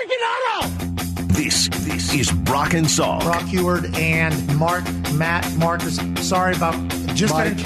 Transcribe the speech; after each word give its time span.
freaking 0.00 0.60
auto. 0.60 0.68
This 1.32 1.68
this 1.68 2.14
is 2.14 2.30
Brock 2.32 2.74
and 2.74 2.86
Salk. 2.86 3.20
Brock 3.22 3.42
Huard 3.42 3.94
and 3.96 4.58
Mark, 4.58 4.84
Matt, 5.14 5.50
Marcus. 5.56 5.98
Sorry 6.26 6.54
about 6.54 6.74
just 7.14 7.32
Mike. 7.32 7.56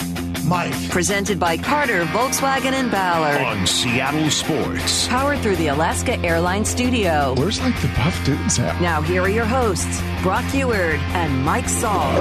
Mike. 0.44 0.90
Presented 0.90 1.40
by 1.40 1.56
Carter, 1.56 2.04
Volkswagen, 2.06 2.72
and 2.72 2.90
Ballard. 2.90 3.40
on 3.40 3.66
Seattle 3.66 4.28
Sports. 4.30 5.08
Powered 5.08 5.38
through 5.40 5.56
the 5.56 5.68
Alaska 5.68 6.18
Airlines 6.20 6.68
Studio. 6.68 7.34
Where's 7.38 7.60
like 7.60 7.80
the 7.80 7.88
buff 7.88 8.24
dudes 8.26 8.58
at? 8.58 8.80
Now, 8.80 9.00
here 9.00 9.22
are 9.22 9.28
your 9.28 9.46
hosts, 9.46 10.02
Brock 10.22 10.44
Huard 10.52 10.98
and 11.14 11.44
Mike 11.44 11.64
Salk. 11.64 12.20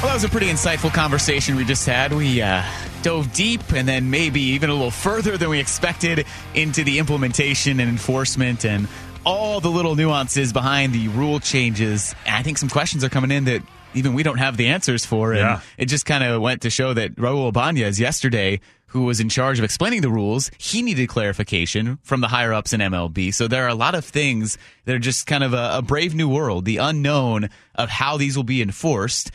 Well, 0.00 0.06
that 0.06 0.14
was 0.14 0.24
a 0.24 0.28
pretty 0.28 0.48
insightful 0.48 0.92
conversation 0.92 1.56
we 1.56 1.64
just 1.64 1.86
had. 1.86 2.12
We 2.12 2.42
uh, 2.42 2.62
dove 3.02 3.32
deep 3.32 3.72
and 3.72 3.86
then 3.88 4.10
maybe 4.10 4.40
even 4.40 4.70
a 4.70 4.72
little 4.74 4.90
further 4.90 5.36
than 5.36 5.48
we 5.50 5.58
expected 5.60 6.26
into 6.54 6.84
the 6.84 6.98
implementation 6.98 7.80
and 7.80 7.88
enforcement 7.88 8.64
and 8.64 8.88
all 9.24 9.60
the 9.60 9.70
little 9.70 9.94
nuances 9.94 10.52
behind 10.52 10.92
the 10.92 11.08
rule 11.08 11.40
changes. 11.40 12.14
And 12.26 12.34
I 12.34 12.42
think 12.42 12.58
some 12.58 12.68
questions 12.68 13.04
are 13.04 13.08
coming 13.08 13.30
in 13.30 13.44
that 13.44 13.62
even 13.94 14.14
we 14.14 14.22
don't 14.22 14.38
have 14.38 14.56
the 14.56 14.68
answers 14.68 15.04
for. 15.04 15.32
And 15.32 15.40
Yeah. 15.40 15.60
it 15.76 15.86
just 15.86 16.06
kind 16.06 16.24
of 16.24 16.40
went 16.40 16.62
to 16.62 16.70
show 16.70 16.94
that 16.94 17.16
Raul 17.16 17.52
Banez 17.52 17.98
yesterday, 17.98 18.60
who 18.86 19.02
was 19.04 19.20
in 19.20 19.28
charge 19.28 19.58
of 19.58 19.64
explaining 19.64 20.00
the 20.00 20.08
rules, 20.10 20.50
he 20.56 20.80
needed 20.82 21.08
clarification 21.08 21.98
from 22.02 22.20
the 22.22 22.28
higher 22.28 22.52
ups 22.54 22.72
in 22.72 22.80
MLB. 22.80 23.32
So 23.34 23.48
there 23.48 23.64
are 23.64 23.68
a 23.68 23.74
lot 23.74 23.94
of 23.94 24.04
things 24.04 24.56
that 24.86 24.94
are 24.94 24.98
just 24.98 25.26
kind 25.26 25.44
of 25.44 25.52
a, 25.52 25.70
a 25.78 25.82
brave 25.82 26.14
new 26.14 26.28
world, 26.28 26.64
the 26.64 26.78
unknown 26.78 27.50
of 27.74 27.90
how 27.90 28.16
these 28.16 28.34
will 28.36 28.44
be 28.44 28.62
enforced. 28.62 29.30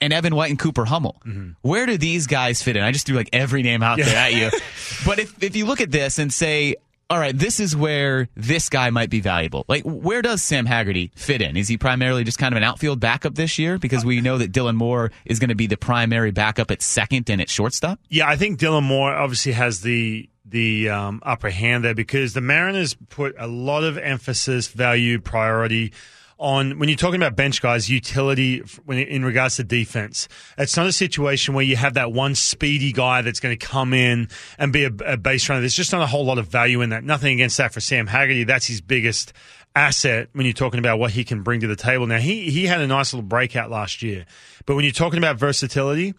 and 0.00 0.12
Evan 0.12 0.34
White 0.34 0.50
and 0.50 0.58
Cooper 0.58 0.84
Hummel. 0.84 1.20
Where 1.62 1.86
do 1.86 1.96
these 1.98 2.26
guys 2.26 2.62
fit 2.62 2.76
in? 2.76 2.82
I 2.82 2.92
just 2.92 3.06
threw 3.06 3.16
like 3.16 3.30
every 3.32 3.62
name 3.62 3.82
out 3.82 3.98
there 3.98 4.16
at 4.16 4.34
you. 4.34 4.50
But 5.04 5.18
if, 5.18 5.42
if 5.42 5.56
you 5.56 5.66
look 5.66 5.80
at 5.80 5.90
this 5.90 6.18
and 6.18 6.32
say, 6.32 6.76
all 7.08 7.18
right, 7.18 7.36
this 7.36 7.60
is 7.60 7.76
where 7.76 8.28
this 8.34 8.68
guy 8.68 8.90
might 8.90 9.10
be 9.10 9.20
valuable. 9.20 9.64
Like, 9.68 9.84
where 9.84 10.22
does 10.22 10.42
Sam 10.42 10.66
Haggerty 10.66 11.12
fit 11.14 11.40
in? 11.40 11.56
Is 11.56 11.68
he 11.68 11.78
primarily 11.78 12.24
just 12.24 12.38
kind 12.38 12.52
of 12.52 12.56
an 12.56 12.64
outfield 12.64 12.98
backup 12.98 13.34
this 13.34 13.58
year? 13.58 13.78
Because 13.78 14.04
we 14.04 14.20
know 14.20 14.38
that 14.38 14.52
Dylan 14.52 14.74
Moore 14.74 15.12
is 15.24 15.38
going 15.38 15.50
to 15.50 15.54
be 15.54 15.66
the 15.66 15.76
primary 15.76 16.32
backup 16.32 16.70
at 16.70 16.82
second 16.82 17.30
and 17.30 17.40
at 17.40 17.48
shortstop. 17.48 18.00
Yeah, 18.08 18.28
I 18.28 18.36
think 18.36 18.58
Dylan 18.58 18.82
Moore 18.82 19.12
obviously 19.12 19.52
has 19.52 19.82
the 19.82 20.28
the 20.48 20.88
um, 20.88 21.20
upper 21.24 21.50
hand 21.50 21.84
there 21.84 21.94
because 21.94 22.32
the 22.32 22.40
Mariners 22.40 22.94
put 23.08 23.34
a 23.36 23.48
lot 23.48 23.82
of 23.82 23.98
emphasis, 23.98 24.68
value, 24.68 25.18
priority 25.20 25.92
on 26.38 26.78
when 26.78 26.88
you're 26.88 26.96
talking 26.96 27.20
about 27.20 27.34
bench 27.36 27.62
guys, 27.62 27.88
utility 27.88 28.62
in 28.88 29.24
regards 29.24 29.56
to 29.56 29.64
defense. 29.64 30.28
It's 30.58 30.76
not 30.76 30.86
a 30.86 30.92
situation 30.92 31.54
where 31.54 31.64
you 31.64 31.76
have 31.76 31.94
that 31.94 32.12
one 32.12 32.34
speedy 32.34 32.92
guy 32.92 33.22
that's 33.22 33.40
going 33.40 33.56
to 33.56 33.66
come 33.66 33.94
in 33.94 34.28
and 34.58 34.72
be 34.72 34.84
a, 34.84 34.90
a 35.06 35.16
base 35.16 35.48
runner. 35.48 35.60
There's 35.60 35.74
just 35.74 35.92
not 35.92 36.02
a 36.02 36.06
whole 36.06 36.24
lot 36.24 36.38
of 36.38 36.48
value 36.48 36.82
in 36.82 36.90
that. 36.90 37.04
Nothing 37.04 37.32
against 37.34 37.56
that 37.56 37.72
for 37.72 37.80
Sam 37.80 38.06
Haggerty. 38.06 38.44
That's 38.44 38.66
his 38.66 38.80
biggest 38.80 39.32
asset 39.74 40.28
when 40.32 40.46
you're 40.46 40.52
talking 40.52 40.78
about 40.78 40.98
what 40.98 41.10
he 41.10 41.24
can 41.24 41.42
bring 41.42 41.60
to 41.60 41.66
the 41.66 41.76
table. 41.76 42.06
Now 42.06 42.18
he 42.18 42.50
he 42.50 42.66
had 42.66 42.80
a 42.80 42.86
nice 42.86 43.12
little 43.12 43.26
breakout 43.26 43.70
last 43.70 44.02
year, 44.02 44.26
but 44.64 44.74
when 44.74 44.84
you're 44.84 44.92
talking 44.92 45.18
about 45.18 45.38
versatility, 45.38 46.14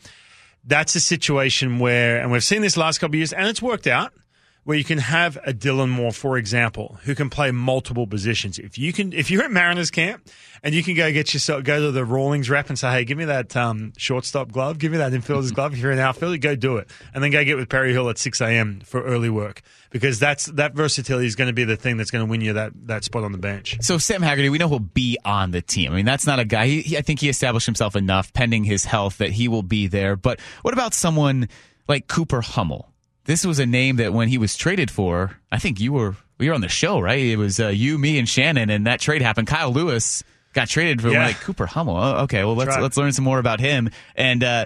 that's 0.63 0.95
a 0.95 0.99
situation 0.99 1.79
where, 1.79 2.19
and 2.21 2.31
we've 2.31 2.43
seen 2.43 2.61
this 2.61 2.77
last 2.77 2.99
couple 2.99 3.15
of 3.15 3.19
years, 3.19 3.33
and 3.33 3.47
it's 3.47 3.61
worked 3.61 3.87
out, 3.87 4.13
where 4.67 4.75
you 4.77 4.83
can 4.83 4.97
have 4.97 5.37
a 5.45 5.53
Dylan 5.53 5.87
Moore, 5.87 6.11
for 6.11 6.37
example, 6.37 6.99
who 7.05 7.15
can 7.15 7.29
play 7.29 7.51
multiple 7.51 8.05
positions. 8.05 8.59
If 8.59 8.77
you 8.77 8.91
can, 8.91 9.13
if 9.13 9.31
you're 9.31 9.43
at 9.45 9.49
Mariners 9.49 9.89
camp 9.89 10.27
and 10.61 10.75
you 10.75 10.83
can 10.83 10.93
go 10.93 11.09
get 11.13 11.33
yourself, 11.33 11.63
go 11.63 11.79
to 11.79 11.91
the 11.93 12.03
Rawlings 12.03 12.49
rep 12.49 12.67
and 12.67 12.77
say, 12.77 12.91
hey, 12.91 13.05
give 13.05 13.17
me 13.17 13.23
that 13.23 13.55
um, 13.55 13.93
shortstop 13.95 14.51
glove, 14.51 14.77
give 14.77 14.91
me 14.91 14.97
that 14.97 15.13
infielder's 15.13 15.53
glove. 15.53 15.71
If 15.71 15.79
you're 15.79 15.93
an 15.93 15.99
outfielder, 15.99 16.37
go 16.37 16.57
do 16.57 16.75
it. 16.75 16.89
And 17.13 17.23
then 17.23 17.31
go 17.31 17.41
get 17.45 17.55
with 17.55 17.69
Perry 17.69 17.93
Hill 17.93 18.09
at 18.09 18.17
6 18.17 18.41
a.m. 18.41 18.81
for 18.81 19.01
early 19.01 19.29
work 19.29 19.61
because 19.89 20.19
that's, 20.19 20.47
that 20.47 20.73
versatility 20.73 21.27
is 21.27 21.37
going 21.37 21.47
to 21.47 21.53
be 21.53 21.63
the 21.63 21.77
thing 21.77 21.95
that's 21.95 22.11
going 22.11 22.25
to 22.25 22.29
win 22.29 22.41
you 22.41 22.51
that, 22.51 22.73
that 22.87 23.05
spot 23.05 23.23
on 23.23 23.31
the 23.31 23.37
bench. 23.37 23.77
So 23.79 23.97
Sam 23.97 24.21
Haggerty, 24.21 24.49
we 24.49 24.57
know 24.57 24.67
he'll 24.67 24.79
be 24.79 25.17
on 25.23 25.51
the 25.51 25.61
team. 25.61 25.93
I 25.93 25.95
mean, 25.95 26.05
that's 26.05 26.27
not 26.27 26.39
a 26.39 26.45
guy. 26.45 26.67
He, 26.67 26.81
he- 26.81 26.97
I 26.97 27.01
think 27.03 27.21
he 27.21 27.29
established 27.29 27.67
himself 27.67 27.95
enough, 27.95 28.33
pending 28.33 28.65
his 28.65 28.83
health, 28.83 29.19
that 29.19 29.31
he 29.31 29.47
will 29.47 29.63
be 29.63 29.87
there. 29.87 30.17
But 30.17 30.41
what 30.61 30.73
about 30.73 30.93
someone 30.93 31.47
like 31.87 32.07
Cooper 32.07 32.41
Hummel? 32.41 32.91
This 33.27 33.45
was 33.45 33.59
a 33.59 33.65
name 33.65 33.97
that 33.97 34.13
when 34.13 34.29
he 34.29 34.37
was 34.37 34.55
traded 34.57 34.89
for, 34.89 35.37
I 35.51 35.59
think 35.59 35.79
you 35.79 35.93
were 35.93 36.15
we 36.39 36.47
were 36.49 36.55
on 36.55 36.61
the 36.61 36.69
show, 36.69 36.99
right? 36.99 37.19
It 37.19 37.35
was 37.37 37.59
uh, 37.59 37.67
you, 37.67 37.97
me, 37.97 38.17
and 38.17 38.27
Shannon, 38.27 38.69
and 38.69 38.87
that 38.87 38.99
trade 38.99 39.21
happened. 39.21 39.47
Kyle 39.47 39.71
Lewis 39.71 40.23
got 40.53 40.67
traded 40.69 41.01
for 41.01 41.09
Yeah. 41.09 41.25
like 41.27 41.39
Cooper 41.41 41.65
Hummel. 41.65 41.97
Oh, 41.97 42.15
okay, 42.23 42.43
well 42.43 42.55
let's 42.55 42.69
right. 42.69 42.81
let's 42.81 42.97
learn 42.97 43.11
some 43.11 43.25
more 43.25 43.37
about 43.37 43.59
him. 43.59 43.89
And 44.15 44.43
uh, 44.43 44.65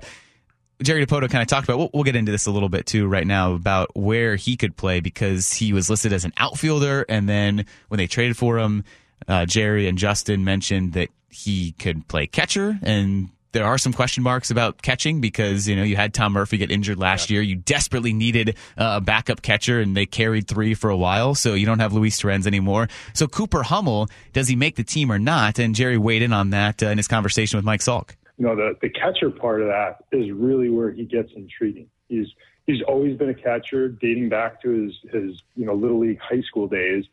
Jerry 0.81 1.05
Dipoto 1.05 1.29
kind 1.29 1.41
of 1.41 1.47
talked 1.47 1.65
about. 1.67 1.77
We'll, 1.79 1.89
we'll 1.93 2.03
get 2.03 2.15
into 2.15 2.31
this 2.31 2.45
a 2.45 2.51
little 2.51 2.69
bit 2.69 2.85
too 2.85 3.07
right 3.07 3.25
now 3.25 3.53
about 3.53 3.95
where 3.95 4.35
he 4.35 4.55
could 4.57 4.77
play 4.77 4.99
because 4.99 5.53
he 5.53 5.73
was 5.73 5.89
listed 5.89 6.13
as 6.13 6.23
an 6.23 6.33
outfielder, 6.37 7.05
and 7.09 7.27
then 7.27 7.65
when 7.87 7.97
they 7.97 8.07
traded 8.07 8.37
for 8.37 8.59
him, 8.59 8.83
uh, 9.27 9.45
Jerry 9.45 9.87
and 9.87 9.97
Justin 9.97 10.43
mentioned 10.43 10.93
that 10.93 11.09
he 11.29 11.71
could 11.73 12.07
play 12.07 12.27
catcher, 12.27 12.77
and 12.83 13.29
there 13.51 13.65
are 13.65 13.77
some 13.77 13.93
question 13.93 14.23
marks 14.23 14.51
about 14.51 14.81
catching 14.81 15.21
because 15.21 15.67
you 15.67 15.75
know 15.75 15.83
you 15.83 15.95
had 15.95 16.13
Tom 16.13 16.33
Murphy 16.33 16.57
get 16.57 16.71
injured 16.71 16.97
last 16.97 17.29
year. 17.29 17.41
You 17.41 17.55
desperately 17.55 18.13
needed 18.13 18.57
uh, 18.77 18.97
a 18.97 19.01
backup 19.01 19.41
catcher, 19.41 19.79
and 19.79 19.95
they 19.95 20.05
carried 20.05 20.47
three 20.47 20.73
for 20.73 20.89
a 20.89 20.97
while, 20.97 21.35
so 21.35 21.53
you 21.53 21.65
don't 21.65 21.79
have 21.79 21.93
Luis 21.93 22.17
Torrens 22.17 22.47
anymore. 22.47 22.87
So 23.13 23.27
Cooper 23.27 23.63
Hummel, 23.63 24.07
does 24.33 24.47
he 24.47 24.55
make 24.55 24.75
the 24.75 24.83
team 24.83 25.11
or 25.11 25.19
not? 25.19 25.59
And 25.59 25.75
Jerry 25.75 25.97
weighed 25.97 26.21
in 26.21 26.33
on 26.33 26.51
that 26.51 26.81
uh, 26.81 26.87
in 26.87 26.97
his 26.97 27.07
conversation 27.07 27.57
with 27.57 27.65
Mike 27.65 27.81
Salk. 27.81 28.11
you 28.37 28.45
know, 28.45 28.55
the, 28.55 28.77
the 28.81 28.89
catcher 28.89 29.29
part 29.29 29.61
of 29.61 29.67
that 29.67 30.03
is 30.11 30.31
really 30.31 30.69
where 30.69 30.91
he 30.91 31.05
gets 31.05 31.31
intriguing. 31.35 31.87
He's 32.09 32.27
he's 32.65 32.81
always 32.87 33.17
been 33.17 33.29
a 33.29 33.33
catcher, 33.33 33.89
dating 33.89 34.29
back 34.29 34.61
to 34.63 34.69
his 34.69 35.11
his 35.11 35.41
you 35.55 35.65
know 35.65 35.73
little 35.73 35.99
league 35.99 36.19
high 36.19 36.41
school 36.41 36.67
days. 36.67 37.05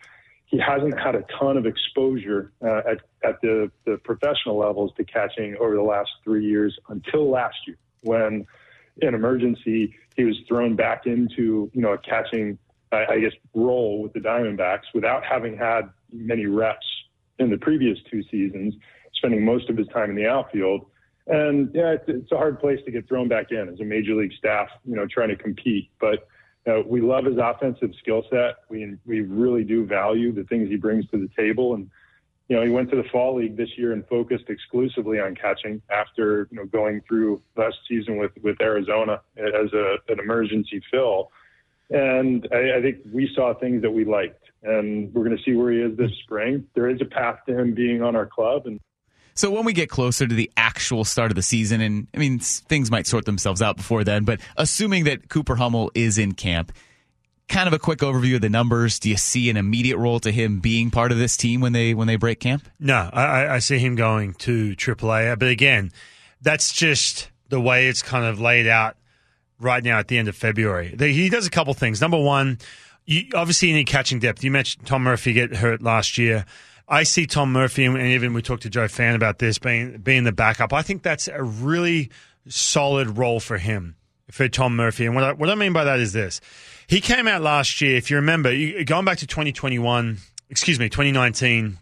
He 0.49 0.59
hasn't 0.59 0.99
had 0.99 1.15
a 1.15 1.25
ton 1.39 1.57
of 1.57 1.67
exposure 1.67 2.53
uh, 2.65 2.83
at 2.91 3.01
at 3.23 3.41
the 3.43 3.71
the 3.85 3.99
professional 3.99 4.59
levels 4.59 4.93
to 4.97 5.05
catching 5.05 5.57
over 5.61 5.75
the 5.75 5.83
last 5.83 6.11
three 6.25 6.45
years 6.45 6.79
until 6.89 7.31
last 7.31 7.57
year 7.67 7.77
when 8.03 8.47
in 9.03 9.15
emergency 9.15 9.95
he 10.17 10.25
was 10.25 10.37
thrown 10.49 10.75
back 10.75 11.07
into 11.07 11.71
you 11.75 11.83
know 11.83 11.93
a 11.93 11.99
catching 11.99 12.59
I, 12.93 13.05
I 13.11 13.21
guess 13.21 13.33
role 13.55 14.03
with 14.03 14.13
the 14.13 14.21
Diamondbacks 14.21 14.85
without 14.95 15.25
having 15.25 15.57
had 15.57 15.91
many 16.13 16.47
reps 16.47 16.87
in 17.39 17.51
the 17.51 17.59
previous 17.59 17.99
two 18.11 18.23
seasons, 18.31 18.75
spending 19.15 19.45
most 19.45 19.69
of 19.69 19.77
his 19.77 19.87
time 19.89 20.11
in 20.11 20.17
the 20.17 20.27
outfield. 20.27 20.87
And 21.27 21.71
yeah, 21.75 21.93
it's, 21.93 22.05
it's 22.09 22.33
a 22.33 22.37
hard 22.37 22.59
place 22.59 22.81
to 22.87 22.91
get 22.91 23.07
thrown 23.07 23.29
back 23.29 23.51
in 23.51 23.69
as 23.69 23.81
a 23.81 23.85
major 23.85 24.15
league 24.15 24.33
staff, 24.39 24.69
you 24.85 24.97
know, 24.97 25.07
trying 25.07 25.29
to 25.29 25.37
compete. 25.37 25.91
But 26.01 26.27
uh, 26.69 26.83
we 26.87 27.01
love 27.01 27.25
his 27.25 27.37
offensive 27.43 27.91
skill 27.99 28.23
set. 28.31 28.57
We 28.69 28.97
we 29.07 29.23
really 29.23 29.65
do 29.65 29.87
value 29.87 30.33
the 30.33 30.45
things 30.45 30.69
he 30.69 30.77
brings 30.77 31.09
to 31.11 31.19
the 31.19 31.29
table, 31.37 31.75
and 31.75 31.91
you 32.49 32.57
know, 32.57 32.63
he 32.63 32.71
went 32.71 32.91
to 32.91 32.97
the 32.97 33.05
fall 33.11 33.37
league 33.37 33.57
this 33.57 33.69
year 33.77 33.93
and 33.93 34.07
focused 34.09 34.45
exclusively 34.49 35.21
on 35.21 35.35
catching 35.35 35.83
after, 35.91 36.49
you 36.51 36.57
know, 36.57 36.65
going 36.65 37.03
through 37.07 37.43
last 37.57 37.77
season 37.87 38.17
with, 38.17 38.33
with 38.43 38.57
Arizona 38.63 39.21
as 39.37 39.73
a, 39.75 39.97
an 40.09 40.19
emergency 40.19 40.83
fill. 40.91 41.31
And 41.91 42.49
I, 42.51 42.79
I 42.79 42.83
think 42.83 42.99
we 43.13 43.31
saw 43.35 43.53
things 43.53 43.83
that 43.83 43.91
we 43.91 44.07
liked 44.07 44.45
and 44.63 45.13
we're 45.13 45.25
going 45.25 45.37
to 45.37 45.43
see 45.43 45.55
where 45.55 45.73
he 45.73 45.81
is 45.81 45.97
this 45.99 46.11
spring. 46.25 46.67
There 46.75 46.89
is 46.89 47.01
a 47.03 47.05
path 47.05 47.41
to 47.49 47.59
him 47.59 47.75
being 47.75 48.03
on 48.03 48.17
our 48.17 48.27
club 48.27 48.67
and 48.67 48.81
so 49.39 49.53
when 49.53 49.65
we 49.65 49.73
get 49.73 49.89
closer 49.89 50.27
to 50.27 50.35
the 50.35 50.51
actual 50.57 51.05
start 51.05 51.31
of 51.31 51.37
the 51.37 51.43
season, 51.43 51.81
and 51.81 52.09
I 52.13 52.19
mean, 52.19 52.41
things 52.41 52.91
might 52.91 53.07
sort 53.07 53.25
themselves 53.25 53.63
out 53.63 53.77
before 53.77 54.03
then, 54.03 54.25
but 54.25 54.41
assuming 54.57 55.05
that 55.05 55.29
Cooper 55.29 55.55
Hummel 55.55 55.93
is 55.95 56.19
in 56.19 56.33
camp, 56.33 56.73
kind 57.49 57.69
of 57.69 57.73
a 57.73 57.79
quick 57.79 58.01
overview 58.01 58.35
of 58.35 58.41
the 58.41 58.49
numbers. 58.49 58.99
Do 58.99 59.09
you 59.09 59.17
see 59.17 59.49
an 59.49 59.57
immediate 59.57 59.97
role 59.97 60.19
to 60.21 60.33
him 60.33 60.59
being 60.59 60.91
part 60.91 61.13
of 61.13 61.19
this 61.19 61.37
team 61.37 61.61
when 61.61 61.73
they 61.73 61.95
when 61.95 62.09
they 62.09 62.17
break 62.17 62.41
camp? 62.41 62.69
No, 62.81 63.11
I, 63.13 63.55
I 63.55 63.59
see 63.61 63.79
him 63.79 63.95
going 63.95 64.35
to 64.35 64.75
AAA. 64.75 65.39
But 65.39 65.51
again, 65.51 65.93
that's 66.43 66.73
just 66.73 67.31
the 67.49 67.61
way 67.61 67.87
it's 67.87 68.03
kind 68.03 68.25
of 68.25 68.41
laid 68.41 68.67
out 68.67 68.97
right 69.61 69.85
now 69.85 70.01
at 70.01 70.09
the 70.09 70.19
end 70.19 70.27
of 70.27 70.35
February. 70.35 70.97
He 70.99 71.29
does 71.29 71.47
a 71.47 71.51
couple 71.51 71.73
things. 71.75 72.01
Number 72.01 72.21
one, 72.21 72.59
you 73.07 73.27
obviously 73.37 73.73
need 73.73 73.87
catching 73.87 74.19
depth. 74.19 74.43
You 74.43 74.51
mentioned 74.51 74.85
Tom 74.85 75.05
Murphy 75.05 75.33
get 75.33 75.55
hurt 75.55 75.81
last 75.81 76.19
year. 76.19 76.45
I 76.89 77.03
see 77.03 77.27
Tom 77.27 77.53
Murphy, 77.53 77.85
and 77.85 77.99
even 77.99 78.33
we 78.33 78.41
talked 78.41 78.63
to 78.63 78.71
Joe 78.71 78.89
Fan 78.89 79.15
about 79.15 79.39
this 79.39 79.59
being 79.59 79.99
being 79.99 80.25
the 80.25 80.33
backup. 80.33 80.73
I 80.73 80.83
think 80.83 81.03
that's 81.03 81.29
a 81.29 81.43
really 81.43 82.11
solid 82.49 83.19
role 83.19 83.41
for 83.41 83.59
him, 83.59 83.97
for 84.31 84.49
Tom 84.49 84.75
Murphy. 84.75 85.05
And 85.05 85.15
what 85.15 85.25
I, 85.25 85.33
what 85.33 85.51
I 85.51 85.55
mean 85.55 85.75
by 85.75 85.85
that 85.85 86.01
is 86.01 86.13
this: 86.15 86.41
he 86.87 87.01
came 87.01 87.29
out 87.29 87.43
last 87.43 87.81
year, 87.81 87.97
if 87.97 88.11
you 88.11 88.17
remember, 88.17 88.51
going 88.85 89.05
back 89.05 89.19
to 89.19 89.27
2021, 89.27 90.19
excuse 90.51 90.79
me, 90.79 90.89
2019. 90.89 91.79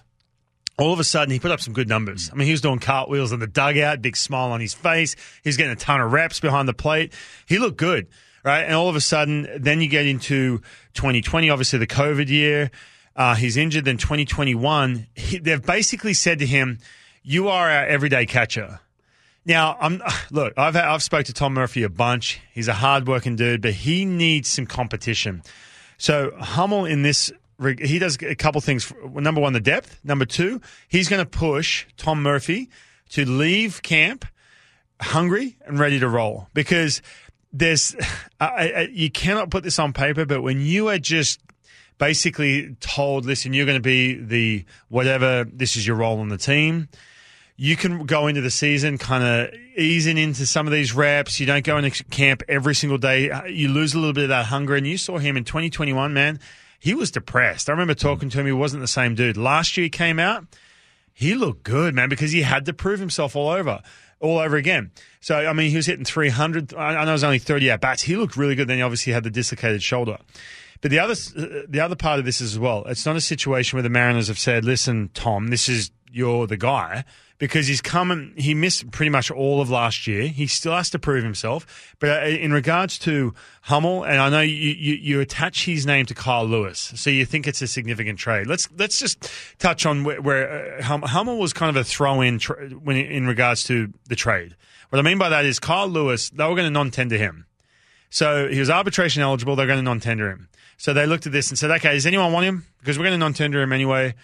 All 0.79 0.93
of 0.93 1.00
a 1.00 1.05
sudden, 1.05 1.32
he 1.32 1.41
put 1.41 1.50
up 1.50 1.61
some 1.61 1.73
good 1.73 1.88
numbers. 1.88 2.29
I 2.31 2.37
mean, 2.37 2.44
he 2.44 2.53
was 2.53 2.61
doing 2.61 2.81
cartwheels 2.81 3.32
in 3.32 3.41
the 3.41 3.47
dugout, 3.47 4.03
big 4.03 4.14
smile 4.14 4.53
on 4.53 4.61
his 4.61 4.75
face. 4.75 5.17
He's 5.43 5.56
getting 5.56 5.73
a 5.73 5.76
ton 5.76 6.03
of 6.03 6.12
reps 6.12 6.38
behind 6.38 6.69
the 6.69 6.75
plate. 6.75 7.14
He 7.47 7.56
looked 7.56 7.79
good, 7.79 8.08
right? 8.44 8.61
And 8.61 8.75
all 8.75 8.91
of 8.91 8.94
a 8.94 9.00
sudden, 9.00 9.49
then 9.58 9.81
you 9.81 9.88
get 9.88 10.05
into 10.05 10.58
2020, 10.93 11.49
obviously 11.49 11.79
the 11.79 11.87
COVID 11.87 12.29
year. 12.29 12.70
Uh, 13.17 13.35
he's 13.35 13.57
injured. 13.57 13.89
in 13.89 13.97
2021, 13.97 15.07
he, 15.15 15.39
they've 15.39 15.65
basically 15.65 16.13
said 16.13 16.39
to 16.39 16.47
him, 16.47 16.79
"You 17.23 17.49
are 17.49 17.71
our 17.71 17.87
everyday 17.87 18.27
catcher." 18.27 18.81
Now, 19.47 19.77
I'm 19.81 20.03
look. 20.31 20.55
I've 20.57 20.77
I've 20.77 21.03
spoke 21.03 21.25
to 21.27 21.33
Tom 21.33 21.55
Murphy 21.55 21.83
a 21.85 21.89
bunch. 21.89 22.41
He's 22.53 22.69
a 22.69 22.75
hardworking 22.75 23.37
dude, 23.37 23.63
but 23.63 23.73
he 23.73 24.05
needs 24.05 24.49
some 24.49 24.67
competition. 24.67 25.43
So 25.99 26.33
Hummel 26.39 26.85
in 26.85 27.03
this, 27.03 27.33
he 27.79 27.99
does 27.99 28.19
a 28.21 28.35
couple 28.35 28.61
things. 28.61 28.93
Number 29.15 29.41
one, 29.41 29.53
the 29.53 29.61
depth. 29.61 30.01
Number 30.05 30.25
two, 30.25 30.61
he's 30.89 31.09
going 31.09 31.25
to 31.25 31.31
push 31.31 31.87
Tom 31.97 32.23
Murphy 32.23 32.69
to 33.11 33.25
leave 33.25 33.83
camp 33.83 34.27
hungry 35.01 35.57
and 35.65 35.79
ready 35.79 36.01
to 36.01 36.09
roll 36.09 36.49
because 36.53 37.01
there's 37.53 37.95
you 38.91 39.11
cannot 39.11 39.51
put 39.51 39.63
this 39.63 39.79
on 39.79 39.93
paper, 39.93 40.27
but 40.27 40.43
when 40.43 40.61
you 40.61 40.89
are 40.89 40.99
just 40.99 41.41
basically 41.98 42.76
told, 42.81 43.25
listen, 43.26 43.52
you're 43.52 43.66
going 43.66 43.78
to 43.78 43.82
be 43.82 44.14
the 44.14 44.64
whatever. 44.88 45.44
This 45.44 45.76
is 45.76 45.87
your 45.87 45.96
role 45.96 46.20
on 46.20 46.28
the 46.28 46.38
team 46.38 46.88
you 47.56 47.76
can 47.76 48.04
go 48.04 48.26
into 48.26 48.43
the 48.43 48.50
season 48.50 48.98
kind 48.98 49.25
of 49.25 49.54
easing 49.76 50.19
into 50.19 50.46
some 50.46 50.66
of 50.66 50.72
these 50.72 50.93
reps. 50.93 51.40
You 51.40 51.46
don't 51.46 51.64
go 51.64 51.78
into 51.78 52.04
camp 52.04 52.43
every 52.48 52.75
single 52.75 52.98
day. 52.98 53.31
You 53.48 53.69
lose 53.69 53.94
a 53.94 53.98
little 53.98 54.12
bit 54.12 54.25
of 54.25 54.28
that 54.28 54.46
hunger. 54.46 54.75
And 54.75 54.87
you 54.87 54.98
saw 54.98 55.19
him 55.19 55.37
in 55.37 55.44
2021, 55.44 56.12
man. 56.12 56.38
He 56.78 56.94
was 56.94 57.10
depressed. 57.10 57.69
I 57.69 57.72
remember 57.72 57.94
talking 57.94 58.28
to 58.28 58.40
him. 58.40 58.46
He 58.46 58.52
wasn't 58.52 58.82
the 58.82 58.88
same 58.88 59.14
dude. 59.14 59.38
Last 59.38 59.76
year 59.76 59.84
he 59.84 59.90
came 59.90 60.19
out. 60.19 60.44
He 61.14 61.34
looked 61.34 61.62
good, 61.62 61.94
man, 61.94 62.10
because 62.10 62.32
he 62.32 62.43
had 62.43 62.66
to 62.66 62.75
prove 62.75 63.00
himself 63.00 63.34
all 63.34 63.48
over, 63.48 63.81
all 64.20 64.38
over 64.38 64.56
again. 64.56 64.90
So, 65.20 65.34
I 65.34 65.54
mean, 65.54 65.70
he 65.70 65.76
was 65.76 65.87
hitting 65.87 66.04
300. 66.04 66.75
I 66.75 67.04
know 67.04 67.10
it 67.10 67.12
was 67.12 67.25
only 67.25 67.38
30 67.38 67.70
at 67.70 67.81
bats. 67.81 68.02
He 68.02 68.16
looked 68.16 68.37
really 68.37 68.54
good. 68.54 68.69
Then 68.69 68.76
he 68.76 68.82
obviously 68.82 69.14
had 69.14 69.25
the 69.25 69.31
dislocated 69.31 69.82
shoulder. 69.82 70.19
But 70.81 70.90
the 70.90 70.99
other, 70.99 71.14
the 71.69 71.81
other 71.81 71.96
part 71.96 72.19
of 72.19 72.25
this 72.25 72.40
as 72.40 72.58
well, 72.58 72.84
it's 72.87 73.06
not 73.06 73.17
a 73.17 73.20
situation 73.20 73.76
where 73.76 73.82
the 73.82 73.90
Mariners 73.90 74.28
have 74.28 74.38
said, 74.38 74.64
listen, 74.64 75.11
Tom, 75.14 75.49
this 75.49 75.69
is, 75.69 75.90
you're 76.11 76.46
the 76.46 76.56
guy 76.56 77.05
because 77.38 77.67
he's 77.67 77.81
come 77.81 78.11
and 78.11 78.38
he 78.38 78.55
missed 78.55 78.90
pretty 78.90 79.11
much 79.11 79.31
all 79.31 79.61
of 79.61 79.69
last 79.69 80.06
year. 80.06 80.28
He 80.28 80.46
still 80.46 80.73
has 80.73 80.90
to 80.90 80.99
prove 80.99 81.23
himself. 81.23 81.94
But 81.99 82.23
uh, 82.23 82.26
in 82.26 82.52
regards 82.52 82.99
to 83.00 83.34
Hummel, 83.62 84.05
and 84.05 84.20
I 84.20 84.31
know 84.31 84.40
you, 84.40 84.55
you, 84.55 84.94
you, 84.94 85.20
attach 85.20 85.64
his 85.64 85.87
name 85.87 86.06
to 86.06 86.14
Kyle 86.14 86.46
Lewis, 86.46 86.93
so 86.96 87.11
you 87.11 87.26
think 87.26 87.46
it's 87.46 87.62
a 87.62 87.67
significant 87.67 88.19
trade. 88.19 88.46
Let's 88.46 88.69
let's 88.76 88.99
just 88.99 89.31
touch 89.58 89.87
on 89.87 90.05
where, 90.05 90.20
where 90.20 90.79
uh, 90.79 91.06
Hummel 91.06 91.38
was 91.38 91.52
kind 91.52 91.70
of 91.70 91.76
a 91.76 91.84
throw 91.84 92.20
in 92.20 92.38
tra- 92.38 92.69
when 92.70 92.96
in 92.96 93.26
regards 93.26 93.64
to 93.64 93.93
the 94.08 94.17
trade. 94.17 94.56
What 94.90 94.99
I 94.99 95.02
mean 95.02 95.19
by 95.19 95.29
that 95.29 95.44
is 95.44 95.58
Kyle 95.58 95.88
Lewis, 95.88 96.31
they 96.31 96.44
were 96.44 96.55
going 96.55 96.67
to 96.67 96.70
non 96.70 96.90
tender 96.90 97.17
him. 97.17 97.45
So 98.17 98.49
he 98.49 98.59
was 98.59 98.71
arbitration 98.71 99.23
eligible. 99.23 99.57
They're 99.57 99.67
going 99.67 99.79
to 99.79 99.83
non 99.83 100.01
tender 100.01 100.31
him. 100.31 100.49
So 100.79 100.93
they 100.93 101.07
looked 101.07 101.27
at 101.27 101.33
this 101.33 101.51
and 101.51 101.59
said, 101.59 101.71
okay, 101.71 101.93
does 101.95 102.07
anyone 102.07 102.33
want 102.33 102.47
him? 102.47 102.67
Because 102.79 102.99
we're 102.99 103.05
going 103.05 103.15
to 103.15 103.19
non 103.19 103.35
tender 103.35 103.61
him 103.63 103.73
anyway 103.73 104.15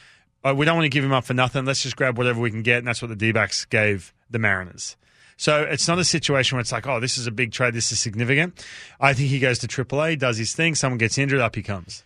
uh, 0.44 0.55
we 0.56 0.67
don't 0.67 0.77
want 0.77 0.85
to 0.85 0.91
give 0.91 1.05
him 1.05 1.12
up 1.12 1.25
for 1.25 1.35
nothing. 1.35 1.65
Let's 1.65 1.83
just 1.83 1.97
grab 1.97 2.19
whatever 2.19 2.41
we 2.41 2.50
can 2.50 2.62
get. 2.62 2.79
And 2.79 2.87
that's 2.87 3.00
what 3.00 3.09
the 3.09 3.17
D 3.17 3.33
backs 3.33 3.65
gave 3.65 4.12
the 4.31 4.39
Mariners. 4.39 4.97
So 5.37 5.62
it's 5.62 5.89
not 5.89 5.99
a 5.99 6.05
situation 6.05 6.56
where 6.56 6.61
it's 6.61 6.73
like, 6.73 6.87
oh, 6.87 7.00
this 7.00 7.19
is 7.19 7.27
a 7.27 7.31
big 7.31 7.53
trade. 7.53 7.75
This 7.75 7.91
is 7.91 7.99
significant. 7.99 8.65
I 9.00 9.12
think 9.15 9.29
he 9.29 9.39
goes 9.39 9.59
to 9.61 9.69
AAA, 9.69 10.19
does 10.19 10.37
his 10.39 10.53
thing. 10.53 10.75
Someone 10.75 10.99
gets 10.99 11.19
injured, 11.19 11.41
up 11.41 11.56
he 11.56 11.62
comes. 11.62 12.05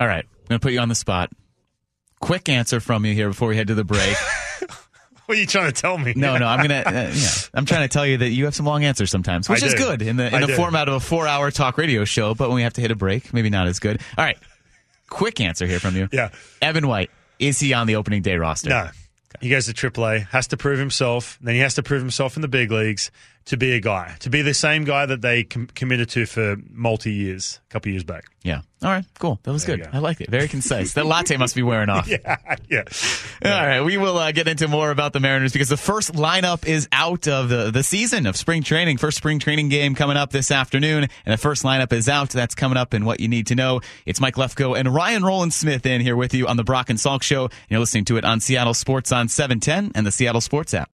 All 0.00 0.06
right. 0.06 0.24
I'm 0.24 0.46
going 0.48 0.60
to 0.60 0.64
put 0.64 0.72
you 0.72 0.80
on 0.80 0.88
the 0.88 0.94
spot. 0.94 1.30
Quick 2.20 2.48
answer 2.48 2.80
from 2.80 3.04
you 3.04 3.14
here 3.14 3.28
before 3.28 3.48
we 3.48 3.56
head 3.56 3.66
to 3.68 3.74
the 3.74 3.84
break. 3.84 4.16
what 5.28 5.36
are 5.36 5.40
you 5.42 5.46
trying 5.46 5.70
to 5.70 5.78
tell 5.78 5.98
me? 5.98 6.14
No, 6.16 6.38
no, 6.38 6.46
I'm 6.46 6.62
gonna. 6.62 6.78
Uh, 6.88 7.12
yeah, 7.14 7.28
I'm 7.52 7.66
trying 7.66 7.82
to 7.86 7.92
tell 7.92 8.06
you 8.06 8.16
that 8.16 8.30
you 8.30 8.46
have 8.46 8.54
some 8.54 8.64
long 8.64 8.82
answers 8.82 9.10
sometimes, 9.10 9.46
which 9.46 9.62
I 9.62 9.66
is 9.66 9.74
do. 9.74 9.78
good 9.80 10.00
in 10.00 10.16
the 10.16 10.34
in 10.34 10.40
the 10.40 10.54
format 10.54 10.88
of 10.88 10.94
a 10.94 11.00
four 11.00 11.26
hour 11.28 11.50
talk 11.50 11.76
radio 11.76 12.06
show. 12.06 12.34
But 12.34 12.48
when 12.48 12.56
we 12.56 12.62
have 12.62 12.72
to 12.74 12.80
hit 12.80 12.90
a 12.90 12.96
break, 12.96 13.34
maybe 13.34 13.50
not 13.50 13.66
as 13.66 13.78
good. 13.78 14.00
All 14.16 14.24
right, 14.24 14.38
quick 15.10 15.38
answer 15.40 15.66
here 15.66 15.80
from 15.80 15.96
you. 15.96 16.08
Yeah, 16.10 16.30
Evan 16.62 16.88
White. 16.88 17.10
Is 17.38 17.60
he 17.60 17.74
on 17.74 17.86
the 17.86 17.96
opening 17.96 18.22
day 18.22 18.36
roster? 18.36 18.70
No. 18.70 18.88
He 19.40 19.50
goes 19.50 19.66
to 19.66 19.74
AAA, 19.74 20.26
has 20.28 20.48
to 20.48 20.56
prove 20.56 20.78
himself. 20.78 21.38
Then 21.42 21.54
he 21.54 21.60
has 21.60 21.74
to 21.74 21.82
prove 21.82 22.00
himself 22.00 22.36
in 22.36 22.42
the 22.42 22.48
big 22.48 22.72
leagues 22.72 23.10
to 23.48 23.56
be 23.56 23.72
a 23.72 23.80
guy, 23.80 24.14
to 24.20 24.28
be 24.28 24.42
the 24.42 24.52
same 24.52 24.84
guy 24.84 25.06
that 25.06 25.22
they 25.22 25.42
com- 25.42 25.68
committed 25.68 26.10
to 26.10 26.26
for 26.26 26.56
multi 26.70 27.10
years, 27.10 27.60
a 27.70 27.72
couple 27.72 27.90
years 27.90 28.04
back. 28.04 28.24
Yeah. 28.42 28.60
All 28.82 28.90
right. 28.90 29.06
Cool. 29.18 29.40
That 29.42 29.52
was 29.52 29.64
there 29.64 29.78
good. 29.78 29.88
I 29.90 29.98
like 30.00 30.20
it. 30.20 30.28
Very 30.28 30.48
concise. 30.48 30.92
that 30.92 31.06
latte 31.06 31.38
must 31.38 31.54
be 31.54 31.62
wearing 31.62 31.88
off. 31.88 32.06
yeah. 32.08 32.36
Yeah. 32.68 32.82
All 33.44 33.50
right. 33.50 33.80
We 33.80 33.96
will 33.96 34.18
uh, 34.18 34.32
get 34.32 34.48
into 34.48 34.68
more 34.68 34.90
about 34.90 35.14
the 35.14 35.20
Mariners 35.20 35.54
because 35.54 35.70
the 35.70 35.78
first 35.78 36.12
lineup 36.12 36.66
is 36.66 36.88
out 36.92 37.26
of 37.26 37.48
the, 37.48 37.70
the 37.70 37.82
season 37.82 38.26
of 38.26 38.36
spring 38.36 38.62
training. 38.62 38.98
First 38.98 39.16
spring 39.16 39.38
training 39.38 39.70
game 39.70 39.94
coming 39.94 40.18
up 40.18 40.30
this 40.30 40.50
afternoon, 40.50 41.08
and 41.24 41.32
the 41.32 41.38
first 41.38 41.62
lineup 41.62 41.92
is 41.94 42.06
out. 42.08 42.28
That's 42.28 42.54
coming 42.54 42.76
up 42.76 42.92
in 42.92 43.06
what 43.06 43.18
you 43.18 43.28
need 43.28 43.46
to 43.46 43.54
know. 43.54 43.80
It's 44.04 44.20
Mike 44.20 44.34
Lefko 44.34 44.78
and 44.78 44.94
Ryan 44.94 45.24
Rowland 45.24 45.54
Smith 45.54 45.86
in 45.86 46.02
here 46.02 46.16
with 46.16 46.34
you 46.34 46.46
on 46.46 46.58
the 46.58 46.64
Brock 46.64 46.90
and 46.90 46.98
Salk 46.98 47.22
Show. 47.22 47.48
You're 47.70 47.80
listening 47.80 48.04
to 48.06 48.18
it 48.18 48.26
on 48.26 48.40
Seattle 48.40 48.74
Sports 48.74 49.10
on 49.10 49.28
710 49.28 49.92
and 49.94 50.06
the 50.06 50.12
Seattle 50.12 50.42
Sports 50.42 50.74
app 50.74 50.90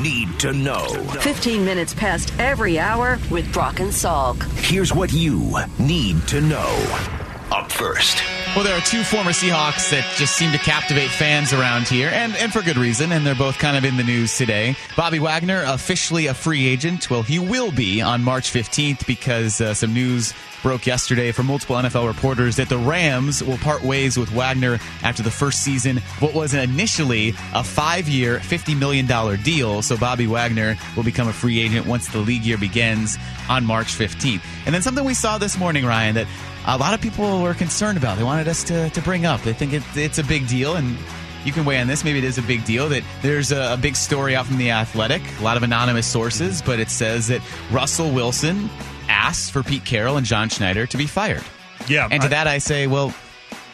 need 0.00 0.38
to 0.40 0.52
know. 0.52 0.86
15 1.20 1.64
minutes 1.64 1.94
past 1.94 2.32
every 2.38 2.78
hour 2.78 3.18
with 3.30 3.52
Brock 3.52 3.80
and 3.80 3.90
Salk. 3.90 4.42
Here's 4.58 4.94
what 4.94 5.12
you 5.12 5.56
need 5.78 6.26
to 6.28 6.40
know. 6.40 7.08
Up 7.50 7.70
first. 7.72 8.37
Well, 8.58 8.66
there 8.66 8.76
are 8.76 8.80
two 8.80 9.04
former 9.04 9.30
Seahawks 9.30 9.90
that 9.90 10.04
just 10.16 10.34
seem 10.34 10.50
to 10.50 10.58
captivate 10.58 11.10
fans 11.10 11.52
around 11.52 11.86
here, 11.86 12.08
and, 12.12 12.34
and 12.34 12.52
for 12.52 12.60
good 12.60 12.76
reason, 12.76 13.12
and 13.12 13.24
they're 13.24 13.36
both 13.36 13.56
kind 13.56 13.76
of 13.76 13.84
in 13.84 13.96
the 13.96 14.02
news 14.02 14.36
today. 14.36 14.74
Bobby 14.96 15.20
Wagner, 15.20 15.62
officially 15.64 16.26
a 16.26 16.34
free 16.34 16.66
agent. 16.66 17.08
Well, 17.08 17.22
he 17.22 17.38
will 17.38 17.70
be 17.70 18.02
on 18.02 18.24
March 18.24 18.52
15th 18.52 19.06
because 19.06 19.60
uh, 19.60 19.74
some 19.74 19.94
news 19.94 20.34
broke 20.62 20.86
yesterday 20.86 21.30
from 21.30 21.46
multiple 21.46 21.76
NFL 21.76 22.08
reporters 22.08 22.56
that 22.56 22.68
the 22.68 22.78
Rams 22.78 23.44
will 23.44 23.58
part 23.58 23.82
ways 23.82 24.18
with 24.18 24.30
Wagner 24.32 24.80
after 25.04 25.22
the 25.22 25.30
first 25.30 25.62
season, 25.62 25.98
what 26.18 26.34
was 26.34 26.52
initially 26.52 27.34
a 27.54 27.62
five 27.62 28.08
year, 28.08 28.38
$50 28.38 28.76
million 28.76 29.06
deal. 29.42 29.82
So 29.82 29.96
Bobby 29.96 30.26
Wagner 30.26 30.76
will 30.96 31.04
become 31.04 31.28
a 31.28 31.32
free 31.32 31.60
agent 31.60 31.86
once 31.86 32.08
the 32.08 32.18
league 32.18 32.42
year 32.42 32.58
begins 32.58 33.18
on 33.48 33.64
March 33.64 33.96
15th. 33.96 34.42
And 34.66 34.74
then 34.74 34.82
something 34.82 35.04
we 35.04 35.14
saw 35.14 35.38
this 35.38 35.56
morning, 35.56 35.86
Ryan, 35.86 36.16
that 36.16 36.26
a 36.68 36.76
lot 36.76 36.92
of 36.92 37.00
people 37.00 37.42
were 37.42 37.54
concerned 37.54 37.96
about. 37.96 38.18
They 38.18 38.24
wanted 38.24 38.46
us 38.46 38.62
to, 38.64 38.90
to 38.90 39.02
bring 39.02 39.24
up. 39.24 39.40
They 39.40 39.54
think 39.54 39.72
it, 39.72 39.82
it's 39.94 40.18
a 40.18 40.24
big 40.24 40.46
deal. 40.46 40.76
And 40.76 40.98
you 41.44 41.52
can 41.52 41.64
weigh 41.64 41.80
on 41.80 41.86
this. 41.86 42.04
Maybe 42.04 42.18
it 42.18 42.24
is 42.24 42.36
a 42.36 42.42
big 42.42 42.64
deal 42.64 42.90
that 42.90 43.02
there's 43.22 43.52
a, 43.52 43.72
a, 43.72 43.76
big 43.76 43.96
story 43.96 44.36
out 44.36 44.46
from 44.46 44.58
the 44.58 44.70
Athletic, 44.70 45.22
a 45.40 45.42
lot 45.42 45.56
of 45.56 45.62
anonymous 45.62 46.06
sources, 46.06 46.58
mm-hmm. 46.58 46.70
but 46.70 46.78
it 46.78 46.90
says 46.90 47.28
that 47.28 47.40
Russell 47.70 48.10
Wilson 48.10 48.68
asked 49.08 49.52
for 49.52 49.62
Pete 49.62 49.84
Carroll 49.86 50.18
and 50.18 50.26
John 50.26 50.50
Schneider 50.50 50.86
to 50.86 50.96
be 50.98 51.06
fired. 51.06 51.44
Yeah. 51.88 52.06
And 52.10 52.20
to 52.20 52.26
I, 52.26 52.30
that 52.30 52.46
I 52.46 52.58
say, 52.58 52.86
well, 52.86 53.14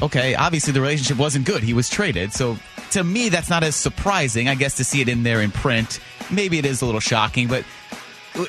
okay, 0.00 0.36
obviously 0.36 0.72
the 0.72 0.80
relationship 0.80 1.18
wasn't 1.18 1.46
good. 1.46 1.64
He 1.64 1.74
was 1.74 1.88
traded. 1.88 2.32
So 2.32 2.56
to 2.92 3.02
me, 3.02 3.28
that's 3.28 3.50
not 3.50 3.64
as 3.64 3.74
surprising. 3.74 4.48
I 4.48 4.54
guess 4.54 4.76
to 4.76 4.84
see 4.84 5.00
it 5.00 5.08
in 5.08 5.24
there 5.24 5.40
in 5.40 5.50
print, 5.50 5.98
maybe 6.30 6.58
it 6.58 6.66
is 6.66 6.80
a 6.80 6.86
little 6.86 7.00
shocking, 7.00 7.48
but 7.48 7.64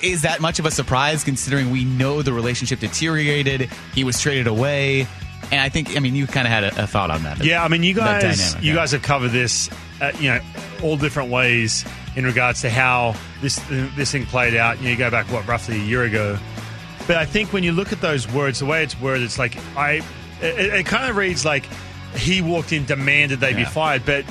is 0.02 0.24
that 0.24 0.42
much 0.42 0.60
of 0.60 0.66
a 0.66 0.72
surprise 0.72 1.24
considering 1.24 1.70
we 1.72 1.86
know 1.86 2.22
the 2.22 2.34
relationship 2.34 2.80
deteriorated? 2.80 3.70
He 3.94 4.04
was 4.04 4.20
traded 4.20 4.48
away. 4.48 5.08
And 5.52 5.62
I 5.62 5.70
think, 5.70 5.96
I 5.96 6.00
mean, 6.00 6.16
you 6.16 6.26
kind 6.26 6.48
of 6.48 6.52
had 6.52 6.64
a, 6.64 6.84
a, 6.84 6.88
thought 6.88 7.12
on 7.12 7.24
that. 7.24 7.44
Yeah, 7.44 7.64
I 7.64 7.68
mean, 7.68 7.84
you 7.84 7.94
guys, 7.94 8.24
dynamic, 8.24 8.64
you 8.64 8.72
yeah. 8.72 8.76
guys 8.76 8.92
have 8.94 9.04
covered 9.04 9.30
this, 9.30 9.70
uh, 10.02 10.12
you 10.20 10.30
know, 10.30 10.40
all 10.82 10.98
different 10.98 11.30
ways 11.30 11.86
in 12.16 12.26
regards 12.26 12.62
to 12.62 12.70
how 12.70 13.16
this 13.42 13.62
this 13.96 14.12
thing 14.12 14.26
played 14.26 14.56
out. 14.56 14.78
You, 14.78 14.86
know, 14.86 14.90
you 14.92 14.98
go 14.98 15.12
back 15.12 15.32
what 15.32 15.46
roughly 15.48 15.76
a 15.76 15.84
year 15.84 16.04
ago, 16.04 16.40
but 17.06 17.18
I 17.18 17.26
think 17.26 17.54
when 17.54 17.64
you 17.64 17.74
look 17.74 17.92
at 17.92 18.02
those 18.02 18.28
words, 18.32 18.60
the 18.60 18.66
way 18.66 18.84
it's 18.84 19.00
worded, 19.00 19.24
it's 19.24 19.38
like 19.38 19.56
I, 19.78 20.02
it, 20.42 20.74
it 20.74 20.86
kind 20.88 21.10
of 21.10 21.16
reads 21.16 21.46
like 21.46 21.66
he 22.16 22.42
walked 22.42 22.72
in, 22.72 22.86
demanded 22.86 23.40
they 23.40 23.54
be 23.54 23.66
fired, 23.66 24.06
but. 24.06 24.26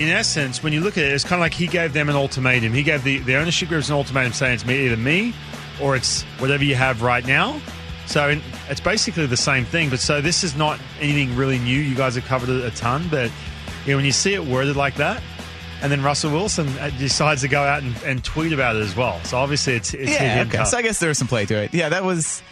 In 0.00 0.08
essence, 0.08 0.62
when 0.62 0.72
you 0.72 0.80
look 0.80 0.96
at 0.96 1.04
it, 1.04 1.12
it's 1.12 1.24
kind 1.24 1.34
of 1.34 1.40
like 1.40 1.52
he 1.52 1.66
gave 1.66 1.92
them 1.92 2.08
an 2.08 2.16
ultimatum. 2.16 2.72
He 2.72 2.82
gave 2.82 3.04
the, 3.04 3.18
the 3.18 3.36
ownership 3.36 3.68
groups 3.68 3.90
an 3.90 3.94
ultimatum 3.94 4.32
saying 4.32 4.54
it's 4.54 4.64
me, 4.64 4.86
either 4.86 4.96
me 4.96 5.34
or 5.80 5.94
it's 5.94 6.22
whatever 6.38 6.64
you 6.64 6.74
have 6.74 7.02
right 7.02 7.26
now. 7.26 7.60
So 8.06 8.30
in, 8.30 8.42
it's 8.70 8.80
basically 8.80 9.26
the 9.26 9.36
same 9.36 9.66
thing. 9.66 9.90
But 9.90 10.00
so 10.00 10.22
this 10.22 10.42
is 10.42 10.56
not 10.56 10.80
anything 11.00 11.36
really 11.36 11.58
new. 11.58 11.78
You 11.78 11.94
guys 11.94 12.14
have 12.14 12.24
covered 12.24 12.48
it 12.48 12.64
a 12.64 12.74
ton, 12.74 13.08
but 13.10 13.30
you 13.84 13.92
know, 13.92 13.96
when 13.96 14.06
you 14.06 14.12
see 14.12 14.32
it 14.32 14.42
worded 14.42 14.74
like 14.74 14.94
that, 14.96 15.22
and 15.82 15.92
then 15.92 16.02
Russell 16.02 16.30
Wilson 16.30 16.68
uh, 16.78 16.90
decides 16.98 17.42
to 17.42 17.48
go 17.48 17.62
out 17.62 17.82
and, 17.82 17.94
and 18.04 18.24
tweet 18.24 18.52
about 18.52 18.76
it 18.76 18.80
as 18.82 18.96
well. 18.96 19.22
So 19.24 19.36
obviously 19.36 19.74
it's 19.74 19.94
it's 19.94 20.12
Yeah, 20.12 20.44
okay. 20.46 20.64
So 20.64 20.78
I 20.78 20.82
guess 20.82 20.98
there 20.98 21.08
was 21.08 21.18
some 21.18 21.28
play 21.28 21.46
to 21.46 21.54
it. 21.54 21.74
Yeah, 21.74 21.90
that 21.90 22.04
was 22.04 22.42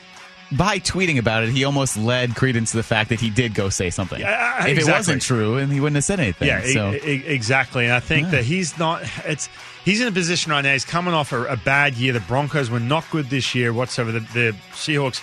by 0.50 0.78
tweeting 0.78 1.18
about 1.18 1.42
it. 1.44 1.50
He 1.50 1.64
almost 1.64 1.96
led 1.96 2.34
credence 2.34 2.70
to 2.70 2.78
the 2.78 2.82
fact 2.82 3.10
that 3.10 3.20
he 3.20 3.28
did 3.30 3.52
go 3.54 3.68
say 3.68 3.90
something. 3.90 4.20
Yeah, 4.20 4.66
if 4.66 4.78
it 4.78 4.86
wasn't 4.90 5.20
true, 5.22 5.58
and 5.58 5.70
he 5.72 5.80
wouldn't 5.80 5.96
have 5.96 6.04
said 6.04 6.20
anything. 6.20 6.48
Yeah, 6.48 6.62
so 6.64 6.92
e- 6.94 7.22
exactly. 7.26 7.84
And 7.84 7.92
I 7.92 8.00
think 8.00 8.30
that 8.30 8.44
he's 8.44 8.78
not. 8.78 9.02
It's 9.26 9.48
he's 9.84 10.00
in 10.00 10.08
a 10.08 10.12
position 10.12 10.50
right 10.52 10.62
now. 10.62 10.72
He's 10.72 10.84
coming 10.86 11.12
off 11.14 11.32
a, 11.32 11.44
a 11.44 11.56
bad 11.56 11.94
year. 11.94 12.12
The 12.12 12.20
Broncos 12.20 12.70
were 12.70 12.80
not 12.80 13.04
good 13.10 13.26
this 13.30 13.54
year 13.54 13.72
whatsoever. 13.72 14.12
The, 14.12 14.20
the 14.20 14.56
Seahawks 14.72 15.20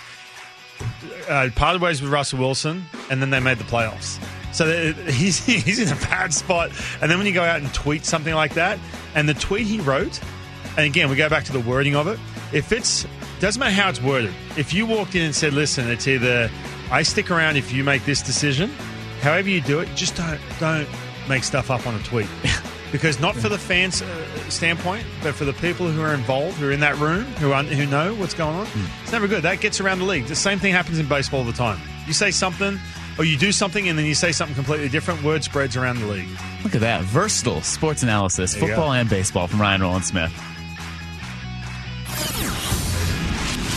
uh, 1.28 1.48
parted 1.54 1.80
ways 1.82 2.00
with 2.02 2.10
Russell 2.12 2.38
Wilson, 2.38 2.84
and 3.10 3.20
then 3.20 3.30
they 3.30 3.40
made 3.40 3.58
the 3.58 3.64
playoffs. 3.64 4.22
So 4.54 4.66
that- 4.66 5.10
he's 5.12 5.44
he's 5.64 5.80
in 5.80 5.88
a 5.88 6.00
bad 6.02 6.32
spot. 6.32 6.70
And 7.00 7.10
then 7.10 7.18
when 7.18 7.26
you 7.26 7.32
go 7.34 7.42
out 7.42 7.60
and 7.60 7.72
tweet 7.74 8.04
something 8.04 8.34
like 8.34 8.54
that, 8.54 8.78
and 9.14 9.28
the 9.28 9.34
tweet 9.34 9.66
he 9.66 9.80
wrote, 9.80 10.20
and 10.76 10.86
again 10.86 11.10
we 11.10 11.16
go 11.16 11.28
back 11.28 11.44
to 11.44 11.52
the 11.52 11.60
wording 11.60 11.96
of 11.96 12.06
it. 12.06 12.18
If 12.52 12.70
it's 12.72 13.06
doesn't 13.40 13.60
matter 13.60 13.74
how 13.74 13.88
it's 13.90 14.00
worded. 14.00 14.32
If 14.56 14.72
you 14.72 14.86
walked 14.86 15.14
in 15.14 15.22
and 15.22 15.34
said, 15.34 15.52
"Listen, 15.52 15.88
it's 15.90 16.06
either 16.08 16.50
I 16.90 17.02
stick 17.02 17.30
around 17.30 17.56
if 17.56 17.72
you 17.72 17.84
make 17.84 18.04
this 18.04 18.22
decision," 18.22 18.70
however 19.20 19.48
you 19.48 19.60
do 19.60 19.80
it, 19.80 19.88
just 19.94 20.16
don't 20.16 20.40
don't 20.58 20.88
make 21.28 21.44
stuff 21.44 21.70
up 21.70 21.86
on 21.86 21.94
a 21.94 22.02
tweet. 22.02 22.28
Because 22.92 23.18
not 23.20 23.34
for 23.34 23.48
the 23.48 23.58
fans' 23.58 24.00
uh, 24.00 24.26
standpoint, 24.48 25.04
but 25.22 25.34
for 25.34 25.44
the 25.44 25.52
people 25.54 25.88
who 25.88 26.00
are 26.02 26.14
involved, 26.14 26.56
who 26.56 26.68
are 26.68 26.72
in 26.72 26.80
that 26.80 26.96
room, 26.98 27.24
who 27.40 27.52
un- 27.52 27.66
who 27.66 27.84
know 27.84 28.14
what's 28.14 28.32
going 28.32 28.54
on, 28.56 28.66
it's 29.02 29.10
never 29.10 29.26
good. 29.26 29.42
That 29.42 29.60
gets 29.60 29.80
around 29.80 29.98
the 29.98 30.04
league. 30.04 30.26
The 30.26 30.36
same 30.36 30.60
thing 30.60 30.72
happens 30.72 31.00
in 31.00 31.06
baseball 31.08 31.40
all 31.40 31.44
the 31.44 31.52
time. 31.52 31.80
You 32.06 32.12
say 32.12 32.30
something, 32.30 32.78
or 33.18 33.24
you 33.24 33.36
do 33.36 33.50
something, 33.50 33.88
and 33.88 33.98
then 33.98 34.06
you 34.06 34.14
say 34.14 34.30
something 34.30 34.54
completely 34.54 34.88
different. 34.88 35.22
Word 35.24 35.42
spreads 35.42 35.76
around 35.76 35.98
the 35.98 36.06
league. 36.06 36.28
look 36.62 36.76
at 36.76 36.80
that 36.82 37.02
versatile 37.02 37.60
sports 37.60 38.04
analysis, 38.04 38.54
football 38.56 38.92
and 38.92 39.10
baseball 39.10 39.48
from 39.48 39.60
Ryan 39.60 39.82
Rowland 39.82 40.04
Smith. 40.04 40.32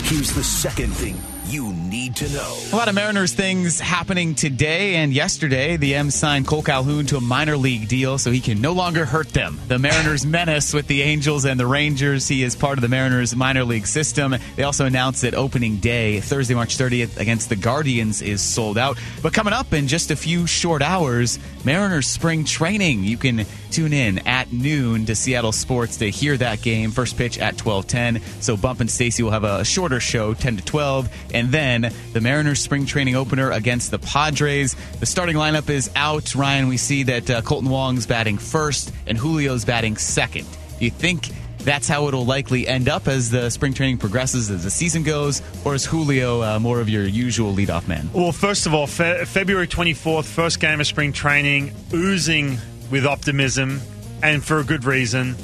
Here's 0.10 0.32
the 0.32 0.44
second 0.44 0.92
thing 0.94 1.39
you 1.50 1.74
need 1.74 2.16
to 2.18 2.30
know. 2.30 2.58
A 2.72 2.76
lot 2.76 2.88
of 2.88 2.96
Mariners 2.96 3.34
things 3.34 3.80
happening 3.80 4.36
today 4.36 4.96
and 4.96 5.12
yesterday. 5.12 5.78
The 5.78 5.96
M's 5.96 6.16
signed 6.16 6.46
Kole 6.46 6.64
Calhoun 6.64 7.06
to 7.08 7.18
a 7.18 7.22
minor 7.22 7.58
league 7.58 7.88
deal 7.88 8.18
so 8.18 8.32
he 8.32 8.40
can 8.40 8.62
no 8.62 8.74
longer 8.74 9.06
hurt 9.06 9.30
them. 9.30 9.60
The 9.68 9.80
Mariners 9.80 10.26
menace 10.26 10.74
with 10.74 10.88
the 10.88 11.02
Angels 11.02 11.46
and 11.46 11.60
the 11.60 11.66
Rangers. 11.66 12.28
He 12.28 12.44
is 12.44 12.56
part 12.56 12.78
of 12.78 12.82
the 12.82 12.88
Mariners 12.88 13.36
minor 13.36 13.64
league 13.64 13.88
system. 13.88 14.36
They 14.56 14.64
also 14.64 14.86
announced 14.86 15.22
that 15.24 15.34
opening 15.34 15.78
day, 15.78 16.20
Thursday, 16.20 16.56
March 16.56 16.78
30th, 16.78 17.18
against 17.18 17.50
the 17.50 17.56
Guardians 17.56 18.22
is 18.22 18.42
sold 18.42 18.78
out. 18.78 19.00
But 19.24 19.34
coming 19.34 19.54
up 19.54 19.74
in 19.74 19.88
just 19.88 20.12
a 20.12 20.16
few 20.16 20.46
short 20.46 20.82
hours, 20.82 21.40
Mariners 21.66 22.08
spring 22.08 22.46
training. 22.46 23.04
You 23.04 23.18
can 23.18 23.46
tune 23.72 23.94
in 23.94 24.20
at 24.28 24.52
noon 24.52 25.06
to 25.06 25.16
Seattle 25.16 25.52
Sports 25.52 25.98
to 25.98 26.10
hear 26.10 26.36
that 26.38 26.62
game. 26.62 26.92
First 26.92 27.18
pitch 27.18 27.38
at 27.38 27.58
12:10. 27.58 28.22
So 28.42 28.58
Bump 28.58 28.80
and 28.80 28.90
Stacy 28.90 29.24
will 29.24 29.32
have 29.32 29.44
a 29.44 29.64
shorter 29.64 30.00
show, 30.00 30.34
10 30.34 30.58
to 30.58 30.66
12, 30.66 31.10
and 31.34 31.39
then 31.48 31.94
the 32.14 32.22
Mariners 32.22 32.60
spring 32.60 32.86
training 32.86 33.16
opener 33.16 33.52
against 33.52 33.92
the 33.92 34.00
Padres. 34.00 34.76
The 35.00 35.06
starting 35.06 35.38
lineup 35.38 35.70
is 35.70 35.90
out. 35.96 36.36
Ryan, 36.36 36.68
we 36.68 36.78
see 36.78 37.04
that 37.04 37.30
uh, 37.30 37.42
Kolten 37.42 37.70
Wong's 37.70 38.06
batting 38.06 38.38
first 38.38 38.92
and 39.08 39.18
Julio's 39.18 39.64
batting 39.66 39.98
second. 39.98 40.46
Do 40.78 40.86
you 40.86 40.92
think? 40.92 41.30
That's 41.60 41.90
how 41.90 42.08
it'll 42.08 42.26
likely 42.26 42.68
end 42.68 42.88
up 42.88 43.08
as 43.08 43.30
the 43.30 43.50
spring 43.50 43.74
training 43.74 43.98
progresses 43.98 44.50
as 44.50 44.64
the 44.64 44.70
season 44.70 45.04
goes, 45.04 45.42
or 45.66 45.76
is 45.76 45.86
Julio 45.86 46.42
uh, 46.42 46.60
more 46.60 46.80
of 46.80 46.88
your 46.88 47.04
usual 47.04 47.54
leadoff 47.54 47.86
man? 47.88 48.10
Well, 48.14 48.32
first 48.32 48.66
of 48.66 48.74
all, 48.74 48.88
Fe- 48.88 49.26
February 49.26 49.68
24th, 49.68 50.24
first 50.24 50.62
game 50.62 50.80
of 50.80 50.88
spring 50.88 51.12
training, 51.12 51.74
oozing 51.94 52.58
with 52.90 53.06
optimism, 53.06 53.82
and 54.24 54.44
for 54.44 54.60
a 54.60 54.64
good 54.64 54.86
reason. 54.86 55.36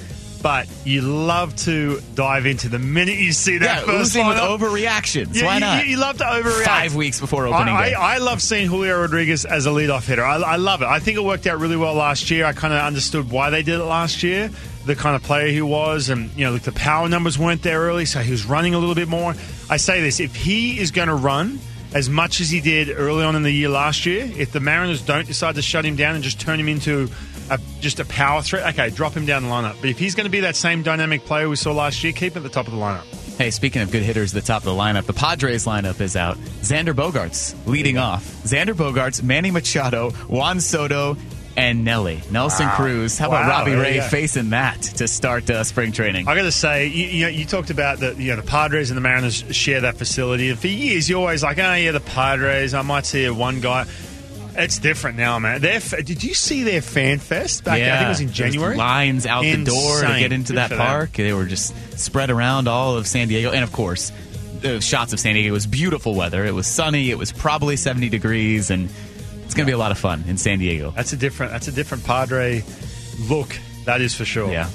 But 0.45 0.67
you 0.83 1.01
love 1.01 1.55
to 1.63 1.99
dive 2.13 2.45
into 2.45 2.69
the 2.69 2.77
minute 2.77 3.17
you 3.17 3.31
see 3.31 3.57
that 3.57 3.79
Yeah, 3.79 3.85
first 3.85 4.11
oozing 4.11 4.27
with 4.27 4.37
lineup. 4.37 4.59
overreactions. 4.59 5.33
Yeah, 5.33 5.45
Why 5.47 5.57
not? 5.57 5.83
You, 5.83 5.89
you 5.93 5.97
love 5.97 6.19
to 6.19 6.23
overreact. 6.23 6.65
Five 6.65 6.93
weeks 6.93 7.19
before 7.19 7.47
opening 7.47 7.73
I, 7.73 7.89
day. 7.89 7.93
I, 7.95 8.15
I 8.15 8.17
love 8.19 8.43
seeing 8.43 8.67
Julio 8.67 9.01
Rodriguez 9.01 9.45
as 9.45 9.65
a 9.65 9.69
leadoff 9.69 10.05
hitter. 10.05 10.23
I, 10.23 10.35
I 10.35 10.55
love 10.57 10.83
it. 10.83 10.85
I 10.85 10.99
think 10.99 11.17
it 11.17 11.23
worked 11.23 11.47
out 11.47 11.57
really 11.57 11.77
well 11.77 11.95
last 11.95 12.29
year. 12.29 12.45
I 12.45 12.53
kind 12.53 12.75
of 12.75 12.79
understood 12.81 13.31
why 13.31 13.49
they 13.49 13.63
did 13.63 13.79
it 13.79 13.85
last 13.85 14.21
year, 14.21 14.51
the 14.85 14.95
kind 14.95 15.15
of 15.15 15.23
player 15.23 15.47
he 15.47 15.63
was, 15.63 16.09
and 16.09 16.29
you 16.37 16.45
know, 16.45 16.51
like 16.51 16.61
the 16.61 16.73
power 16.73 17.09
numbers 17.09 17.39
weren't 17.39 17.63
there 17.63 17.79
early, 17.81 18.05
so 18.05 18.19
he 18.19 18.29
was 18.29 18.45
running 18.45 18.75
a 18.75 18.77
little 18.77 18.93
bit 18.93 19.07
more. 19.07 19.33
I 19.67 19.77
say 19.77 19.99
this: 20.03 20.19
if 20.19 20.35
he 20.35 20.77
is 20.79 20.91
going 20.91 21.07
to 21.07 21.15
run 21.15 21.57
as 21.95 22.07
much 22.07 22.39
as 22.39 22.51
he 22.51 22.61
did 22.61 22.91
early 22.91 23.23
on 23.23 23.35
in 23.35 23.41
the 23.41 23.49
year 23.51 23.69
last 23.69 24.05
year, 24.05 24.29
if 24.37 24.51
the 24.51 24.59
Mariners 24.59 25.01
don't 25.01 25.25
decide 25.25 25.55
to 25.55 25.63
shut 25.63 25.85
him 25.85 25.95
down 25.95 26.13
and 26.13 26.23
just 26.23 26.39
turn 26.39 26.59
him 26.59 26.67
into 26.69 27.09
a, 27.49 27.59
just 27.79 27.99
a 27.99 28.05
power 28.05 28.41
threat, 28.41 28.73
okay, 28.73 28.89
drop 28.89 29.13
him 29.13 29.25
down 29.25 29.43
the 29.43 29.49
lineup. 29.49 29.75
But 29.79 29.89
if 29.89 29.99
he's 29.99 30.15
going 30.15 30.25
to 30.25 30.31
be 30.31 30.41
that 30.41 30.55
same 30.55 30.83
dynamic 30.83 31.25
player 31.25 31.49
we 31.49 31.55
saw 31.55 31.71
last 31.71 32.03
year, 32.03 32.13
keep 32.13 32.33
him 32.33 32.37
at 32.37 32.43
the 32.43 32.49
top 32.49 32.67
of 32.67 32.73
the 32.73 32.79
lineup. 32.79 33.05
Hey, 33.37 33.51
speaking 33.51 33.81
of 33.81 33.91
good 33.91 34.03
hitters 34.03 34.33
at 34.33 34.41
the 34.41 34.47
top 34.47 34.61
of 34.61 34.65
the 34.65 34.71
lineup, 34.71 35.05
the 35.05 35.13
Padres 35.13 35.65
lineup 35.65 35.99
is 35.99 36.15
out. 36.15 36.37
Xander 36.37 36.93
Bogaerts 36.93 37.55
leading 37.67 37.97
off. 37.97 38.23
Xander 38.43 38.73
Bogaerts, 38.73 39.21
Manny 39.21 39.51
Machado, 39.51 40.11
Juan 40.29 40.61
Soto, 40.61 41.17
and 41.57 41.83
Nelly. 41.83 42.21
Nelson 42.31 42.69
Cruz. 42.69 43.17
How 43.17 43.27
about 43.27 43.47
Robbie 43.47 43.71
there 43.71 43.81
Ray 43.81 43.99
facing 44.01 44.51
that 44.51 44.81
to 44.81 45.07
start 45.07 45.49
uh, 45.49 45.63
spring 45.63 45.91
training? 45.91 46.27
I 46.27 46.35
got 46.35 46.43
to 46.43 46.51
say, 46.51 46.87
you, 46.87 47.05
you 47.07 47.23
know, 47.23 47.29
you 47.29 47.45
talked 47.45 47.69
about 47.69 47.99
the 47.99 48.15
you 48.15 48.31
know 48.31 48.41
the 48.41 48.47
Padres 48.47 48.89
and 48.89 48.97
the 48.97 49.01
Mariners 49.01 49.43
share 49.55 49.81
that 49.81 49.97
facility, 49.97 50.49
and 50.49 50.59
for 50.59 50.67
years 50.67 51.09
you're 51.09 51.19
always 51.19 51.43
like, 51.43 51.57
oh 51.59 51.73
yeah, 51.73 51.91
the 51.91 51.99
Padres. 51.99 52.73
I 52.73 52.81
might 52.81 53.05
see 53.05 53.29
one 53.29 53.61
guy. 53.61 53.85
It's 54.57 54.79
different 54.79 55.17
now, 55.17 55.37
man. 55.39 55.61
Their, 55.61 55.75
f- 55.75 56.03
did 56.05 56.23
you 56.23 56.33
see 56.33 56.63
their 56.63 56.81
fan 56.81 57.19
fest 57.19 57.63
back? 57.63 57.73
I 57.81 57.85
think 57.97 58.05
it 58.05 58.07
was 58.09 58.19
in 58.21 58.25
there's 58.27 58.37
January. 58.37 58.77
Lines 58.77 59.25
out 59.25 59.41
the 59.43 59.63
door 59.63 60.01
to 60.01 60.07
get 60.19 60.31
into 60.31 60.53
Good 60.53 60.57
that 60.57 60.69
for 60.69 60.75
them. 60.77 60.85
park. 60.85 61.11
They 61.13 61.33
were 61.33 61.45
just 61.45 61.73
spread 61.99 62.29
around 62.29 62.67
all 62.67 62.95
of 62.97 63.05
San 63.07 63.27
Diego, 63.27 63.51
and 63.51 63.63
of 63.63 63.71
course, 63.71 64.11
the 64.61 64.79
shots 64.81 65.13
of 65.13 65.19
San 65.19 65.33
Diego. 65.35 65.49
It 65.49 65.51
was 65.51 65.67
beautiful 65.67 66.15
weather. 66.15 66.45
It 66.45 66.53
was 66.53 66.67
sunny. 66.67 67.11
It 67.11 67.17
was 67.17 67.31
probably 67.31 67.75
70 67.75 68.09
degrees, 68.09 68.69
and 68.71 68.89
it's 69.43 69.53
going 69.53 69.65
to 69.65 69.69
be 69.69 69.73
a 69.73 69.77
lot 69.77 69.91
of 69.91 69.97
fun 69.97 70.23
in 70.27 70.37
San 70.37 70.59
Diego. 70.59 70.91
That's 70.95 71.11
a 71.13 71.17
different. 71.17 71.51
That's 71.51 71.67
a 71.67 71.71
different 71.73 72.03
Padre 72.05 72.63
look. 73.29 73.57
That 73.85 74.01
is 74.01 74.15
for 74.15 74.25
sure. 74.25 74.51
Yeah. 74.51 74.69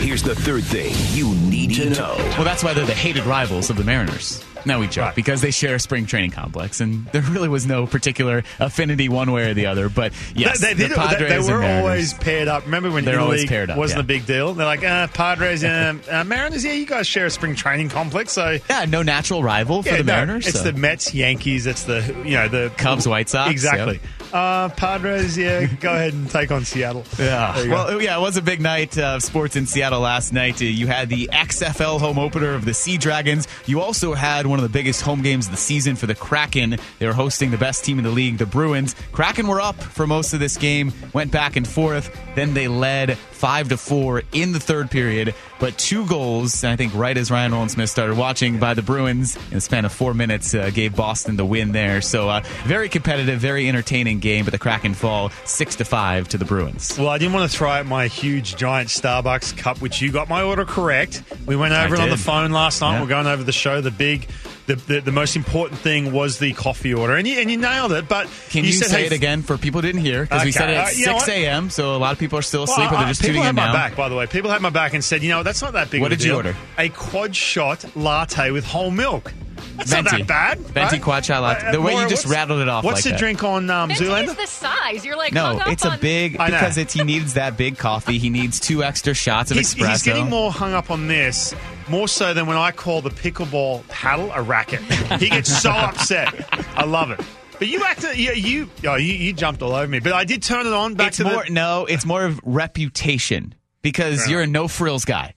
Here's 0.00 0.22
the 0.22 0.34
third 0.34 0.64
thing 0.64 0.94
you 1.14 1.34
need 1.34 1.74
to 1.74 1.90
know. 1.90 2.14
Well, 2.18 2.44
that's 2.44 2.64
why 2.64 2.72
they're 2.72 2.86
the 2.86 2.94
hated 2.94 3.26
rivals 3.26 3.68
of 3.68 3.76
the 3.76 3.84
Mariners. 3.84 4.42
Now 4.64 4.80
we 4.80 4.86
joke 4.88 5.06
Right. 5.06 5.14
because 5.14 5.40
they 5.40 5.50
share 5.50 5.74
a 5.76 5.78
spring 5.80 6.06
training 6.06 6.30
complex, 6.32 6.80
and 6.80 7.06
there 7.06 7.22
really 7.22 7.48
was 7.48 7.66
no 7.66 7.86
particular 7.86 8.42
affinity 8.58 9.08
one 9.08 9.32
way 9.32 9.50
or 9.50 9.54
the 9.54 9.66
other. 9.66 9.88
But 9.88 10.12
yes, 10.34 10.60
they, 10.60 10.74
they, 10.74 10.88
the 10.88 10.94
Padres 10.94 11.46
they, 11.46 11.52
were 11.52 11.64
always 11.64 12.12
paired 12.14 12.48
up. 12.48 12.64
Remember 12.64 12.90
when 12.90 13.04
They're 13.04 13.20
always 13.20 13.46
paired 13.46 13.70
up, 13.70 13.78
wasn't 13.78 13.98
yeah. 13.98 14.04
a 14.04 14.06
big 14.06 14.26
deal? 14.26 14.52
They're 14.54 14.66
like, 14.66 14.84
uh, 14.84 15.06
Padres, 15.08 15.64
and 15.64 16.06
uh, 16.08 16.24
Mariners. 16.24 16.64
Yeah, 16.64 16.72
you 16.72 16.86
guys 16.86 17.06
share 17.06 17.26
a 17.26 17.30
spring 17.30 17.54
training 17.54 17.88
complex, 17.88 18.32
so 18.32 18.58
yeah, 18.68 18.84
no 18.84 19.02
natural 19.02 19.42
rival 19.42 19.82
for 19.82 19.88
Yeah, 19.90 19.96
the 19.98 20.04
no, 20.04 20.12
Mariners. 20.12 20.46
It's 20.46 20.58
so. 20.58 20.64
the 20.70 20.72
Mets, 20.78 21.14
Yankees. 21.14 21.66
It's 21.66 21.84
the 21.84 22.02
you 22.24 22.32
know 22.32 22.48
the 22.48 22.72
Cubs, 22.76 23.06
White 23.08 23.28
Sox, 23.28 23.50
Exactly. 23.50 24.00
Uh, 24.32 24.68
Padres, 24.70 25.36
yeah, 25.36 25.66
go 25.66 25.92
ahead 25.92 26.12
and 26.14 26.30
take 26.30 26.50
on 26.50 26.64
Seattle. 26.64 27.04
Yeah. 27.18 27.58
You 27.58 27.64
go. 27.66 27.70
Well, 27.70 28.02
yeah, 28.02 28.16
it 28.16 28.20
was 28.20 28.36
a 28.36 28.42
big 28.42 28.60
night 28.60 28.96
of 28.98 29.22
sports 29.22 29.56
in 29.56 29.66
Seattle 29.66 30.00
last 30.00 30.32
night. 30.32 30.60
Uh, 30.62 30.66
You 30.66 30.86
had 30.86 31.08
the 31.08 31.28
XFL 31.32 31.98
home 31.98 32.18
opener 32.18 32.54
of 32.54 32.64
the 32.64 32.74
Sea 32.74 32.96
Dragons. 32.96 33.48
You 33.66 33.80
also 33.80 34.14
had 34.14 34.46
one 34.46 34.58
of 34.58 34.62
the 34.62 34.68
biggest 34.68 35.02
home 35.02 35.22
games 35.22 35.46
of 35.46 35.52
the 35.52 35.58
season 35.58 35.96
for 35.96 36.06
the 36.06 36.14
Kraken. 36.14 36.76
They 36.98 37.06
were 37.06 37.12
hosting 37.12 37.50
the 37.50 37.58
best 37.58 37.84
team 37.84 37.98
in 37.98 38.04
the 38.04 38.10
league, 38.10 38.38
the 38.38 38.46
Bruins. 38.46 38.94
Kraken 39.12 39.46
were 39.48 39.60
up 39.60 39.76
for 39.80 40.06
most 40.06 40.32
of 40.32 40.40
this 40.40 40.56
game, 40.56 40.92
went 41.12 41.32
back 41.32 41.56
and 41.56 41.66
forth. 41.66 42.16
Then 42.34 42.54
they 42.54 42.68
led 42.68 43.18
five 43.40 43.70
to 43.70 43.78
four 43.78 44.22
in 44.32 44.52
the 44.52 44.60
third 44.60 44.90
period, 44.90 45.34
but 45.58 45.78
two 45.78 46.04
goals. 46.06 46.62
I 46.62 46.76
think 46.76 46.94
right 46.94 47.16
as 47.16 47.30
Ryan 47.30 47.52
Rowland 47.52 47.70
Smith 47.70 47.88
started 47.88 48.18
watching 48.18 48.58
by 48.58 48.74
the 48.74 48.82
Bruins 48.82 49.36
in 49.48 49.54
the 49.54 49.60
span 49.62 49.86
of 49.86 49.92
four 49.92 50.12
minutes, 50.12 50.54
uh, 50.54 50.68
gave 50.68 50.94
Boston 50.94 51.36
the 51.36 51.44
win 51.46 51.72
there. 51.72 52.02
So 52.02 52.28
uh, 52.28 52.42
very 52.64 52.90
competitive, 52.90 53.40
very 53.40 53.66
entertaining 53.66 54.18
game, 54.18 54.44
but 54.44 54.52
the 54.52 54.58
Kraken 54.58 54.92
fall 54.92 55.30
six 55.46 55.74
to 55.76 55.86
five 55.86 56.28
to 56.28 56.38
the 56.38 56.44
Bruins. 56.44 56.98
Well, 56.98 57.08
I 57.08 57.16
didn't 57.16 57.32
want 57.32 57.50
to 57.50 57.56
throw 57.56 57.70
out 57.70 57.86
my 57.86 58.08
huge 58.08 58.56
giant 58.56 58.90
Starbucks 58.90 59.56
cup, 59.56 59.80
which 59.80 60.02
you 60.02 60.12
got 60.12 60.28
my 60.28 60.42
order 60.42 60.66
correct. 60.66 61.22
We 61.46 61.56
went 61.56 61.72
over 61.72 61.94
it 61.94 62.00
on 62.00 62.10
the 62.10 62.18
phone 62.18 62.52
last 62.52 62.82
night. 62.82 62.96
Yeah. 62.96 63.00
We're 63.00 63.08
going 63.08 63.26
over 63.26 63.42
the 63.42 63.52
show. 63.52 63.80
The 63.80 63.90
big, 63.90 64.28
the, 64.74 64.94
the, 64.94 65.00
the 65.00 65.12
most 65.12 65.36
important 65.36 65.80
thing 65.80 66.12
was 66.12 66.38
the 66.38 66.52
coffee 66.52 66.94
order, 66.94 67.16
and 67.16 67.26
you, 67.26 67.38
and 67.40 67.50
you 67.50 67.56
nailed 67.56 67.92
it. 67.92 68.08
But 68.08 68.28
Can 68.50 68.64
you, 68.64 68.72
said, 68.72 68.88
say 68.88 69.00
hey, 69.00 69.06
it 69.06 69.12
again 69.12 69.42
for 69.42 69.56
people 69.58 69.80
who 69.80 69.86
didn't 69.88 70.02
hear? 70.02 70.22
Because 70.22 70.44
we 70.44 70.52
said 70.52 70.70
it 70.70 70.76
uh, 70.76 70.82
at 70.82 70.96
you 70.96 71.06
know 71.06 71.18
6 71.18 71.28
a.m., 71.28 71.70
so 71.70 71.96
a 71.96 71.98
lot 71.98 72.12
of 72.12 72.18
people 72.18 72.38
are 72.38 72.42
still 72.42 72.64
Well, 72.66 72.72
asleep 72.72 72.92
or 72.92 72.96
I- 72.96 72.98
they're 73.04 73.08
just 73.08 73.22
people 73.22 73.42
had 73.42 73.50
in 73.50 73.56
my 73.56 73.72
back, 73.72 73.96
by 73.96 74.08
the 74.08 74.16
way. 74.16 74.26
People 74.26 74.50
had 74.50 74.62
my 74.62 74.70
back 74.70 74.94
and 74.94 75.04
said, 75.04 75.22
you 75.22 75.28
know, 75.30 75.42
that's 75.42 75.62
not 75.62 75.72
that 75.74 75.90
big. 75.90 76.00
What 76.00 76.12
of 76.12 76.18
a 76.18 76.22
did 76.22 76.26
you 76.26 76.34
order? 76.34 76.56
A 76.78 76.88
quad 76.90 77.34
shot 77.36 77.84
latte 77.96 78.50
with 78.50 78.64
whole 78.64 78.90
milk. 78.90 79.32
It's 79.78 79.90
not 79.92 80.04
that 80.04 80.26
bad. 80.26 80.58
Venti 80.58 80.96
right? 80.96 81.02
quad 81.02 81.24
shot 81.24 81.42
latte. 81.42 81.72
The 81.72 81.80
way 81.80 81.94
you 81.94 82.08
just 82.08 82.26
rattled 82.26 82.60
it 82.60 82.68
off 82.68 82.82
What's 82.84 82.98
like 82.98 83.04
the 83.04 83.10
that. 83.10 83.18
drink 83.18 83.44
on 83.44 83.68
um, 83.70 83.88
Venti 83.88 84.04
Zoolander? 84.06 84.24
is 84.28 84.34
the 84.34 84.46
size. 84.46 85.04
You're 85.04 85.16
like 85.16 85.32
No, 85.32 85.44
hung 85.44 85.60
up 85.60 85.68
it's 85.68 85.84
a 85.84 85.90
on- 85.90 86.00
big 86.00 86.32
because 86.32 86.76
it's 86.78 86.92
he 86.94 87.02
needs 87.04 87.34
that 87.34 87.56
big 87.56 87.76
coffee. 87.78 88.18
He 88.18 88.30
needs 88.30 88.58
two 88.60 88.82
extra 88.82 89.14
shots 89.14 89.50
of 89.50 89.56
He's, 89.58 89.74
espresso. 89.74 89.88
he's 89.90 90.02
getting 90.02 90.28
more 90.30 90.50
hung 90.52 90.72
up 90.74 90.90
on 90.90 91.08
this, 91.08 91.54
more 91.90 92.08
so 92.08 92.32
than 92.32 92.46
when 92.46 92.56
I 92.56 92.70
call 92.70 93.00
the 93.00 93.10
pickleball 93.10 93.86
paddle 93.88 94.30
a 94.32 94.42
racket. 94.42 94.80
He 95.20 95.28
gets 95.28 95.60
so 95.60 95.70
upset. 95.74 96.34
I 96.76 96.84
love 96.84 97.10
it. 97.10 97.20
But 97.58 97.68
you 97.68 97.84
acted, 97.84 98.10
uh, 98.10 98.12
you, 98.12 98.32
you, 98.32 98.70
oh, 98.86 98.94
you, 98.94 99.12
you 99.12 99.32
jumped 99.34 99.60
all 99.60 99.74
over 99.74 99.86
me. 99.86 100.00
But 100.00 100.14
I 100.14 100.24
did 100.24 100.42
turn 100.42 100.66
it 100.66 100.72
on 100.72 100.94
back 100.94 101.08
it's 101.08 101.18
to 101.18 101.24
more 101.24 101.44
the. 101.44 101.52
no, 101.52 101.84
it's 101.84 102.06
more 102.06 102.24
of 102.24 102.40
reputation 102.42 103.54
because 103.82 104.28
you're 104.30 104.40
a 104.40 104.46
no 104.46 104.66
frills 104.66 105.04
guy. 105.04 105.34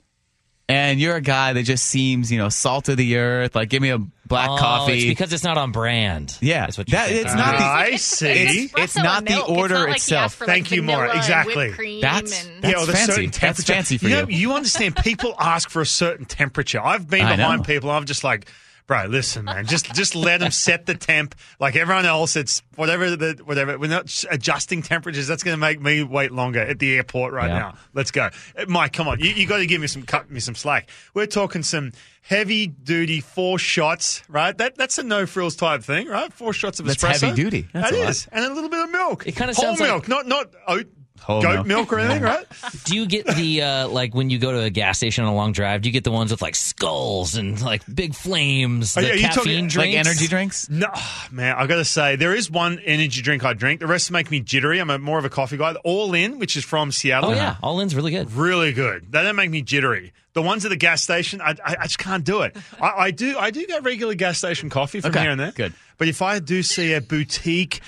And 0.66 0.98
you're 0.98 1.16
a 1.16 1.20
guy 1.20 1.52
that 1.52 1.62
just 1.64 1.84
seems, 1.84 2.32
you 2.32 2.38
know, 2.38 2.48
salt 2.48 2.88
of 2.88 2.96
the 2.96 3.18
earth. 3.18 3.54
Like, 3.54 3.68
give 3.68 3.82
me 3.82 3.90
a 3.90 3.98
black 3.98 4.48
Oh, 4.48 4.56
coffee. 4.56 4.94
It's 4.94 5.04
because 5.04 5.30
it's 5.34 5.44
not 5.44 5.58
on 5.58 5.72
brand. 5.72 6.38
Yeah, 6.40 6.64
That's 6.64 6.78
what 6.78 6.88
you 6.88 6.92
that- 6.96 7.12
it's 7.12 7.34
not 7.34 7.58
the- 7.58 7.64
I 7.64 7.84
It's- 7.88 8.02
see. 8.02 8.28
It's, 8.28 8.72
espresso 8.72 8.82
It's 8.84 8.96
not 8.96 9.24
the 9.26 9.30
milk. 9.32 9.48
order 9.50 9.62
it's 9.74 9.80
not 9.82 9.88
like 9.88 9.96
itself. 9.96 10.34
for, 10.36 10.46
like, 10.46 10.54
Thank 10.54 10.70
you, 10.72 10.80
vanilla 10.80 10.98
Maura. 11.04 11.16
Exactly. 11.18 12.00
That's- 12.00 12.46
and- 12.46 12.62
that's 12.62 12.86
yeah, 12.86 12.92
fancy. 12.94 13.26
That's 13.26 13.64
fancy 13.64 13.98
for 13.98 14.08
you. 14.08 14.16
you. 14.16 14.22
Know, 14.22 14.28
you 14.28 14.52
understand? 14.54 14.96
People 14.96 15.34
ask 15.38 15.68
for 15.68 15.82
a 15.82 15.86
certain 15.86 16.24
temperature. 16.24 16.80
I've 16.82 17.10
been 17.10 17.26
I 17.26 17.36
behind 17.36 17.58
know. 17.60 17.64
people. 17.64 17.90
I'm 17.90 18.06
just 18.06 18.24
like, 18.24 18.48
bro, 18.86 19.04
listen, 19.06 19.44
man, 19.46 19.66
just 19.66 19.92
just 19.94 20.14
let 20.14 20.40
them 20.40 20.50
set 20.50 20.86
the 20.86 20.94
temp. 20.94 21.34
Like 21.58 21.76
everyone 21.76 22.06
else, 22.06 22.36
it's 22.36 22.62
whatever 22.76 23.16
the 23.16 23.40
whatever. 23.44 23.78
We're 23.78 23.90
not 23.90 24.24
adjusting 24.30 24.82
temperatures. 24.82 25.26
That's 25.26 25.42
going 25.42 25.54
to 25.56 25.60
make 25.60 25.80
me 25.80 26.02
wait 26.02 26.32
longer 26.32 26.60
at 26.60 26.78
the 26.78 26.96
airport 26.96 27.32
right 27.32 27.48
Yeah. 27.48 27.58
now. 27.58 27.74
Let's 27.94 28.10
go, 28.10 28.30
Uh, 28.58 28.64
Mike. 28.68 28.92
Come 28.92 29.08
on, 29.08 29.20
you, 29.20 29.30
you 29.30 29.46
got 29.46 29.58
to 29.58 29.66
give 29.66 29.80
me 29.80 29.86
some 29.86 30.02
cut 30.02 30.30
me 30.30 30.40
some 30.40 30.54
slack. 30.54 30.90
We're 31.14 31.26
talking 31.26 31.62
some 31.62 31.92
heavy 32.22 32.66
duty 32.66 33.20
four 33.20 33.58
shots, 33.58 34.22
right? 34.28 34.56
That 34.56 34.76
that's 34.76 34.98
a 34.98 35.02
no 35.02 35.26
frills 35.26 35.56
type 35.56 35.82
thing, 35.82 36.06
right? 36.08 36.32
Four 36.32 36.52
shots 36.52 36.80
of 36.80 36.86
That's 36.86 37.02
espresso. 37.02 37.28
heavy 37.28 37.42
duty. 37.42 37.68
That's 37.72 37.90
That 37.90 37.96
a 37.98 38.04
lot. 38.04 38.26
and 38.32 38.44
a 38.44 38.54
little 38.54 38.70
bit 38.70 38.80
of 38.84 38.90
milk. 38.90 39.26
It 39.26 39.32
kinda 39.36 39.54
whole 39.54 39.64
sounds 39.64 39.80
like- 39.80 39.88
milk, 39.90 40.08
not 40.08 40.26
not 40.26 40.50
oat. 40.66 40.86
Whole 41.20 41.40
goat 41.40 41.54
milk. 41.54 41.66
milk 41.66 41.92
or 41.94 42.00
anything, 42.00 42.22
right? 42.24 42.44
Do 42.84 42.94
you 42.96 43.06
get 43.06 43.26
the 43.26 43.62
uh, 43.62 43.88
like 43.88 44.14
when 44.14 44.28
you 44.28 44.38
go 44.38 44.52
to 44.52 44.60
a 44.60 44.68
gas 44.68 44.98
station 44.98 45.24
on 45.24 45.32
a 45.32 45.34
long 45.34 45.52
drive? 45.52 45.80
Do 45.80 45.88
you 45.88 45.92
get 45.92 46.04
the 46.04 46.10
ones 46.10 46.30
with 46.30 46.42
like 46.42 46.54
skulls 46.54 47.34
and 47.36 47.60
like 47.62 47.82
big 47.92 48.14
flames? 48.14 48.94
Oh, 48.96 49.00
yeah, 49.00 49.14
you 49.14 49.20
caffeine 49.22 49.34
talking- 49.34 49.68
drinks, 49.68 49.76
like 49.76 49.94
energy 49.94 50.26
drinks. 50.26 50.68
No, 50.68 50.88
man, 51.30 51.54
I 51.56 51.66
got 51.66 51.76
to 51.76 51.84
say, 51.84 52.16
there 52.16 52.34
is 52.34 52.50
one 52.50 52.78
energy 52.80 53.22
drink 53.22 53.42
I 53.44 53.54
drink. 53.54 53.80
The 53.80 53.86
rest 53.86 54.10
make 54.10 54.30
me 54.30 54.40
jittery. 54.40 54.80
I'm 54.80 54.90
a, 54.90 54.98
more 54.98 55.18
of 55.18 55.24
a 55.24 55.30
coffee 55.30 55.56
guy. 55.56 55.74
All 55.84 56.12
In, 56.12 56.38
which 56.38 56.56
is 56.56 56.64
from 56.64 56.92
Seattle. 56.92 57.30
Oh 57.30 57.34
yeah, 57.34 57.56
all 57.62 57.80
in's 57.80 57.94
really 57.94 58.10
good. 58.10 58.30
Really 58.32 58.72
good. 58.72 59.10
They 59.10 59.22
don't 59.22 59.36
make 59.36 59.50
me 59.50 59.62
jittery. 59.62 60.12
The 60.34 60.42
ones 60.42 60.64
at 60.66 60.70
the 60.70 60.76
gas 60.76 61.00
station, 61.00 61.40
I, 61.40 61.50
I, 61.64 61.76
I 61.80 61.84
just 61.84 61.98
can't 61.98 62.24
do 62.24 62.42
it. 62.42 62.56
I, 62.80 62.88
I 63.04 63.10
do 63.12 63.38
I 63.38 63.50
do 63.50 63.64
get 63.66 63.82
regular 63.84 64.14
gas 64.14 64.36
station 64.38 64.68
coffee 64.68 65.00
from 65.00 65.12
Okay, 65.12 65.20
here 65.22 65.30
and 65.30 65.40
there. 65.40 65.52
good. 65.52 65.72
But 65.96 66.08
if 66.08 66.20
I 66.20 66.40
do 66.40 66.62
see 66.64 66.92
a 66.92 67.00
boutique 67.00 67.80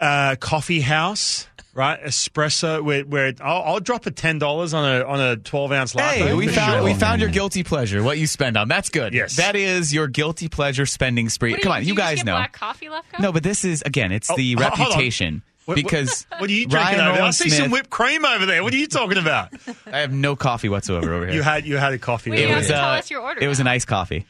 uh, 0.00 0.34
coffee 0.40 0.80
house, 0.80 1.46
right, 1.74 2.02
espresso, 2.02 2.82
where, 2.82 3.02
where 3.04 3.32
I'll, 3.40 3.62
I'll 3.62 3.80
drop 3.80 4.06
a 4.06 4.10
ten 4.10 4.38
dollars 4.38 4.74
on 4.74 4.84
a 5.00 5.04
on 5.04 5.20
a 5.20 5.36
twelve 5.36 5.72
ounce 5.72 5.94
latte. 5.94 6.18
Hey, 6.20 6.34
we 6.34 6.48
found 6.48 6.72
sure. 6.78 6.82
we 6.84 6.94
found 6.94 7.20
your 7.20 7.30
guilty 7.30 7.62
pleasure. 7.64 8.02
What 8.02 8.18
you 8.18 8.26
spend 8.26 8.56
on. 8.56 8.68
That's 8.68 8.88
good. 8.88 9.12
Yes. 9.14 9.36
that 9.36 9.56
is 9.56 9.92
your 9.92 10.08
guilty 10.08 10.48
pleasure 10.48 10.86
spending 10.86 11.28
spree. 11.28 11.52
What 11.52 11.62
Come 11.62 11.70
you, 11.70 11.74
on, 11.76 11.80
do 11.82 11.88
you 11.88 11.94
just 11.94 11.98
guys 12.08 12.16
get 12.18 12.26
know. 12.26 12.32
Black 12.34 12.52
coffee 12.52 12.88
left. 12.88 13.06
No, 13.20 13.32
but 13.32 13.42
this 13.42 13.64
is 13.64 13.82
again, 13.82 14.12
it's 14.12 14.30
Oh, 14.30 14.36
the 14.36 14.54
ho- 14.54 14.62
hold 14.62 14.72
on. 14.72 14.86
reputation 14.86 15.42
What- 15.64 15.76
what- 15.76 15.76
because 15.76 16.26
What 16.38 16.50
are 16.50 16.52
you 16.52 16.66
drinking 16.66 16.98
Ryan 16.98 17.00
over 17.08 17.16
there? 17.18 17.22
I 17.26 17.30
see 17.30 17.48
Smith, 17.48 17.60
some 17.62 17.70
whipped 17.70 17.90
cream 17.90 18.24
over 18.24 18.44
there. 18.46 18.62
What 18.62 18.74
are 18.74 18.76
you 18.76 18.86
talking 18.86 19.18
about? 19.18 19.48
I 19.90 19.98
have 20.00 20.12
no 20.12 20.36
coffee 20.36 20.68
whatsoever 20.68 21.12
over 21.14 21.26
here. 21.26 21.34
you 21.34 21.42
had 21.42 21.64
you 21.66 21.76
had 21.78 21.92
a 21.94 21.98
coffee. 21.98 22.30
Wait, 22.30 22.40
you 22.40 22.44
earlier. 22.44 22.56
have 22.56 22.66
to 22.66 22.72
tell 22.72 22.84
us 22.90 23.10
your 23.10 23.20
order 23.22 23.40
It 23.42 23.48
was 23.48 23.60
an 23.60 23.66
iced 23.66 23.86
coffee. 23.86 24.26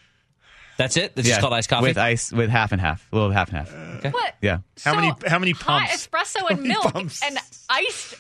That's 0.77 0.97
it. 0.97 1.13
It's 1.17 1.27
yeah, 1.29 1.35
just 1.35 1.41
called 1.41 1.53
iced 1.53 1.69
coffee. 1.69 1.89
with 1.89 1.99
ice 1.99 2.33
with 2.33 2.51
half 2.51 2.73
and 2.73 2.81
half, 2.81 3.07
a 3.13 3.15
little 3.17 3.31
half 3.31 3.49
and 3.53 3.59
half. 3.67 4.13
What? 4.13 4.35
Yeah. 4.43 4.59
How 4.85 4.93
So, 4.93 4.97
many- 4.97 5.13
how 5.27 5.39
many 5.39 5.55
pumps? 5.55 5.91
hot 6.11 6.27
espresso 6.27 6.51
and 6.51 6.63
milk 6.63 6.93
pumps? 6.93 7.23
and 7.25 7.39
iced. 7.71 8.17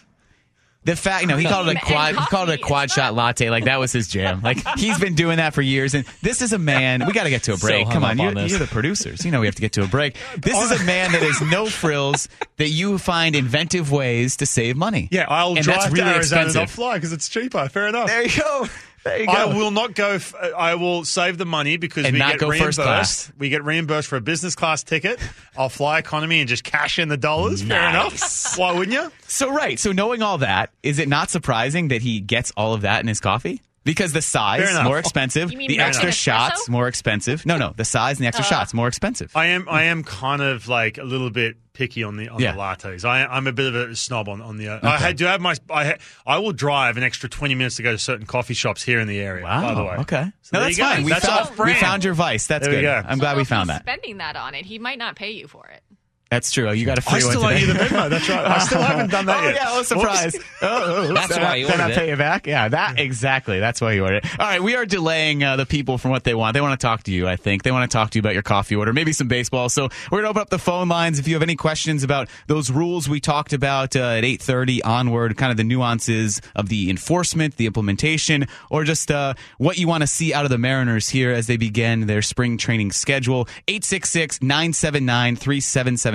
The 0.87 0.97
fact, 0.97 1.27
no, 1.27 1.39
he 1.39 1.47
called 1.47 1.69
it 1.69 1.79
a 1.79 1.81
quad. 1.87 2.15
He 2.15 2.21
called 2.27 2.51
it 2.51 2.61
a 2.61 2.63
quad 2.63 2.91
shot 2.91 3.15
latte. 3.15 3.49
Like 3.49 3.65
that 3.65 3.81
was 3.81 3.91
his 3.91 4.07
jam. 4.07 4.43
Like 4.43 4.59
he's 4.77 4.99
been 4.99 5.15
doing 5.15 5.39
that 5.39 5.55
for 5.55 5.63
years. 5.63 5.95
And 5.95 6.05
this 6.21 6.43
is 6.43 6.53
a 6.53 6.59
man. 6.59 7.07
We 7.07 7.15
got 7.15 7.25
to 7.25 7.31
get 7.31 7.45
to 7.45 7.55
a 7.55 7.57
break. 7.59 7.85
hung 7.87 7.95
Come 7.95 8.05
up 8.05 8.11
on, 8.11 8.19
you're, 8.19 8.47
you're 8.47 8.59
the 8.59 8.67
producers. 8.67 9.25
You 9.25 9.31
know 9.31 9.41
we 9.41 9.47
have 9.47 9.55
to 9.55 9.63
get 9.63 9.73
to 9.73 9.83
a 9.83 9.87
break. 9.87 10.15
This 10.37 10.61
is 10.63 10.79
a 10.79 10.85
man 10.85 11.11
that 11.13 11.23
has 11.23 11.41
no 11.51 11.65
frills. 11.67 12.29
That 12.59 12.69
you 12.69 12.99
find 12.99 13.35
inventive 13.35 13.91
ways 13.91 14.37
to 14.37 14.47
save 14.47 14.77
money. 14.77 15.09
Yeah, 15.11 15.25
I'll 15.27 15.55
and 15.57 15.63
drive 15.65 15.81
that's 15.81 15.93
really 15.93 16.05
to 16.11 16.15
Arizona 16.17 16.43
expensive. 16.43 16.61
I'll 16.61 16.67
fly 16.67 16.95
because 16.99 17.15
it's 17.15 17.31
cheaper. 17.31 17.67
Fair 17.71 17.89
enough. 17.89 18.07
There 18.09 18.23
you 18.27 18.39
go. 18.41 18.67
There 19.05 19.21
you 19.21 19.27
go. 19.27 19.33
I 19.33 19.45
will 19.47 19.71
not 19.71 19.95
go. 19.95 20.13
F- 20.13 20.35
I 20.35 20.75
will 20.77 21.05
save 21.05 21.37
the 21.39 21.45
money 21.45 21.77
because 21.77 22.05
And 22.07 22.15
we 22.15 22.19
not 22.19 22.33
get 22.33 22.41
go 22.41 22.49
reimbursed. 22.49 22.79
first 22.79 22.87
class. 22.87 23.33
We 23.39 23.51
get 23.51 23.63
reimbursed 23.65 24.09
for 24.09 24.17
a 24.17 24.21
business 24.21 24.55
class 24.55 24.83
ticket. 24.83 25.21
I'll 25.57 25.69
fly 25.69 25.99
economy 25.99 26.41
and 26.41 26.49
just 26.49 26.65
cash 26.65 26.99
in 26.99 27.09
the 27.09 27.17
dollars. 27.19 27.63
Fair 27.63 27.91
enough. 27.91 28.57
Why 28.59 28.73
wouldn't 28.73 28.93
you? 28.95 29.13
So 29.29 29.53
right. 29.53 29.79
So 29.79 29.93
knowing 29.93 30.23
all 30.23 30.39
that, 30.39 30.71
is 30.83 30.99
it 30.99 31.09
not 31.09 31.29
surprising 31.31 31.89
that 31.89 32.01
he 32.03 32.21
gets 32.21 32.51
all 32.57 32.73
of 32.75 32.81
that 32.83 33.01
in 33.03 33.07
his 33.09 33.21
coffee? 33.21 33.61
Because 33.85 34.15
the 34.15 34.23
size 34.23 34.71
enough. 34.71 34.85
more 34.85 34.99
expensive, 34.99 35.53
You 35.53 35.59
mean 35.59 35.69
the 35.69 35.77
milk 35.77 35.89
extra 35.89 36.07
and 36.07 36.15
espresso? 36.15 36.19
shots 36.23 36.69
more 36.71 36.89
expensive. 36.89 37.45
No, 37.45 37.59
no, 37.59 37.75
the 37.77 37.85
size 37.85 38.17
and 38.17 38.25
the 38.25 38.29
extra 38.29 38.43
uh. 38.45 38.49
shots 38.49 38.73
more 38.73 38.89
expensive. 38.89 39.37
I 39.37 39.49
am. 39.49 39.69
I 39.69 39.85
am 39.85 40.03
kind 40.05 40.41
of 40.41 40.69
like 40.69 40.97
a 40.97 41.05
little 41.05 41.29
bit 41.29 41.57
picky 41.75 42.03
on 42.03 42.17
the 42.17 42.29
on 42.31 42.41
Yeah. 42.41 42.53
the 42.53 42.59
lattes. 42.59 43.05
I, 43.05 43.27
I'm 43.27 43.47
a 43.47 43.53
bit 43.53 43.67
of 43.67 43.91
a 43.91 43.95
snob 43.97 44.29
on 44.31 44.41
on 44.41 44.57
the. 44.57 44.69
Uh, 44.69 44.79
I 44.83 45.13
do 45.13 45.27
have 45.27 45.41
my. 45.43 45.55
I 45.69 45.85
ha- 45.85 45.97
I 46.27 46.39
will 46.39 46.53
drive 46.53 46.97
an 46.97 47.03
extra 47.03 47.29
twenty 47.29 47.55
minutes 47.55 47.77
to 47.77 47.83
go 47.83 47.93
to 47.93 47.99
certain 47.99 48.25
coffee 48.27 48.55
shops 48.55 48.83
here 48.83 49.01
in 49.01 49.09
the 49.09 49.21
area. 49.21 49.45
Wow. 49.45 49.61
By 49.61 49.75
the 49.75 49.85
way. 49.85 49.97
Okay. 49.99 50.33
So 50.43 50.59
no, 50.59 50.65
that's 50.65 50.79
fine. 50.79 51.05
We 51.05 51.11
That's 51.13 51.27
found 51.27 51.59
we 51.59 51.75
found 51.75 52.05
your 52.05 52.15
vice. 52.15 52.47
That's 52.47 52.65
There 52.67 52.75
good. 52.75 52.83
go. 52.83 53.03
I'm 53.07 53.19
glad 53.19 53.37
we 53.37 53.45
found 53.45 53.69
he's 53.71 53.79
that. 53.79 53.83
Spending 53.83 54.17
that 54.19 54.37
on 54.37 54.55
it, 54.55 54.65
he 54.65 54.79
might 54.79 54.99
not 54.99 55.17
pay 55.17 55.33
you 55.33 55.47
for 55.49 55.67
it. 55.67 55.83
That's 56.31 56.51
true. 56.51 56.73
You 56.73 56.85
got 56.85 56.99
a 56.99 57.03
free 57.03 57.23
one 57.23 57.31
still 57.33 57.45
owe 57.45 57.51
you 57.51 57.67
the 57.69 57.75
Venmo. 57.75 58.11
That's 58.11 58.29
right. 58.29 58.45
I 58.45 58.59
still 58.59 58.83
haven't 58.83 59.11
done 59.11 59.27
that 59.27 59.41
Oh 59.45 59.47
yet. 59.47 59.55
yeah, 59.55 59.65
well, 59.73 59.85
surprise! 59.85 60.37
Oh, 60.63 61.07
oh, 61.11 61.13
That's 61.15 61.29
then 61.29 61.43
why 61.43 61.49
I- 61.53 61.55
you 61.57 61.67
then 61.67 61.81
I 61.81 61.93
pay 61.93 62.09
you 62.09 62.17
back. 62.17 62.47
Yeah, 62.47 62.69
that 62.69 62.99
exactly. 62.99 63.61
That's 63.61 63.81
why 63.81 63.93
you 63.93 64.03
ordered 64.03 64.25
it. 64.25 64.41
All 64.41 64.47
right, 64.47 64.63
we 64.63 64.75
are 64.77 64.87
delaying 64.87 65.45
uh, 65.45 65.57
the 65.57 65.67
people 65.67 65.99
from 65.99 66.11
what 66.11 66.25
they 66.25 66.35
want. 66.35 66.55
They 66.55 66.61
want 66.63 66.81
to 66.81 66.85
talk 66.85 67.03
to 67.05 67.13
you. 67.13 67.29
I 67.29 67.37
think 67.37 67.63
they 67.63 67.71
want 67.71 67.89
to 67.89 67.95
talk 67.95 68.11
to 68.11 68.19
you 68.19 68.21
about 68.21 68.33
your 68.33 68.43
coffee 68.43 68.75
order, 68.75 68.93
maybe 68.93 69.13
some 69.13 69.29
baseball. 69.29 69.69
So 69.69 69.91
we're 70.11 70.19
gonna 70.19 70.31
open 70.31 70.41
up 70.43 70.49
the 70.51 70.59
phone 70.59 70.89
lines. 70.89 71.19
If 71.19 71.29
you 71.29 71.35
have 71.35 71.43
any 71.43 71.55
questions 71.55 72.03
about 72.03 72.29
those 72.47 72.71
rules 72.71 73.09
we 73.09 73.21
talked 73.21 73.53
about 73.53 73.95
uh, 73.95 74.01
at 74.01 74.25
eight 74.25 74.41
thirty 74.43 74.83
onward, 74.83 75.37
kind 75.37 75.51
of 75.51 75.57
the 75.59 75.65
nuances 75.65 76.41
of 76.57 76.69
the 76.71 76.89
enforcement, 76.91 77.57
the 77.59 77.67
implementation, 77.67 78.47
or 78.71 78.85
just 78.85 79.11
uh, 79.11 79.35
what 79.59 79.77
you 79.79 79.87
want 79.87 80.01
to 80.03 80.07
see 80.09 80.33
out 80.35 80.45
of 80.47 80.51
the 80.51 80.59
Mariners 80.59 81.11
here 81.11 81.31
as 81.31 81.47
they 81.47 81.59
begin 81.59 82.07
their 82.07 82.23
spring 82.23 82.57
training 82.57 82.91
schedule. 82.91 83.47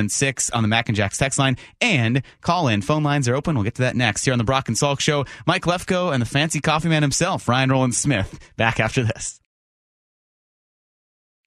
866-979-3776 0.08 0.50
on 0.56 0.64
the 0.64 0.68
Mac 0.68 0.90
and 0.90 0.96
Jacks 0.96 1.18
text 1.18 1.40
line 1.40 1.58
and 1.82 2.24
call 2.42 2.68
in. 2.68 2.82
Phone 2.82 3.04
lines 3.04 3.28
are 3.28 3.36
open. 3.36 3.56
We'll 3.56 3.64
get 3.64 3.76
to 3.76 3.84
that 3.84 3.96
next 3.96 4.26
here 4.26 4.34
on 4.34 4.38
the 4.38 4.44
Brock 4.44 4.68
and 4.68 4.78
Salk 4.78 5.00
Show. 5.00 5.26
Mike 5.46 5.64
Lefko 5.64 6.14
and 6.14 6.22
the 6.22 6.26
fancy 6.26 6.60
coffee 6.60 6.90
man 6.90 7.02
himself, 7.02 7.48
Ryan 7.48 7.72
Rowland 7.72 7.96
Smith, 7.96 8.40
back 8.58 8.80
after 8.80 9.04
this. 9.04 9.40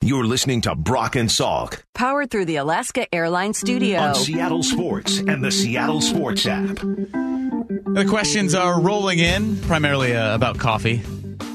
You're 0.04 0.24
listening 0.24 0.62
to 0.62 0.74
Brock 0.74 1.14
and 1.14 1.28
Salk 1.28 1.80
Powered 1.94 2.28
through 2.28 2.46
the 2.46 2.56
Alaska 2.56 3.12
Airlines 3.14 3.58
Studio. 3.58 4.00
on 4.00 4.14
Seattle 4.16 4.64
Sports 4.64 5.18
and 5.20 5.44
the 5.44 5.52
Seattle 5.52 6.00
Sports 6.00 6.44
app. 6.44 6.74
The 6.74 8.04
questions 8.08 8.52
are 8.54 8.80
rolling 8.80 9.20
in, 9.20 9.58
primarily 9.60 10.16
uh, 10.16 10.34
about 10.34 10.58
coffee 10.58 11.02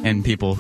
and 0.06 0.24
people 0.24 0.58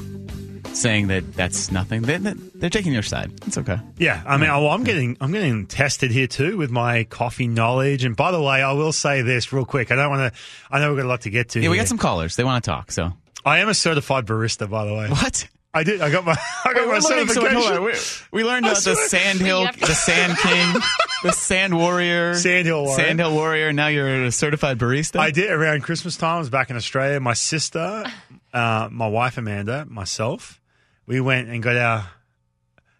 saying 0.74 1.08
that 1.08 1.34
that's 1.34 1.72
nothing. 1.72 2.02
They, 2.04 2.18
they're 2.18 2.70
taking 2.70 2.94
your 2.94 3.04
side. 3.04 3.32
It's 3.46 3.58
okay. 3.58 3.80
Yeah, 3.98 4.22
I 4.26 4.38
mean, 4.38 4.50
well, 4.50 4.66
oh, 4.66 4.70
I'm 4.70 4.84
getting 4.84 5.18
I'm 5.22 5.32
getting 5.32 5.66
tested 5.68 6.12
here 6.12 6.28
too 6.28 6.58
with 6.58 6.72
my 6.72 7.04
coffee 7.06 7.48
knowledge. 7.48 8.04
And 8.04 8.16
by 8.16 8.32
the 8.32 8.42
way, 8.42 8.62
I 8.62 8.74
will 8.74 8.94
say 8.94 9.22
this 9.22 9.52
real 9.52 9.66
quick. 9.66 9.92
I 9.92 9.96
don't 9.96 10.10
want 10.10 10.34
to. 10.34 10.40
I 10.70 10.80
know 10.80 10.90
we've 10.90 10.98
got 10.98 11.06
a 11.06 11.10
lot 11.10 11.22
to 11.22 11.30
get 11.30 11.50
to. 11.50 11.60
Yeah, 11.60 11.70
we 11.70 11.78
got 11.78 11.88
some 11.88 11.98
callers. 11.98 12.36
They 12.36 12.44
want 12.44 12.64
to 12.64 12.70
talk. 12.70 12.92
So 12.92 13.14
I 13.46 13.60
am 13.60 13.70
a 13.70 13.74
certified 13.74 14.26
barista, 14.26 14.70
by 14.70 14.86
the 14.86 14.94
way. 14.94 15.10
what? 15.10 15.48
I 15.78 15.84
did. 15.84 16.02
I 16.02 16.10
got 16.10 16.26
my. 16.26 16.36
I 16.66 16.74
got 16.74 16.88
my 16.88 16.94
We're 16.94 17.00
learning 17.00 17.28
so 17.28 17.42
much. 17.42 17.52
certification. 17.54 18.28
We, 18.32 18.42
we 18.42 18.44
learned 18.44 18.66
about 18.66 18.84
the. 18.84 18.96
Sand 18.96 19.40
Hill, 19.40 19.68
to- 19.68 19.80
the 19.80 19.94
Sand 19.94 20.38
King, 20.40 20.82
the 21.24 21.32
Sand 21.32 21.78
Warrior, 21.78 22.34
Sand 22.34 22.66
Hill 22.66 22.84
Warrior. 22.84 23.06
Sand 23.06 23.20
Hill 23.20 23.34
Warrior. 23.34 23.74
Now 23.74 23.88
you're 23.88 24.26
a 24.26 24.32
certified 24.32 24.80
barista. 24.80 25.20
I 25.20 25.32
did 25.32 25.52
around 25.52 25.84
Christmas 25.84 26.18
time. 26.18 26.38
I 26.38 26.40
was 26.40 26.50
back 26.50 26.70
in 26.70 26.76
Australia. 26.76 27.20
My 27.20 27.34
sister, 27.34 28.06
uh, 28.54 28.90
my 28.92 29.08
wife 29.08 29.38
Amanda, 29.38 29.86
myself, 29.88 30.60
we 31.06 31.22
went 31.22 31.50
and 31.50 31.62
got 31.62 31.78
our 31.78 32.10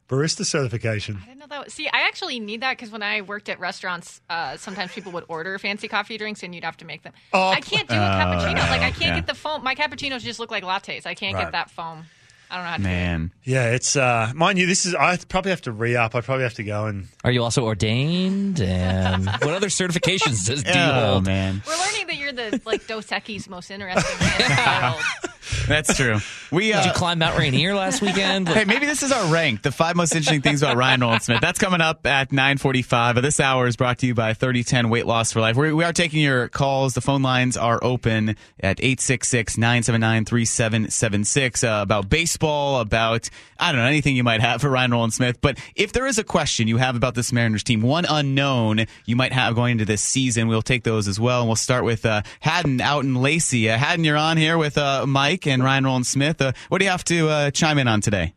barista 0.08 0.46
certification. 0.46 1.18
I 1.22 1.26
didn't 1.26 1.38
know 1.40 1.48
know 1.48 1.62
that. 1.64 1.72
See, 1.72 1.88
I 1.88 2.08
actually 2.08 2.40
need 2.40 2.62
that 2.62 2.78
because 2.78 2.92
when 2.92 3.04
I 3.04 3.22
worked 3.22 3.50
at 3.50 3.60
restaurants, 3.60 4.22
uh, 4.30 4.58
sometimes 4.58 4.92
people 4.94 5.12
would 5.14 5.26
order 5.28 5.58
fancy 5.60 5.88
coffee 5.88 6.18
drinks 6.18 6.44
and 6.44 6.54
you'd 6.54 6.64
have 6.64 6.78
to 6.78 6.86
make 6.86 7.04
them. 7.04 7.14
Oh, 7.34 7.50
I 7.50 7.62
can't 7.62 7.88
do 7.88 7.96
a 7.96 7.98
cappuccino. 7.98 8.56
Like 8.70 8.82
I 8.82 8.92
can't 8.92 9.00
yeah. 9.02 9.16
get 9.16 9.28
the 9.28 9.34
foam. 9.34 9.64
My 9.64 9.76
cappuccinos 9.76 10.22
just 10.22 10.40
look 10.40 10.52
like 10.52 10.64
lattes. 10.64 11.06
I 11.06 11.14
can't 11.14 11.36
Right. 11.36 11.44
get 11.46 11.52
that 11.54 11.70
foam. 11.70 12.06
I 12.50 12.56
don't 12.56 12.64
know 12.64 12.70
how 12.72 12.78
to 12.78 12.84
do 12.84 12.88
it. 12.88 12.92
Man. 12.92 13.32
Yeah, 13.44 13.72
it's 13.72 13.96
uh, 13.96 14.32
mind 14.36 14.58
you, 14.60 14.66
this 14.68 14.86
is 14.86 14.96
I 14.96 15.18
probably 15.18 15.52
have 15.52 15.62
to 15.64 15.72
re 15.72 15.96
up. 15.96 16.16
I 16.16 16.22
probably 16.22 16.44
have 16.44 16.54
to 16.56 16.64
go 16.64 16.86
and 16.86 17.08
Are 17.24 17.32
you 17.32 17.44
also 17.44 17.64
ordained? 17.66 18.62
And 18.62 19.26
what 19.42 19.50
other 19.54 19.68
certifications 19.68 20.46
does 20.48 20.64
do 20.64 20.70
you 20.74 20.76
Oh, 20.80 21.12
hold? 21.14 21.26
man. 21.26 21.62
We're 21.68 21.78
learning 21.78 22.08
that 22.08 22.16
you're 22.18 22.32
the 22.34 22.62
like 22.66 22.88
Dos 22.88 23.08
Equis 23.08 23.50
most 23.50 23.70
interesting 23.72 24.20
man 24.20 24.42
in 24.42 24.48
the 24.48 24.92
world. 25.24 25.34
That's 25.68 25.96
true. 25.96 26.18
We 26.52 26.72
Did 26.72 26.86
you 26.86 26.92
uh, 26.92 26.94
climb 26.94 27.20
Mount 27.20 27.38
Rainier 27.38 27.76
last 27.76 28.02
weekend? 28.02 28.48
Hey, 28.58 28.66
maybe 28.66 28.88
this 28.88 29.04
is 29.04 29.12
our 29.12 29.32
rank. 29.32 29.62
The 29.62 29.72
five 29.72 29.96
most 29.96 30.16
interesting 30.16 30.42
things 30.42 30.64
about 30.64 30.78
Ryan 30.78 31.02
Nolan 31.02 31.20
Smith. 31.20 31.42
That's 31.42 31.60
coming 31.60 31.82
up 31.82 32.08
at 32.08 32.32
945. 32.32 33.14
But 33.16 33.22
this 33.22 33.40
hour 33.40 33.68
is 33.68 33.76
brought 33.76 34.00
to 34.00 34.08
you 34.08 34.16
by 34.16 34.34
3010 34.34 34.90
Weight 34.90 35.06
Loss 35.06 35.34
for 35.34 35.42
Life. 35.42 35.56
We, 35.56 35.72
we 35.74 35.84
are 35.84 35.94
taking 35.94 36.24
your 36.24 36.48
calls. 36.48 36.96
The 36.96 37.02
phone 37.02 37.22
lines 37.22 37.58
are 37.58 37.80
open 37.84 38.36
at 38.60 38.78
866-979-3776 38.78 41.64
uh, 41.64 41.82
about 41.84 42.10
baseball, 42.10 42.80
about, 42.80 43.30
I 43.60 43.72
don't 43.72 43.82
know, 43.82 43.88
anything 43.88 44.16
you 44.16 44.24
might 44.24 44.42
have 44.42 44.62
for 44.62 44.70
Ryan 44.70 44.92
Nolan 44.92 45.12
Smith. 45.12 45.40
But 45.42 45.60
if 45.76 45.94
there 45.94 46.08
is 46.08 46.18
a 46.18 46.24
question 46.24 46.68
you 46.68 46.78
have 46.78 46.96
about 46.96 47.14
this 47.14 47.32
Mariners 47.32 47.64
team, 47.64 47.82
one 47.82 48.06
unknown 48.10 48.88
you 49.06 49.16
might 49.16 49.34
have 49.34 49.54
going 49.54 49.74
into 49.74 49.86
this 49.86 50.02
season, 50.02 50.48
we'll 50.48 50.64
take 50.64 50.84
those 50.84 51.08
as 51.08 51.20
well. 51.20 51.42
And 51.42 51.50
we'll 51.50 51.56
start 51.56 51.84
with 51.84 52.04
uh, 52.06 52.24
Haddon 52.40 52.82
out 52.82 53.04
in 53.04 53.14
Lacey. 53.16 53.70
Uh, 53.70 53.78
Haddon, 53.78 54.04
you're 54.04 54.18
on 54.18 54.38
here 54.38 54.58
with 54.58 54.80
uh, 54.80 55.06
Mike 55.06 55.37
and 55.46 55.64
Ryan 55.64 55.84
Nolan 55.84 56.04
Smith. 56.04 56.42
Uh, 56.42 56.54
what 56.70 56.80
do 56.80 56.86
you 56.86 56.92
have 56.92 57.04
to 57.06 57.30
uh, 57.30 57.52
chime 57.52 57.78
in 57.78 57.88
on 57.88 58.02
today? 58.02 58.34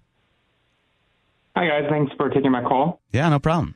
Hi, 1.57 1.67
guys. 1.67 1.91
Thanks 1.91 2.13
for 2.17 2.29
taking 2.29 2.51
my 2.51 2.63
call. 2.63 3.01
Yeah, 3.13 3.29
no 3.29 3.39
problem. 3.39 3.75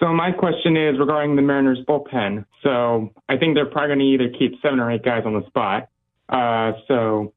So, 0.00 0.12
my 0.12 0.30
question 0.32 0.76
is 0.76 0.98
regarding 0.98 1.36
the 1.36 1.42
Mariners 1.42 1.78
bullpen. 1.88 2.44
So, 2.62 3.10
I 3.28 3.36
think 3.38 3.54
they're 3.54 3.66
probably 3.66 3.88
going 3.88 3.98
to 4.00 4.04
either 4.04 4.38
keep 4.38 4.60
seven 4.60 4.78
or 4.80 4.90
eight 4.90 5.04
guys 5.04 5.22
on 5.24 5.34
the 5.34 5.46
spot. 5.46 5.88
Uh, 6.28 6.72
so, 6.88 7.32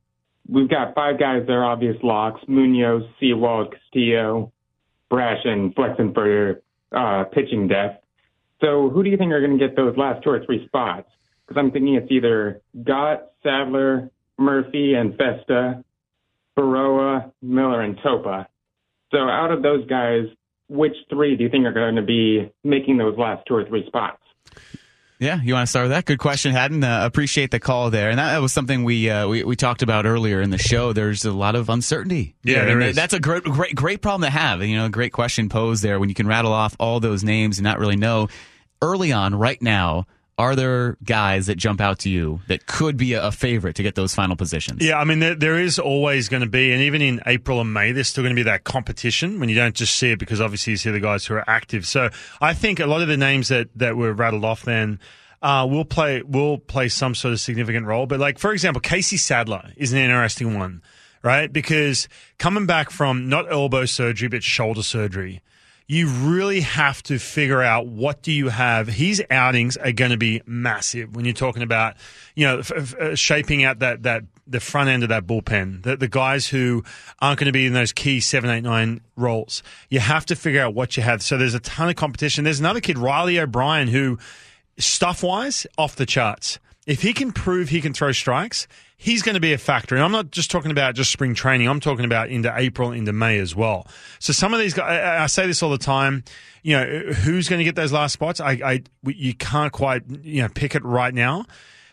we've 0.47 0.69
got 0.69 0.95
five 0.95 1.19
guys 1.19 1.43
that 1.45 1.54
are 1.54 1.63
obvious 1.63 1.95
locks 2.04 2.41
Munoz, 2.47 3.04
Sewald, 3.19 3.73
Castillo, 3.73 4.52
Brash, 5.10 5.39
and 5.45 5.73
Flexen 5.73 6.13
for 6.13 6.62
uh, 6.91 7.23
pitching 7.25 7.67
depth. 7.67 8.04
So, 8.62 8.89
who 8.89 9.04
do 9.04 9.10
you 9.10 9.17
think 9.17 9.32
are 9.32 9.39
going 9.45 9.58
to 9.58 9.67
get 9.67 9.75
those 9.78 9.95
last 9.95 10.23
two 10.23 10.32
or 10.32 10.43
three 10.45 10.65
spots? 10.65 11.08
Because 11.47 11.60
I'm 11.60 11.71
thinking 11.71 11.95
it's 11.95 12.12
either 12.12 12.62
Gott, 12.84 13.30
Sadler, 13.41 14.12
Murphy, 14.39 14.93
and 14.93 15.15
Festa, 15.17 15.84
Berroa, 16.58 17.32
Miller, 17.41 17.82
and 17.82 17.97
Topa. 17.97 18.47
So 19.12 19.17
out 19.17 19.52
of 19.52 19.62
those 19.62 19.86
guys, 19.88 20.23
which 20.69 20.95
three 21.10 21.36
do 21.36 21.43
you 21.43 21.49
think 21.49 21.65
are 21.65 21.73
going 21.73 21.95
to 21.95 22.02
be 22.02 22.52
making 22.63 22.97
those 22.97 23.17
last 23.17 23.45
two 23.47 23.56
or 23.56 23.65
three 23.65 23.86
spots? 23.88 24.21
Yeah, 25.19 25.41
you 25.41 25.54
want 25.54 25.67
to 25.67 25.69
start 25.69 25.84
with 25.86 25.91
that? 25.91 26.06
Good 26.06 26.19
question, 26.19 26.54
Haddon. 26.54 26.82
Uh, 26.82 27.06
appreciate 27.06 27.52
the 27.52 27.60
call 27.60 27.89
there, 27.89 28.10
and 28.10 28.17
that, 28.19 28.32
that 28.32 28.41
was 28.41 28.54
something 28.54 28.86
we, 28.86 29.10
uh, 29.10 29.28
we 29.28 29.43
we 29.43 29.58
talked 29.58 29.82
about 29.82 30.06
earlier 30.06 30.41
in 30.41 30.49
the 30.49 30.58
show. 30.58 30.93
There's 30.93 31.25
a 31.25 31.34
lot 31.34 31.56
of 31.56 31.67
uncertainty. 31.67 32.36
Yeah, 32.41 32.58
I 32.58 32.60
mean, 32.60 32.67
there 32.67 32.89
is. 32.89 32.95
that's 32.95 33.13
a 33.13 33.19
great 33.19 33.43
great 33.43 33.75
great 33.75 34.02
problem 34.02 34.21
to 34.21 34.30
have. 34.30 34.63
You 34.63 34.78
know, 34.78 34.86
a 34.86 34.89
great 34.89 35.12
question 35.12 35.49
posed 35.49 35.84
there 35.84 35.99
when 35.99 36.08
you 36.08 36.15
can 36.15 36.25
rattle 36.25 36.54
off 36.54 36.73
all 36.80 37.02
those 37.02 37.21
names 37.21 37.58
and 37.58 37.65
not 37.65 37.80
really 37.80 37.97
know 37.97 38.30
early 38.82 39.12
on. 39.12 39.36
Right 39.36 39.62
now, 39.62 40.06
are 40.39 40.56
there 40.56 40.97
guys 41.04 41.47
that 41.47 41.56
jump 41.56 41.82
out 41.82 41.99
to 41.99 42.10
you 42.10 42.39
that 42.47 42.65
could 42.65 42.95
be 42.95 43.12
a, 43.13 43.30
favorite 43.30 43.75
to 43.75 43.84
get 43.84 43.95
those 43.95 44.15
final 44.15 44.38
positions? 44.38 44.82
Yeah, 44.82 44.97
I 44.97 45.04
mean, 45.04 45.19
there, 45.19 45.36
there 45.36 45.60
is 45.60 45.78
always 45.78 46.30
going 46.30 46.41
to 46.41 46.49
be, 46.49 46.71
and 46.71 46.82
even 46.82 47.02
in 47.02 47.21
April 47.25 47.60
and 47.60 47.73
May, 47.73 47.91
there's 47.91 48.08
still 48.08 48.23
going 48.23 48.34
to 48.34 48.39
be 48.39 48.43
that 48.43 48.63
competition 48.63 49.41
when 49.41 49.49
you 49.49 49.56
don't 49.56 49.75
just 49.75 49.95
see 49.95 50.12
it 50.12 50.17
because 50.17 50.39
obviously 50.39 50.71
you 50.71 50.78
see 50.78 50.91
the 50.91 51.02
guys 51.02 51.25
who 51.25 51.34
are 51.34 51.47
active. 51.47 51.86
So 51.86 52.10
I 52.39 52.54
think 52.54 52.80
a 52.80 52.88
lot 52.88 53.02
of 53.02 53.10
the 53.10 53.17
names 53.17 53.49
that, 53.49 53.67
that 53.75 53.97
were 53.97 54.13
rattled 54.13 54.45
off 54.45 54.63
then 54.63 54.99
uh, 55.41 55.67
will 55.69 55.86
play 55.86 56.21
will 56.21 56.58
play 56.58 56.88
some 56.88 57.15
sort 57.15 57.34
of 57.34 57.39
significant 57.39 57.86
role. 57.86 58.06
But 58.06 58.19
like 58.19 58.39
for 58.39 58.54
example, 58.54 58.80
Casey 58.82 59.17
Sadler 59.17 59.71
is 59.75 59.91
an 59.91 59.99
interesting 59.99 60.58
one, 60.58 60.82
right? 61.21 61.52
Because 61.52 62.08
coming 62.38 62.65
back 62.65 62.89
from 62.89 63.30
not 63.30 63.52
elbow 63.52 63.86
surgery 63.86 64.30
but 64.30 64.43
shoulder 64.43 64.84
surgery 64.84 65.41
you 65.91 66.08
really 66.08 66.62
have 66.62 67.02
to 67.02 67.17
figure 67.17 67.63
out 67.63 67.88
what 67.88 68.21
do 68.21 68.32
you 68.32 68.49
have. 68.49 68.88
His 68.88 69.23
outings 69.32 69.75
are 69.75 69.91
going 69.91 70.12
to 70.12 70.17
be 70.17 70.39
massive 70.45 71.15
when 71.15 71.25
you're 71.25 71.34
talking 71.34 71.63
about, 71.63 71.95
you 72.36 72.45
know, 72.45 72.60
f- 72.60 72.71
f- 72.75 72.95
uh, 72.95 73.15
shaping 73.15 73.63
out 73.63 73.80
that, 73.80 74.04
that, 74.04 74.23
the 74.45 74.60
front 74.60 74.89
end 74.89 75.02
of 75.02 75.10
that 75.10 75.25
bullpen, 75.25 75.82
the, 75.82 75.97
the 75.97 76.08
guys 76.08 76.47
who 76.47 76.84
aren't 77.19 77.39
going 77.39 77.47
to 77.47 77.52
be 77.52 77.65
in 77.65 77.73
those 77.73 77.91
key 77.91 78.19
seven, 78.19 78.52
eight, 78.52 78.62
nine 78.62 79.02
roles. 79.15 79.63
You 79.89 79.99
have 79.99 80.28
to 80.28 80.36
figure 80.36 80.62
out 80.62 80.75
what 80.75 80.95
you 80.95 81.02
have. 81.02 81.23
So 81.23 81.38
there's 81.38 81.56
a 81.56 81.60
ton 81.60 81.89
of 81.89 81.95
competition. 81.95 82.43
There's 82.43 82.60
another 82.60 82.82
kid, 82.82 82.99
Riley 82.99 83.39
O'Brien, 83.39 83.88
who 83.88 84.19
stuff 84.78 85.23
wise, 85.23 85.65
off 85.75 85.95
the 85.95 86.06
charts. 86.06 86.60
If 86.89 87.04
he 87.04 87.13
can 87.13 87.32
prove 87.32 87.69
he 87.69 87.82
can 87.82 87.93
throw 87.93 88.12
strikes, 88.12 88.67
he's 88.97 89.21
going 89.21 89.36
to 89.36 89.39
be 89.39 89.54
a 89.54 89.60
factor. 89.60 89.93
And 89.93 90.04
I'm 90.04 90.12
not 90.12 90.32
just 90.32 90.49
talking 90.49 90.71
about 90.71 90.95
just 90.95 91.12
spring 91.12 91.36
training. 91.36 91.67
I'm 91.67 91.80
talking 91.80 92.04
about 92.04 92.30
into 92.30 92.52
April, 92.56 92.91
into 92.91 93.13
May 93.13 93.38
as 93.38 93.56
well. 93.56 93.86
So 94.17 94.34
some 94.34 94.56
of 94.56 94.60
these 94.60 94.73
guys, 94.73 95.21
I, 95.21 95.28
say 95.28 95.45
this 95.45 95.62
all 95.62 95.69
the 95.69 95.78
time. 95.78 96.23
You 96.63 96.78
know, 96.78 96.86
who's 97.13 97.47
going 97.47 97.60
to 97.60 97.63
get 97.63 97.75
those 97.75 97.93
last 97.93 98.13
spots? 98.13 98.41
I, 98.41 98.54
I, 98.65 98.84
you 99.06 99.36
can't 99.36 99.71
quite, 99.71 100.02
you 100.23 100.41
know, 100.41 100.49
pick 100.49 100.73
it 100.73 100.84
right 100.84 101.13
now. 101.13 101.45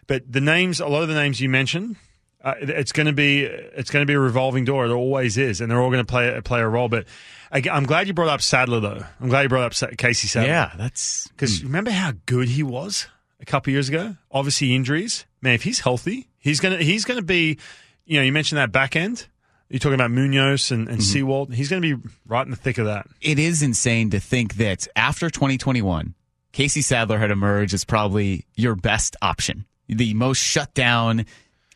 But 0.06 0.32
the 0.32 0.40
names, 0.40 0.80
a 0.80 0.86
lot 0.86 1.02
of 1.02 1.08
the 1.08 1.14
names 1.14 1.42
you 1.42 1.50
mentioned, 1.50 1.96
uh, 2.42 2.54
it's 2.60 2.92
going 2.92 3.06
to 3.06 3.12
be 3.12 3.42
it's 3.42 3.90
going 3.90 4.02
to 4.02 4.06
be 4.06 4.14
a 4.14 4.20
revolving 4.20 4.64
door. 4.64 4.86
It 4.86 4.92
always 4.92 5.36
is, 5.36 5.60
and 5.60 5.70
they're 5.70 5.80
all 5.80 5.90
going 5.90 6.04
to 6.04 6.10
play 6.10 6.40
play 6.42 6.60
a 6.60 6.68
role. 6.68 6.88
But 6.88 7.06
I, 7.52 7.62
I'm 7.70 7.84
glad 7.84 8.06
you 8.06 8.14
brought 8.14 8.28
up 8.28 8.40
Sadler, 8.40 8.80
though. 8.80 9.04
I'm 9.20 9.28
glad 9.28 9.42
you 9.42 9.48
brought 9.50 9.82
up 9.82 9.98
Casey 9.98 10.26
Sadler. 10.28 10.48
Yeah, 10.48 10.72
that's 10.78 11.28
Because 11.28 11.62
remember 11.62 11.90
how 11.90 12.12
good 12.24 12.48
he 12.48 12.62
was 12.62 13.08
a 13.40 13.44
couple 13.44 13.72
years 13.72 13.88
ago? 13.88 14.16
Obviously 14.30 14.74
injuries. 14.74 15.26
Man, 15.40 15.54
if 15.54 15.62
he's 15.62 15.80
healthy, 15.80 16.28
he's 16.38 16.60
gonna 16.60 16.78
he's 16.78 17.04
gonna 17.04 17.22
be. 17.22 17.58
You 18.04 18.18
know, 18.18 18.24
you 18.24 18.30
mentioned 18.30 18.58
that 18.58 18.70
back 18.70 18.94
end. 18.94 19.26
You're 19.68 19.80
talking 19.80 19.94
about 19.94 20.12
Munoz 20.12 20.70
and, 20.70 20.88
and 20.88 20.98
mm-hmm. 20.98 21.02
Sewald. 21.02 21.52
He's 21.52 21.68
going 21.68 21.82
to 21.82 21.96
be 21.96 22.08
right 22.24 22.44
in 22.44 22.50
the 22.50 22.56
thick 22.56 22.78
of 22.78 22.86
that. 22.86 23.08
it 23.20 23.38
is 23.38 23.62
insane 23.62 24.10
to 24.10 24.20
think 24.20 24.54
that 24.54 24.86
after 24.94 25.28
2021, 25.28 26.14
Casey 26.52 26.82
Sadler 26.82 27.18
had 27.18 27.32
emerged 27.32 27.74
as 27.74 27.84
probably 27.84 28.46
your 28.54 28.76
best 28.76 29.16
option, 29.20 29.66
the 29.88 30.14
most 30.14 30.38
shut 30.38 30.72
down. 30.72 31.26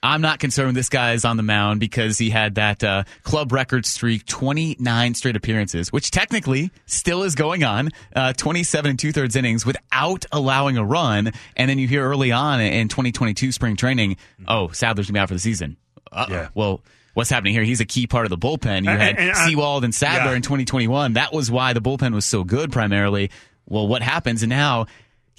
I'm 0.03 0.23
not 0.23 0.39
concerned 0.39 0.77
this 0.77 0.89
guy 0.89 1.13
is 1.13 1.27
on 1.27 1.37
the 1.37 1.43
mound 1.43 1.79
because 1.79 2.17
he 2.17 2.31
had 2.31 2.55
that 2.55 2.83
uh, 2.83 3.05
club 3.23 3.53
record 3.53 3.85
streak, 3.85 4.25
29 4.27 5.15
straight 5.15 5.37
appearances, 5.37 5.93
which 5.93 6.11
technically 6.11 6.71
still 6.87 7.23
is 7.23 7.35
going 7.35 7.65
on, 7.65 7.91
uh, 8.17 8.33
27 8.33 8.91
and 8.91 8.99
two 8.99 9.13
thirds 9.13 9.37
innings 9.37 9.67
without 9.67 10.25
allowing 10.33 10.79
a 10.79 10.85
run. 10.85 11.33
And 11.55 11.69
then 11.69 11.79
you 11.79 11.87
hear 11.87 12.03
early 12.03 12.33
on 12.33 12.61
in 12.61 12.89
2022 12.89 13.53
spring 13.53 13.77
training, 13.77 14.17
oh, 14.49 14.69
Sadler's 14.69 15.07
going 15.07 15.13
to 15.13 15.13
be 15.13 15.19
out 15.21 15.29
for 15.29 15.35
the 15.35 15.41
season. 15.41 15.77
Uh-oh. 16.11 16.33
Yeah. 16.33 16.49
Well, 16.55 16.83
what's 17.13 17.29
happening 17.29 17.53
here? 17.53 17.63
He's 17.63 17.81
a 17.81 17.85
key 17.87 18.07
part 18.07 18.25
of 18.25 18.31
the 18.31 18.39
bullpen. 18.39 18.85
You 18.85 18.91
had 18.91 19.17
and 19.19 19.33
I- 19.33 19.49
Sewald 19.49 19.85
and 19.85 19.95
Sadler 19.95 20.31
Yeah. 20.31 20.37
in 20.37 20.43
2021. 20.43 21.13
That 21.13 21.33
was 21.35 21.51
why 21.51 21.75
the 21.75 21.81
bullpen 21.83 22.15
was 22.15 22.25
so 22.25 22.43
good 22.43 22.73
primarily. 22.73 23.31
Well, 23.67 23.87
what 23.87 24.01
happens? 24.03 24.43
And 24.43 24.49
now 24.51 24.87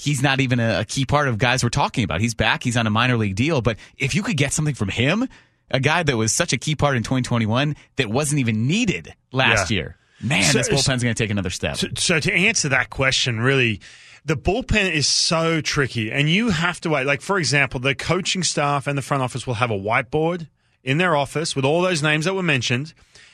he's 0.02 0.22
not 0.24 0.40
even 0.40 0.60
a, 0.60 0.80
a 0.82 0.86
key 0.86 1.06
part 1.06 1.28
of 1.28 1.38
guys 1.38 1.64
we're 1.64 1.70
talking 1.70 2.04
about. 2.04 2.20
He's 2.22 2.34
back. 2.34 2.64
He's 2.64 2.76
on 2.76 2.88
a 2.88 2.90
minor 2.90 3.18
league 3.18 3.36
deal. 3.36 3.62
But 3.62 3.78
if 3.98 4.16
you 4.16 4.24
could 4.24 4.38
get 4.38 4.52
something 4.54 4.74
from 4.76 4.90
him, 4.90 5.28
a 5.70 5.80
guy 5.80 6.04
that 6.04 6.18
was 6.18 6.34
such 6.34 6.54
a 6.54 6.58
key 6.58 6.76
part 6.76 6.98
in 6.98 7.04
2021 7.04 7.76
that 7.98 8.10
wasn't 8.10 8.40
even 8.40 8.68
needed 8.68 9.14
last 9.32 9.70
Yeah. 9.70 9.76
year, 9.76 9.98
man, 10.22 10.44
So- 10.52 10.58
this 10.58 10.70
bullpen's 10.70 11.04
going 11.04 11.14
to 11.16 11.24
take 11.24 11.30
another 11.30 11.50
step. 11.52 11.78
So, 11.78 11.88
so 11.96 12.20
to 12.20 12.34
answer 12.34 12.70
that 12.70 12.90
question, 12.90 13.40
really, 13.40 13.80
the 14.26 14.36
bullpen 14.36 14.92
is 14.92 15.08
so 15.08 15.62
tricky, 15.62 16.12
and 16.12 16.30
you 16.30 16.50
have 16.50 16.80
to 16.82 16.90
wait. 16.90 17.06
Like 17.06 17.22
for 17.22 17.38
example, 17.40 17.80
the 17.80 17.96
coaching 17.96 18.44
staff 18.44 18.88
and 18.88 18.98
the 18.98 19.02
front 19.02 19.24
office 19.24 19.48
will 19.48 19.56
have 19.56 19.72
a 19.72 19.78
whiteboard 19.78 20.48
in 20.84 20.98
their 20.98 21.16
office 21.16 21.56
with 21.56 21.64
all 21.66 21.82
those 21.82 22.02
names 22.04 22.26
that 22.26 22.34
were 22.34 22.44
mentioned. 22.44 22.94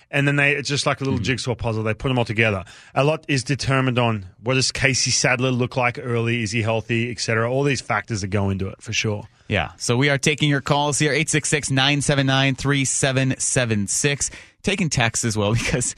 And 0.10 0.28
then 0.28 0.38
they, 0.38 0.54
it's 0.54 0.70
just 0.70 0.86
like 0.86 1.02
a 1.02 1.04
little 1.04 1.17
mm-hmm. 1.17 1.26
jigsaw 1.26 1.56
puzzle. 1.56 1.84
They 1.84 1.93
put 1.93 2.08
them 2.08 2.17
all 2.17 2.26
together. 2.26 2.63
A 2.96 3.04
lot 3.04 3.26
is 3.28 3.43
determined 3.43 4.00
on 4.00 4.26
what 4.41 4.54
does 4.54 4.72
Casey 4.72 5.12
Sadler 5.12 5.52
look 5.52 5.76
like 5.76 6.00
early? 6.02 6.43
Is 6.43 6.52
he 6.52 6.62
healthy, 6.62 7.12
etc. 7.12 7.52
All 7.52 7.63
these 7.63 7.82
factors 7.82 8.22
that 8.22 8.28
go 8.28 8.50
into 8.50 8.67
it 8.70 8.82
for 8.82 8.93
sure. 8.93 9.28
Yeah. 9.48 9.72
So 9.78 9.98
we 9.98 10.10
are 10.10 10.17
taking 10.17 10.50
your 10.50 10.62
calls 10.62 11.00
here 11.00 11.12
866 11.12 11.72
979 11.72 12.56
3776. 12.56 14.32
Taking 14.63 14.89
texts 14.89 15.26
as 15.26 15.38
well 15.38 15.54
because 15.56 15.96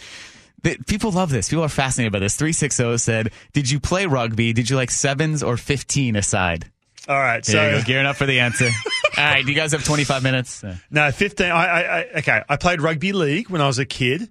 the, 0.64 0.78
people 0.88 1.12
love 1.12 1.30
this. 1.30 1.50
People 1.50 1.64
are 1.64 1.70
fascinated 1.70 2.12
by 2.12 2.20
this. 2.20 2.36
360 2.36 2.98
said, 2.98 3.32
Did 3.54 3.70
you 3.70 3.80
play 3.80 4.06
rugby? 4.06 4.54
Did 4.54 4.70
you 4.70 4.76
like 4.76 4.92
sevens 4.92 5.44
or 5.44 5.58
15 5.58 6.16
aside? 6.16 6.70
All 7.08 7.18
right, 7.18 7.44
There 7.44 7.72
you 7.72 7.78
so 7.78 7.82
go. 7.82 7.88
Gearing 7.88 8.06
up 8.06 8.18
for 8.18 8.26
the 8.26 8.40
answer. 8.40 8.70
All 9.18 9.24
right. 9.24 9.46
Do 9.46 9.52
you 9.52 9.58
guys 9.58 9.72
have 9.72 9.84
25 9.84 10.24
minutes? 10.24 10.64
No, 10.90 11.12
fifteen. 11.12 11.52
I, 11.52 11.66
I, 11.66 11.82
I 11.82 12.06
okay. 12.18 12.42
I 12.48 12.56
played 12.58 12.82
rugby 12.82 13.12
league 13.14 13.50
when 13.50 13.62
I 13.62 13.68
was 13.68 13.80
a 13.80 13.86
kid, 13.86 14.22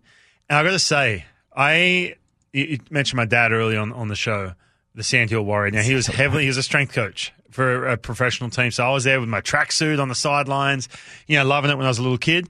and 0.49 0.59
I 0.59 0.63
got 0.63 0.71
to 0.71 0.79
say, 0.79 1.25
I 1.55 2.15
you, 2.53 2.65
you 2.65 2.79
mentioned 2.91 3.17
my 3.17 3.25
dad 3.25 3.53
early 3.53 3.77
on 3.77 3.93
on 3.93 4.09
the 4.09 4.17
show, 4.17 4.53
the 4.95 5.03
Sandhill 5.03 5.43
Warrior. 5.43 5.73
Now 5.73 5.83
he 5.83 5.95
was 5.95 6.07
heavily 6.07 6.43
he 6.43 6.49
was 6.49 6.57
a 6.57 6.63
strength 6.63 6.93
coach 6.93 7.33
for 7.51 7.87
a 7.89 7.97
professional 7.97 8.51
team, 8.51 8.71
so 8.71 8.85
I 8.85 8.93
was 8.93 9.05
there 9.05 9.21
with 9.21 9.29
my 9.29 9.41
tracksuit 9.41 10.01
on 10.01 10.09
the 10.09 10.15
sidelines, 10.15 10.89
you 11.27 11.37
know, 11.39 11.45
loving 11.45 11.71
it 11.71 11.77
when 11.77 11.87
I 11.87 11.89
was 11.89 11.99
a 11.99 12.03
little 12.03 12.19
kid. 12.19 12.49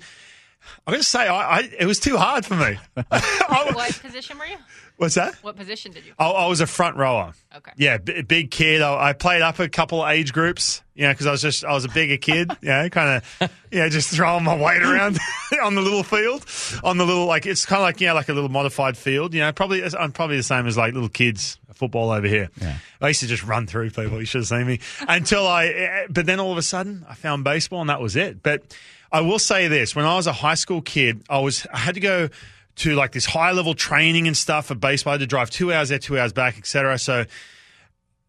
I'm 0.87 0.93
going 0.93 1.01
to 1.01 1.09
say 1.09 1.27
I, 1.27 1.59
I, 1.59 1.71
it 1.79 1.87
was 1.87 1.99
too 1.99 2.17
hard 2.19 2.45
for 2.45 2.55
me. 2.55 2.79
What 3.49 4.01
position 4.03 4.39
were 4.39 4.45
you? 4.47 4.57
What's 4.99 5.15
that? 5.15 5.35
What 5.43 5.57
position 5.57 5.93
did 5.93 6.05
you? 6.05 6.13
I, 6.19 6.29
I 6.29 6.47
was 6.47 6.61
a 6.61 6.67
front 6.67 6.97
rower. 6.97 7.33
Okay. 7.57 7.73
Yeah, 7.77 7.97
b- 7.99 8.21
big 8.23 8.51
kid. 8.51 8.83
I, 8.83 9.09
I 9.09 9.13
played 9.15 9.41
up 9.41 9.59
a 9.59 9.69
couple 9.69 10.03
of 10.05 10.11
age 10.11 10.33
groups. 10.35 10.83
You 10.95 11.05
know, 11.05 11.13
because 11.13 11.27
I 11.27 11.31
was 11.31 11.41
just 11.41 11.65
I 11.65 11.73
was 11.73 11.85
a 11.85 11.89
bigger 11.89 12.17
kid. 12.17 12.51
You 12.61 12.69
know, 12.69 12.89
kind 12.91 13.23
of 13.41 13.51
yeah, 13.73 13.89
just 13.89 14.11
throwing 14.15 14.45
my 14.45 14.57
weight 14.57 14.83
around 14.83 15.17
on 15.63 15.75
the 15.77 15.81
little 15.81 16.03
field, 16.03 16.45
on 16.85 16.99
the 16.99 17.07
little 17.07 17.27
like 17.27 17.47
it's 17.47 17.65
kind 17.65 17.79
of 17.81 17.85
like 17.85 18.01
yeah, 18.01 18.13
like 18.13 18.29
a 18.29 18.33
little 18.35 18.51
modified 18.51 18.97
field. 18.97 19.33
You 19.33 19.41
know, 19.41 19.53
probably 19.53 19.83
I'm 19.85 20.13
probably 20.13 20.37
the 20.37 20.43
same 20.43 20.67
as 20.67 20.77
like 20.77 20.93
little 20.95 21.09
kids 21.09 21.59
football 21.75 22.11
over 22.11 22.27
here. 22.27 22.51
Yeah. 22.61 22.79
I 23.01 23.09
used 23.09 23.21
to 23.21 23.29
just 23.29 23.45
run 23.45 23.69
through 23.69 23.91
people. 23.91 24.19
You 24.19 24.25
should 24.27 24.41
have 24.41 24.49
seen 24.49 24.67
me 24.67 24.81
until 25.07 25.47
I. 25.47 25.67
eh, 25.67 26.07
But 26.11 26.27
then 26.27 26.41
all 26.41 26.51
of 26.51 26.59
a 26.59 26.63
sudden, 26.63 27.07
I 27.09 27.15
found 27.15 27.45
baseball, 27.45 27.81
and 27.81 27.89
that 27.91 28.01
was 28.01 28.17
it. 28.17 28.43
But 28.43 28.77
I 29.13 29.21
will 29.21 29.39
say 29.39 29.69
this: 29.69 29.95
when 29.95 30.05
I 30.05 30.17
was 30.17 30.27
a 30.27 30.33
high 30.33 30.55
school 30.57 30.83
kid, 30.83 31.23
I 31.31 31.39
was 31.39 31.65
I 31.73 31.79
had 31.79 31.95
to 31.95 32.01
go 32.01 32.29
to 32.79 32.95
like 32.95 33.13
this 33.13 33.27
high 33.27 33.53
level 33.53 33.75
training 33.75 34.27
and 34.27 34.37
stuff 34.37 34.67
for 34.67 34.75
baseball. 34.75 35.13
I 35.13 35.15
had 35.15 35.21
to 35.21 35.27
drive 35.27 35.51
two 35.51 35.73
hours 35.73 35.89
there, 35.91 35.99
two 35.99 36.19
hours 36.19 36.33
back, 36.33 36.59
etc. 36.59 36.99
So 36.99 37.25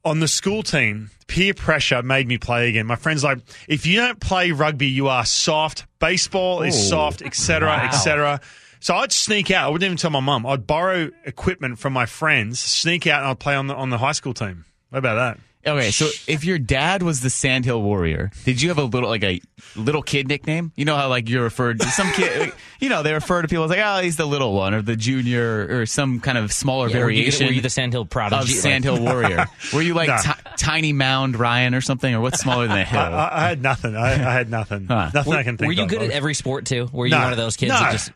on 0.06 0.20
the 0.20 0.28
school 0.28 0.64
team, 0.64 1.10
peer 1.28 1.54
pressure 1.54 2.02
made 2.02 2.28
me 2.28 2.38
play 2.38 2.70
again. 2.70 2.86
My 2.86 2.96
friends 2.96 3.24
like, 3.24 3.40
if 3.68 3.86
you 3.86 3.98
don't 3.98 4.20
play 4.20 4.52
rugby, 4.52 4.88
you 4.88 5.08
are 5.08 5.26
soft. 5.26 5.86
Baseball 6.00 6.62
is 6.62 6.76
Ooh. 6.76 6.90
soft, 6.90 7.22
etc., 7.22 7.68
Wow. 7.68 7.86
etc. 7.86 8.42
So 8.80 8.96
I'd 8.96 9.12
sneak 9.12 9.52
out. 9.52 9.68
I 9.68 9.70
wouldn't 9.70 9.86
even 9.86 9.98
tell 9.98 10.10
my 10.12 10.22
mum. 10.22 10.46
I'd 10.46 10.66
borrow 10.66 11.12
equipment 11.26 11.80
from 11.80 11.92
my 11.94 12.06
friends, 12.06 12.60
sneak 12.60 13.08
out, 13.08 13.22
and 13.22 13.32
I'd 13.32 13.40
play 13.40 13.56
on 13.56 13.68
the 13.68 13.76
on 13.76 13.90
the 13.90 13.98
high 13.98 14.14
school 14.14 14.34
team. 14.34 14.64
What 14.90 15.00
about 15.00 15.16
that? 15.16 15.40
Okay, 15.68 15.92
so 15.92 16.08
if 16.26 16.46
your 16.46 16.58
dad 16.58 17.04
was 17.04 17.20
the 17.20 17.30
Sandhill 17.30 17.82
Warrior, 17.82 18.32
did 18.46 18.62
you 18.62 18.70
have 18.70 18.78
a 18.78 18.84
little 18.86 19.10
like 19.10 19.26
a 19.26 19.42
little 19.76 20.02
kid 20.02 20.30
nickname? 20.30 20.72
You 20.78 20.86
know 20.86 20.96
how 20.96 21.10
like 21.10 21.28
you're 21.28 21.44
referred 21.44 21.82
to 21.82 21.88
some 21.90 22.10
kid, 22.14 22.40
like, 22.40 22.56
you 22.80 22.88
know 22.88 23.04
they 23.04 23.14
refer 23.14 23.42
to 23.42 23.48
people 23.50 23.66
as 23.66 23.70
like 23.70 23.80
oh 23.84 24.00
he's 24.02 24.16
the 24.16 24.26
little 24.26 24.54
one 24.54 24.74
or 24.74 24.82
the 24.82 24.96
junior 24.96 25.68
or 25.82 25.86
some 25.86 26.22
kind 26.22 26.38
of 26.38 26.54
smaller 26.54 26.88
Yeah, 26.88 27.00
were 27.04 27.10
you- 27.12 27.18
variation. 27.24 27.48
were 27.48 27.52
you 27.54 27.60
the 27.62 27.70
Sandhill 27.70 28.06
Prodigy? 28.06 28.42
of 28.42 28.48
Like- 28.48 28.56
Sandhill 28.58 29.02
Warrior? 29.04 29.48
Were 29.74 29.82
you 29.82 29.96
like 29.96 30.08
No. 30.08 30.18
ti- 30.24 30.40
Tiny 30.56 30.94
Mound 30.94 31.36
Ryan 31.38 31.76
or 31.76 31.82
something, 31.82 32.16
or 32.16 32.22
what's 32.22 32.40
smaller 32.40 32.66
than 32.68 32.78
a 32.78 32.86
hill? 32.86 33.00
I, 33.02 33.04
I, 33.06 33.46
I 33.46 33.50
had 33.50 33.62
nothing. 33.62 33.96
I, 33.98 34.12
I 34.14 34.16
had 34.34 34.50
nothing. 34.50 34.88
Huh. 34.88 35.12
Nothing 35.14 35.34
Were, 35.34 35.38
I 35.40 35.44
can 35.44 35.58
think 35.58 35.66
of. 35.66 35.68
were 35.68 35.74
you 35.74 35.84
of. 35.84 35.90
good 35.90 36.02
at 36.04 36.12
every 36.12 36.34
sport 36.36 36.66
too? 36.68 36.88
Were 36.94 37.06
you 37.06 37.12
No. 37.12 37.20
one 37.22 37.32
of 37.34 37.38
those 37.38 37.58
kids 37.58 37.74
No. 37.74 37.80
that 37.80 37.92
just 37.92 38.12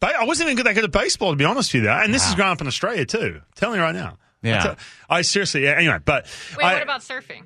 But 0.00 0.14
I 0.16 0.24
wasn't 0.24 0.46
even 0.48 0.56
good 0.56 0.64
that 0.66 0.74
good 0.74 0.84
at 0.84 0.92
baseball, 0.92 1.30
to 1.32 1.36
be 1.36 1.44
honest 1.44 1.74
with 1.74 1.82
you. 1.84 1.90
And 1.90 2.12
this 2.12 2.26
is 2.26 2.34
growing 2.34 2.52
up 2.52 2.60
in 2.62 2.66
Australia 2.66 3.04
too. 3.04 3.42
telling 3.54 3.76
you 3.76 3.82
right 3.82 3.94
now. 3.94 4.16
Yeah. 4.42 4.74
I, 5.08 5.22
seriously. 5.22 5.64
Yeah, 5.64 5.72
anyway, 5.72 5.98
but 6.04 6.26
Wait, 6.56 6.64
I, 6.64 6.74
what 6.74 6.82
about 6.82 7.00
surfing? 7.00 7.42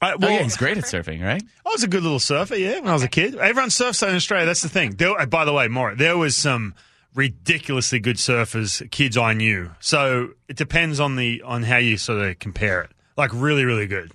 I, 0.00 0.12
oh 0.12 0.16
well, 0.20 0.30
yeah, 0.30 0.42
he's 0.44 0.56
great 0.56 0.78
at 0.78 0.84
surfing, 0.84 1.20
right? 1.24 1.42
I 1.66 1.68
was 1.70 1.82
a 1.82 1.88
good 1.88 2.02
little 2.04 2.20
surfer, 2.20 2.54
yeah, 2.54 2.78
when 2.78 2.88
I 2.88 2.92
was 2.92 3.02
a 3.02 3.08
kid. 3.08 3.34
Everyone 3.34 3.70
surfs 3.70 4.02
in 4.04 4.14
Australia. 4.14 4.46
That's 4.46 4.60
the 4.62 4.68
thing. 4.68 4.92
There, 4.92 5.26
by 5.26 5.44
the 5.44 5.52
way, 5.52 5.66
Maura, 5.66 5.96
there 5.96 6.16
was 6.16 6.36
some 6.36 6.74
ridiculously 7.14 7.98
good 7.98 8.16
surfers, 8.16 8.88
kids 8.90 9.16
I 9.16 9.32
knew. 9.32 9.70
So 9.80 10.30
it 10.48 10.56
depends 10.56 11.00
on 11.00 11.16
the 11.16 11.42
on 11.42 11.64
how 11.64 11.78
you 11.78 11.96
sort 11.96 12.20
of 12.20 12.38
compare 12.38 12.82
it. 12.82 12.90
Like 13.16 13.30
really, 13.34 13.64
really 13.64 13.86
good. 13.88 14.12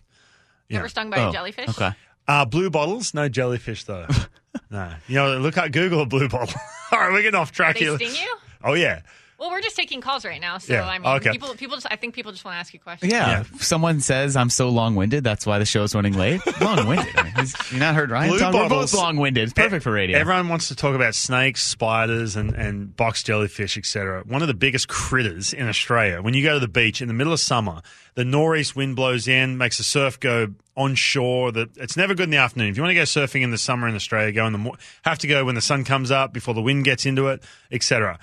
You 0.69 0.75
Yeah. 0.75 0.79
ever 0.79 0.87
stung 0.87 1.09
by 1.09 1.17
Oh, 1.19 1.29
a 1.29 1.33
jellyfish? 1.33 1.67
Okay. 1.69 1.91
Uh, 2.27 2.45
blue 2.45 2.69
bottles, 2.69 3.13
no 3.13 3.27
jellyfish 3.27 3.83
though. 3.83 4.07
no, 4.71 4.93
you 5.07 5.15
know, 5.15 5.37
look 5.37 5.57
up 5.57 5.71
Google 5.73 6.01
a 6.01 6.05
blue 6.05 6.29
bottle. 6.29 6.57
All 6.93 6.99
right, 6.99 7.11
we're 7.11 7.21
getting 7.23 7.37
off 7.39 7.51
track 7.51 7.75
They 7.75 7.81
here. 7.81 7.95
sting 7.97 8.11
you? 8.15 8.35
Oh 8.63 8.73
yeah, 8.75 9.01
Well, 9.43 9.51
we're 9.51 9.59
just 9.59 9.75
taking 9.75 9.99
calls 9.99 10.23
right 10.23 10.39
now, 10.39 10.57
so 10.57 10.71
Yeah, 10.73 10.87
I 10.87 10.97
mean, 10.99 11.05
okay. 11.17 11.31
people, 11.31 11.53
people 11.55 11.75
just, 11.75 11.85
I 11.91 11.97
think 11.97 12.15
people 12.15 12.31
just 12.31 12.45
want 12.45 12.55
to 12.55 12.59
ask 12.59 12.73
you 12.73 12.79
questions. 12.79 13.11
Yeah. 13.11 13.27
Yeah. 13.27 13.39
If 13.41 13.61
someone 13.61 13.99
says 13.99 14.37
I'm 14.37 14.49
so 14.49 14.69
long 14.69 14.95
winded, 14.95 15.25
that's 15.25 15.45
why 15.45 15.59
the 15.59 15.65
show's 15.65 15.93
running 15.93 16.13
late. 16.13 16.39
Long 16.61 16.87
winded. 16.87 17.13
I 17.17 17.23
mean, 17.23 17.47
you 17.71 17.77
not 17.79 17.93
heard 17.93 18.09
Ryan 18.09 18.29
Blue 18.29 18.39
talk? 18.39 18.53
We're 18.53 18.69
bottles. 18.69 18.93
both 18.93 19.01
long 19.01 19.17
winded. 19.17 19.43
It's 19.43 19.51
perfect 19.53 19.83
for 19.83 19.91
radio. 19.91 20.17
Everyone 20.17 20.47
wants 20.47 20.69
to 20.69 20.75
talk 20.77 20.95
about 20.95 21.13
snakes, 21.13 21.61
spiders, 21.61 22.37
and, 22.37 22.53
and 22.53 22.95
box 22.95 23.21
jellyfish, 23.21 23.77
etc. 23.77 24.23
One 24.25 24.41
of 24.41 24.47
the 24.47 24.53
biggest 24.53 24.87
critters 24.87 25.51
in 25.51 25.67
Australia. 25.67 26.21
When 26.21 26.33
you 26.33 26.41
go 26.41 26.53
to 26.53 26.59
the 26.61 26.69
beach 26.69 27.01
in 27.01 27.09
the 27.09 27.13
middle 27.13 27.33
of 27.33 27.41
summer, 27.41 27.81
the 28.15 28.23
northeast 28.23 28.77
wind 28.77 28.95
blows 28.95 29.27
in, 29.27 29.57
makes 29.57 29.77
the 29.77 29.83
surf 29.83 30.21
go 30.21 30.53
onshore. 30.77 31.51
That 31.51 31.75
it's 31.75 31.97
never 31.97 32.15
good 32.15 32.23
in 32.25 32.29
the 32.29 32.37
afternoon. 32.37 32.69
If 32.69 32.77
you 32.77 32.83
want 32.83 32.91
to 32.91 32.95
go 32.95 33.01
surfing 33.01 33.41
in 33.41 33.51
the 33.51 33.57
summer 33.57 33.89
in 33.89 33.95
Australia, 33.95 34.31
go 34.31 34.45
in 34.47 34.53
the 34.53 34.59
mo- 34.59 34.75
have 35.03 35.17
to 35.19 35.27
go 35.27 35.43
when 35.43 35.55
the 35.55 35.61
sun 35.61 35.83
comes 35.83 36.11
up 36.11 36.31
before 36.31 36.53
the 36.53 36.61
wind 36.61 36.85
gets 36.85 37.05
into 37.05 37.27
it, 37.27 37.43
etc. 37.73 38.19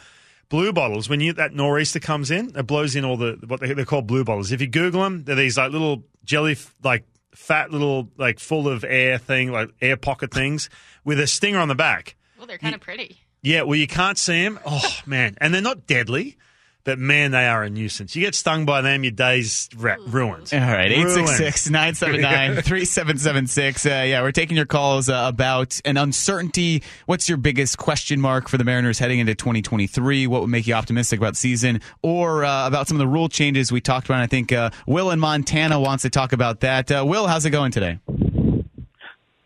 Blue 0.51 0.73
bottles, 0.73 1.09
when 1.09 1.21
you 1.21 1.33
that 1.35 1.55
nor'easter 1.55 2.01
comes 2.01 2.31
in, 2.31 2.53
it 2.57 2.67
blows 2.67 2.97
in 2.97 3.05
all 3.05 3.17
the 3.17 3.39
what 3.47 3.61
they, 3.61 3.73
they're 3.73 3.85
called 3.85 4.09
blue 4.09 4.25
bottles. 4.25 4.51
If 4.51 4.61
you 4.61 4.67
Google 4.67 5.03
them, 5.03 5.23
they're 5.25 5.37
these 5.37 5.57
like 5.57 5.71
little 5.71 6.03
jelly, 6.25 6.59
like 6.83 7.05
fat 7.35 7.71
little 7.71 8.11
like 8.19 8.41
full 8.41 8.69
of 8.69 8.85
air 8.85 9.17
thing, 9.17 9.53
like 9.53 9.71
air 9.81 9.97
pocket 9.97 10.35
things 10.35 10.69
with 11.05 11.21
a 11.21 11.29
stinger 11.29 11.61
on 11.61 11.69
the 11.69 11.77
back. 11.77 12.17
Well, 12.37 12.49
they're 12.49 12.59
kind 12.59 12.75
of 12.75 12.81
pretty. 12.81 13.21
Yeah, 13.43 13.63
well, 13.63 13.77
you 13.77 13.87
can't 13.87 14.19
see 14.19 14.43
them. 14.43 14.59
Oh 14.67 14.99
man, 15.07 15.39
and 15.41 15.55
they're 15.55 15.63
not 15.63 15.87
deadly, 15.87 16.37
but 16.85 16.99
man, 16.99 17.31
they 17.31 17.47
are 17.47 17.63
a 17.63 17.71
nuisance. 17.71 18.17
You 18.17 18.23
get 18.23 18.35
stung 18.35 18.65
by 18.67 18.81
them, 18.81 19.05
your 19.05 19.13
day's 19.13 19.69
ra- 19.77 19.97
ruined. 20.07 20.51
All 20.53 20.59
right, 20.61 20.91
Ruined. 20.91 21.29
866-979-3776. 21.29 23.81
Uh, 23.91 24.05
yeah, 24.05 24.23
we're 24.23 24.31
taking 24.33 24.57
your 24.57 24.67
calls 24.67 25.09
uh, 25.09 25.25
about 25.27 25.81
an 25.85 25.97
uncertainty. 25.97 26.83
What's 27.07 27.29
your 27.29 27.39
biggest 27.39 27.79
question 27.79 28.21
mark 28.21 28.49
for 28.49 28.59
the 28.59 28.65
Mariners 28.65 28.99
heading 28.99 29.19
into 29.19 29.35
2023? 29.35 30.27
What 30.27 30.43
would 30.43 30.51
make 30.51 30.67
you 30.67 30.75
optimistic 30.75 31.19
about 31.19 31.33
the 31.33 31.39
season? 31.39 31.81
Or 32.03 32.45
uh, 32.45 32.67
about 32.67 32.89
some 32.89 32.97
of 32.97 33.01
the 33.01 33.09
rule 33.09 33.29
changes 33.29 33.73
we 33.73 33.81
talked 33.81 34.07
about. 34.07 34.21
I 34.21 34.27
think 34.27 34.53
uh, 34.53 34.71
Will 34.87 35.11
in 35.11 35.19
Montana 35.19 35.81
wants 35.81 36.03
to 36.03 36.11
talk 36.11 36.33
about 36.33 36.61
that. 36.61 36.91
Uh, 36.91 37.05
Will, 37.07 37.27
how's 37.27 37.45
it 37.47 37.51
going 37.51 37.73
today? 37.73 37.99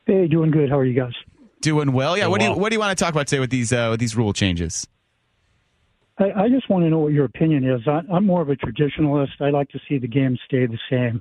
Hey, 0.06 0.26
doing 0.26 0.50
good. 0.50 0.68
How 0.68 0.78
are 0.78 0.84
you 0.84 1.00
guys? 1.00 1.12
Doing 1.60 1.92
well. 1.92 2.16
Yeah. 2.16 2.24
Doing 2.24 2.30
What 2.32 2.40
do 2.40 2.46
you. 2.46 2.52
What 2.54 2.68
do 2.70 2.74
you 2.74 2.80
want 2.80 2.96
to 2.98 3.04
talk 3.04 3.14
about 3.14 3.26
today 3.26 3.40
with 3.40 3.50
these 3.50 3.72
uh, 3.72 3.88
with 3.92 4.00
these 4.00 4.16
rule 4.16 4.32
changes? 4.32 4.86
I, 6.18 6.44
I 6.44 6.48
just 6.48 6.68
want 6.70 6.84
to 6.84 6.90
know 6.90 6.98
what 7.00 7.12
your 7.12 7.24
opinion 7.24 7.64
is. 7.68 7.80
I, 7.86 8.00
I'm 8.12 8.24
more 8.26 8.40
of 8.42 8.48
a 8.48 8.56
traditionalist. 8.56 9.40
I 9.40 9.50
like 9.50 9.68
to 9.70 9.80
see 9.88 9.98
the 9.98 10.06
game 10.08 10.38
stay 10.46 10.66
the 10.66 10.78
same. 10.90 11.20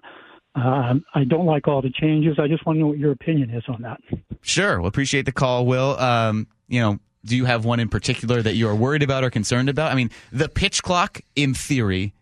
Um, 0.56 1.04
I 1.16 1.24
don't 1.24 1.46
like 1.48 1.68
all 1.68 1.82
the 1.82 1.90
changes. 1.90 2.38
I 2.40 2.48
just 2.48 2.66
want 2.66 2.78
to 2.78 2.82
know 2.82 2.88
what 2.88 3.00
your 3.00 3.12
opinion 3.12 3.50
is 3.50 3.64
on 3.68 3.82
that. 3.82 4.00
Sure. 4.42 4.80
Well, 4.80 4.88
appreciate 4.88 5.26
the 5.26 5.32
call, 5.32 5.66
Will. 5.66 5.98
Um, 6.00 6.48
you 6.68 6.80
know, 6.80 7.00
do 7.26 7.36
you 7.36 7.46
have 7.46 7.66
one 7.66 7.80
in 7.80 7.90
particular 7.90 8.42
that 8.42 8.54
you 8.56 8.68
are 8.68 8.76
worried 8.76 9.02
about 9.02 9.24
or 9.24 9.32
concerned 9.32 9.68
about? 9.70 9.92
I 9.92 9.96
mean, 9.96 10.12
the 10.32 10.48
pitch 10.50 10.84
clock, 10.84 11.22
in 11.36 11.56
theory, 11.56 12.14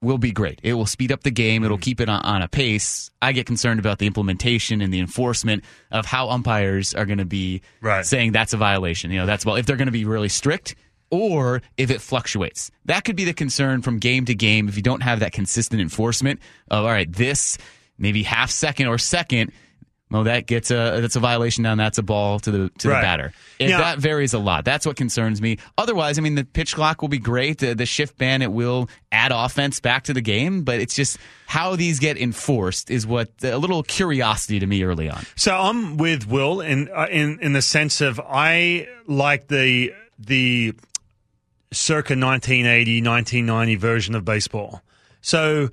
will 0.00 0.18
be 0.18 0.30
great. 0.30 0.60
It 0.62 0.74
will 0.74 0.86
speed 0.86 1.10
up 1.10 1.22
the 1.22 1.30
game. 1.30 1.64
It'll 1.64 1.78
keep 1.78 2.00
it 2.00 2.08
on, 2.08 2.20
on 2.22 2.42
a 2.42 2.48
pace. 2.48 3.10
I 3.22 3.32
get 3.32 3.46
concerned 3.46 3.80
about 3.80 3.98
the 3.98 4.06
implementation 4.06 4.80
and 4.82 4.92
the 4.92 5.00
enforcement 5.00 5.64
of 5.90 6.04
how 6.06 6.28
umpires 6.28 6.94
are 6.94 7.06
going 7.06 7.18
to 7.18 7.24
be 7.24 7.62
Right. 7.80 8.04
saying 8.04 8.32
that's 8.32 8.52
a 8.52 8.58
violation. 8.58 9.10
You 9.10 9.20
know, 9.20 9.26
that's 9.26 9.44
well, 9.46 9.56
if 9.56 9.64
they're 9.66 9.76
going 9.78 9.86
to 9.86 9.92
be 9.92 10.04
really 10.04 10.28
strict 10.28 10.76
or 11.14 11.62
if 11.76 11.90
it 11.90 12.00
fluctuates. 12.00 12.70
That 12.86 13.04
could 13.04 13.16
be 13.16 13.24
the 13.24 13.32
concern 13.34 13.82
from 13.82 13.98
game 13.98 14.24
to 14.26 14.34
game 14.34 14.68
if 14.68 14.76
you 14.76 14.82
don't 14.82 15.02
have 15.02 15.20
that 15.20 15.32
consistent 15.32 15.80
enforcement 15.80 16.40
of 16.70 16.84
all 16.84 16.90
right, 16.90 17.10
this 17.12 17.56
maybe 17.98 18.22
half 18.24 18.50
second 18.50 18.86
or 18.88 18.98
second 18.98 19.52
well, 20.10 20.24
that 20.24 20.46
gets 20.46 20.70
a 20.70 21.00
that's 21.00 21.16
a 21.16 21.20
violation 21.20 21.64
down. 21.64 21.76
That's 21.78 21.98
a 21.98 22.02
ball 22.02 22.38
to 22.40 22.50
the 22.50 22.70
to 22.78 22.88
Right. 22.88 23.00
the 23.00 23.02
batter. 23.02 23.32
If 23.58 23.70
Yeah. 23.70 23.78
that 23.78 23.98
varies 23.98 24.32
a 24.32 24.38
lot, 24.38 24.64
that's 24.64 24.86
what 24.86 24.96
concerns 24.96 25.40
me. 25.40 25.56
Otherwise, 25.76 26.18
I 26.18 26.22
mean, 26.22 26.36
the 26.36 26.44
pitch 26.44 26.74
clock 26.74 27.00
will 27.02 27.08
be 27.08 27.18
great. 27.18 27.58
The, 27.58 27.74
the 27.74 27.86
shift 27.86 28.16
ban 28.18 28.40
it 28.42 28.52
will 28.52 28.88
add 29.10 29.32
offense 29.34 29.80
back 29.80 30.04
to 30.04 30.12
the 30.12 30.20
game, 30.20 30.62
but 30.62 30.78
it's 30.78 30.94
just 30.94 31.18
how 31.46 31.74
these 31.74 31.98
get 31.98 32.16
enforced 32.18 32.90
is 32.90 33.06
what 33.08 33.30
a 33.42 33.56
little 33.58 33.82
curiosity 33.82 34.60
to 34.60 34.66
me 34.66 34.84
early 34.84 35.10
on. 35.10 35.24
So 35.36 35.56
I'm 35.56 35.96
with 35.96 36.28
Will 36.28 36.60
in 36.60 36.90
uh, 36.94 37.06
in 37.10 37.38
in 37.40 37.52
the 37.54 37.62
sense 37.62 38.00
of 38.00 38.20
I 38.20 38.86
like 39.08 39.48
the 39.48 39.94
the 40.18 40.74
circa 41.74 42.14
1980 42.14 43.02
1990 43.02 43.74
version 43.76 44.14
of 44.14 44.24
baseball. 44.24 44.82
So 45.20 45.70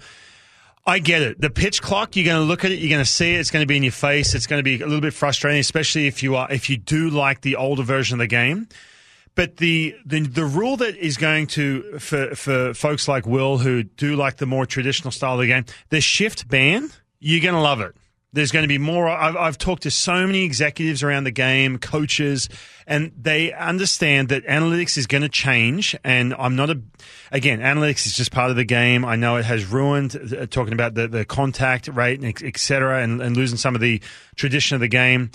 I 0.85 0.99
get 0.99 1.21
it. 1.21 1.39
The 1.39 1.49
pitch 1.49 1.81
clock, 1.81 2.15
you're 2.15 2.25
going 2.25 2.41
to 2.41 2.45
look 2.45 2.65
at 2.65 2.71
it, 2.71 2.79
you're 2.79 2.89
going 2.89 3.03
to 3.03 3.09
see 3.09 3.35
it, 3.35 3.39
it's 3.39 3.51
going 3.51 3.63
to 3.63 3.67
be 3.67 3.77
in 3.77 3.83
your 3.83 3.91
face, 3.91 4.33
it's 4.33 4.47
going 4.47 4.59
to 4.59 4.63
be 4.63 4.75
a 4.81 4.85
little 4.85 5.01
bit 5.01 5.13
frustrating, 5.13 5.59
especially 5.59 6.07
if 6.07 6.23
you 6.23 6.35
are 6.35 6.51
if 6.51 6.69
you 6.69 6.77
do 6.77 7.09
like 7.09 7.41
the 7.41 7.55
older 7.55 7.83
version 7.83 8.15
of 8.15 8.19
the 8.19 8.27
game. 8.27 8.67
But 9.35 9.57
the, 9.57 9.95
the 10.05 10.21
the 10.21 10.45
rule 10.45 10.77
that 10.77 10.97
is 10.97 11.17
going 11.17 11.47
to 11.47 11.99
for 11.99 12.35
for 12.35 12.73
folks 12.73 13.07
like 13.07 13.25
Will 13.25 13.59
who 13.59 13.83
do 13.83 14.15
like 14.15 14.37
the 14.37 14.45
more 14.45 14.65
traditional 14.65 15.11
style 15.11 15.35
of 15.35 15.41
the 15.41 15.47
game, 15.47 15.65
the 15.89 16.01
shift 16.01 16.47
ban, 16.47 16.91
you're 17.19 17.41
going 17.41 17.55
to 17.55 17.61
love 17.61 17.79
it. 17.79 17.95
There's 18.33 18.51
going 18.51 18.63
to 18.63 18.69
be 18.69 18.77
more. 18.77 19.09
I've, 19.09 19.35
I've 19.35 19.57
talked 19.57 19.83
to 19.83 19.91
so 19.91 20.25
many 20.25 20.43
executives 20.43 21.03
around 21.03 21.25
the 21.25 21.31
game, 21.31 21.77
coaches, 21.77 22.47
and 22.87 23.11
they 23.19 23.51
understand 23.51 24.29
that 24.29 24.45
analytics 24.45 24.97
is 24.97 25.05
going 25.05 25.23
to 25.23 25.29
change. 25.29 25.97
And 26.05 26.33
I'm 26.39 26.55
not 26.55 26.69
a, 26.69 26.81
again, 27.33 27.59
analytics 27.59 28.05
is 28.05 28.13
just 28.13 28.31
part 28.31 28.49
of 28.49 28.55
the 28.55 28.63
game. 28.63 29.03
I 29.03 29.17
know 29.17 29.35
it 29.35 29.43
has 29.43 29.65
ruined, 29.65 30.15
uh, 30.15 30.45
talking 30.45 30.71
about 30.71 30.93
the, 30.93 31.09
the 31.09 31.25
contact 31.25 31.89
rate, 31.89 32.23
et 32.23 32.57
cetera, 32.57 33.03
and, 33.03 33.21
and 33.21 33.35
losing 33.35 33.57
some 33.57 33.75
of 33.75 33.81
the 33.81 34.01
tradition 34.37 34.75
of 34.75 34.81
the 34.81 34.87
game. 34.87 35.31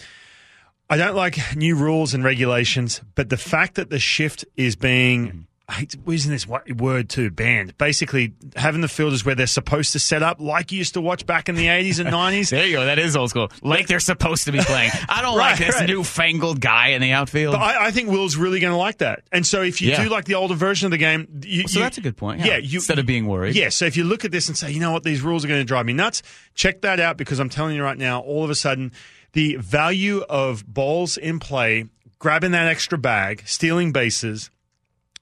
I 0.89 0.97
don't 0.97 1.17
like 1.17 1.55
new 1.55 1.77
rules 1.77 2.15
and 2.15 2.25
regulations, 2.25 3.03
but 3.15 3.29
the 3.29 3.37
fact 3.37 3.75
that 3.75 3.91
the 3.91 3.99
shift 3.99 4.47
is 4.57 4.75
being 4.75 5.47
I 5.69 5.73
hate 5.73 5.97
using 6.07 6.31
this 6.31 6.47
word 6.47 7.09
too, 7.09 7.31
banned. 7.33 7.77
Basically, 7.77 8.35
having 8.55 8.83
the 8.83 8.89
fielders 8.89 9.25
where 9.25 9.35
they're 9.35 9.49
supposed 9.49 9.93
to 9.95 9.99
set 9.99 10.23
up 10.23 10.41
like 10.41 10.71
you 10.71 10.79
used 10.79 10.95
to 10.95 11.01
watch 11.01 11.27
back 11.27 11.49
in 11.49 11.57
the 11.57 11.67
80s 11.67 11.99
and 11.99 12.09
90s. 12.15 12.51
There 12.51 12.65
you 12.65 12.77
go. 12.77 12.85
That 12.85 13.01
is 13.01 13.17
old 13.17 13.31
school. 13.31 13.51
Like 13.63 13.89
they're 13.89 13.99
supposed 13.99 14.45
to 14.45 14.53
be 14.53 14.59
playing. 14.61 14.93
I 15.09 15.23
don't 15.23 15.37
Right, 15.37 15.51
like 15.51 15.59
this 15.67 15.75
right. 15.75 15.89
newfangled 15.89 16.61
guy 16.61 16.89
in 16.91 17.03
the 17.03 17.11
outfield. 17.11 17.57
I, 17.57 17.87
I 17.87 17.91
think 17.91 18.09
Will's 18.11 18.37
really 18.37 18.61
going 18.61 18.73
to 18.73 18.77
like 18.77 18.99
that. 18.99 19.25
And 19.33 19.45
so 19.45 19.63
if 19.63 19.83
you 19.83 19.91
Yeah. 19.91 20.05
do 20.05 20.09
like 20.09 20.27
the 20.27 20.37
older 20.37 20.55
version 20.55 20.87
of 20.87 20.93
the 20.93 20.99
game, 20.99 21.27
you, 21.45 21.67
so 21.67 21.81
you- 21.81 21.85
that's 21.85 21.99
a 21.99 22.01
good 22.01 22.17
point. 22.17 22.43
Yeah, 22.45 22.59
you, 22.59 22.77
instead 22.79 23.01
of 23.01 23.07
being 23.07 23.27
worried. 23.27 23.57
Yeah, 23.57 23.71
so 23.71 23.87
if 23.87 23.97
you 23.97 24.05
look 24.05 24.25
at 24.25 24.31
this 24.31 24.47
and 24.47 24.57
say, 24.57 24.71
you 24.71 24.79
know 24.79 24.93
what, 24.93 25.03
these 25.03 25.21
rules 25.23 25.45
are 25.45 25.49
going 25.49 25.61
to 25.61 25.65
drive 25.65 25.85
me 25.87 25.95
nuts, 25.95 26.23
check 26.55 26.83
that 26.83 27.01
out 27.01 27.17
because 27.17 27.41
I'm 27.41 27.49
telling 27.49 27.75
you 27.75 27.83
right 27.83 27.99
now, 27.99 28.21
all 28.21 28.45
of 28.45 28.51
a 28.51 28.55
sudden, 28.55 28.93
the 29.33 29.57
value 29.57 30.21
of 30.29 30.65
balls 30.65 31.17
in 31.17 31.41
play, 31.41 31.87
grabbing 32.21 32.53
that 32.53 32.69
extra 32.69 32.97
bag, 32.99 33.43
stealing 33.47 33.91
bases, 33.91 34.51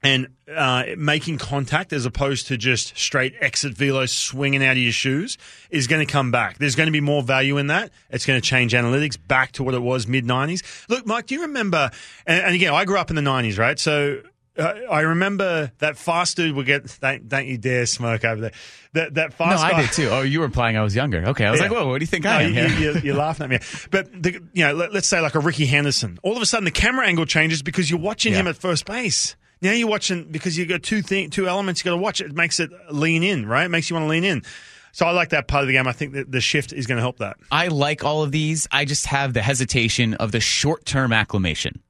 and 0.05 0.29
uh, 0.55 0.85
making 0.99 1.39
contact 1.39 1.93
as 1.93 2.05
opposed 2.07 2.47
to 2.49 2.57
just 2.57 2.97
straight 2.97 3.35
exit 3.41 3.73
velo 3.75 4.05
swinging 4.07 4.63
out 4.63 4.73
of 4.73 4.79
your 4.83 4.93
shoes 4.93 5.39
is 5.71 5.87
going 5.87 6.07
to 6.07 6.13
come 6.13 6.31
back. 6.31 6.59
There's 6.59 6.75
going 6.77 6.87
to 6.89 6.93
be 6.93 7.01
more 7.01 7.23
value 7.23 7.57
in 7.59 7.69
that. 7.69 7.91
It's 8.11 8.27
going 8.27 8.41
to 8.41 8.47
change 8.47 8.75
analytics 8.75 9.17
back 9.27 9.53
to 9.53 9.63
what 9.65 9.75
it 9.75 9.83
was 9.83 10.07
mid 10.07 10.25
90s. 10.27 10.63
Look, 10.89 11.07
Mike, 11.07 11.27
do 11.27 11.35
you 11.35 11.43
remember? 11.43 11.91
And, 12.27 12.45
and 12.45 12.55
again, 12.55 12.73
I 12.75 12.85
grew 12.85 12.99
up 12.99 13.09
in 13.11 13.17
the 13.17 13.23
90s, 13.23 13.59
right? 13.59 13.79
So 13.79 14.21
uh, 14.59 14.63
I 14.91 15.01
remember 15.01 15.73
that 15.79 15.97
fast 15.97 16.37
dude 16.37 16.55
would 16.55 16.67
get. 16.67 16.99
Don't, 17.01 17.29
don't 17.29 17.47
you 17.47 17.59
dare 17.59 17.87
smoke 17.87 18.25
over 18.25 18.41
there. 18.41 18.53
That 18.93 19.15
that 19.15 19.33
fast. 19.35 19.51
No, 19.63 19.69
fast. 19.69 19.75
I 19.75 19.81
did 19.81 19.93
too. 19.93 20.09
Oh, 20.11 20.21
you 20.21 20.39
were 20.41 20.45
implying 20.45 20.77
I 20.77 20.83
was 20.83 20.95
younger. 20.95 21.25
Okay, 21.31 21.45
I 21.47 21.51
was 21.51 21.59
Yeah. 21.61 21.67
like, 21.69 21.77
whoa, 21.77 21.89
what 21.89 21.99
do 21.99 22.03
you 22.05 22.07
think 22.07 22.23
no, 22.25 22.31
I 22.31 22.43
am 22.43 22.55
you, 22.55 22.69
here? 22.69 22.93
you, 22.93 23.01
you're 23.01 23.17
laughing 23.17 23.45
at 23.45 23.51
me. 23.51 23.59
But 23.91 24.23
the, 24.23 24.33
you 24.53 24.65
know, 24.65 24.75
let, 24.75 24.95
us 24.95 25.07
say 25.09 25.21
like 25.21 25.35
a 25.35 25.41
Rickey 25.41 25.67
Henderson. 25.67 26.19
All 26.23 26.37
of 26.37 26.43
a 26.43 26.47
sudden, 26.47 26.65
the 26.67 26.71
camera 26.71 27.07
angle 27.07 27.27
changes 27.27 27.63
because 27.63 27.91
you're 27.91 27.99
watching 27.99 28.33
Yeah. 28.35 28.41
him 28.41 28.47
at 28.47 28.57
first 28.57 28.85
base. 28.87 29.35
Now 29.65 29.73
you're 29.73 29.89
watching 29.89 30.25
because 30.25 30.57
you've 30.57 30.69
got 30.69 30.83
two 30.83 31.03
thing, 31.03 31.31
two 31.31 31.49
elements 31.49 31.81
you 31.81 31.85
got 31.91 31.97
to 31.97 32.03
watch. 32.03 32.21
It 32.21 32.33
makes 32.35 32.61
it 32.61 32.71
lean 32.91 33.23
in, 33.23 33.47
right? 33.47 33.65
It 33.65 33.71
makes 33.71 33.89
you 33.91 33.95
want 33.97 34.05
to 34.05 34.11
lean 34.11 34.25
in. 34.25 34.43
So 34.93 35.07
I 35.07 35.11
like 35.11 35.31
that 35.31 35.49
part 35.49 35.63
of 35.63 35.67
the 35.67 35.73
game. 35.73 35.89
I 35.89 35.93
think 35.93 36.13
that 36.13 36.31
the 36.31 36.41
shift 36.41 36.73
is 36.73 36.87
going 36.87 36.97
to 36.99 37.03
help 37.03 37.19
that. 37.19 37.37
I 37.51 37.67
like 37.69 38.05
all 38.05 38.23
of 38.23 38.31
these. 38.31 38.69
I 38.71 38.85
just 38.85 39.07
have 39.07 39.33
the 39.33 39.43
hesitation 39.43 40.15
of 40.15 40.31
the 40.31 40.39
short 40.39 40.85
term 40.85 41.13
acclimation. 41.13 41.81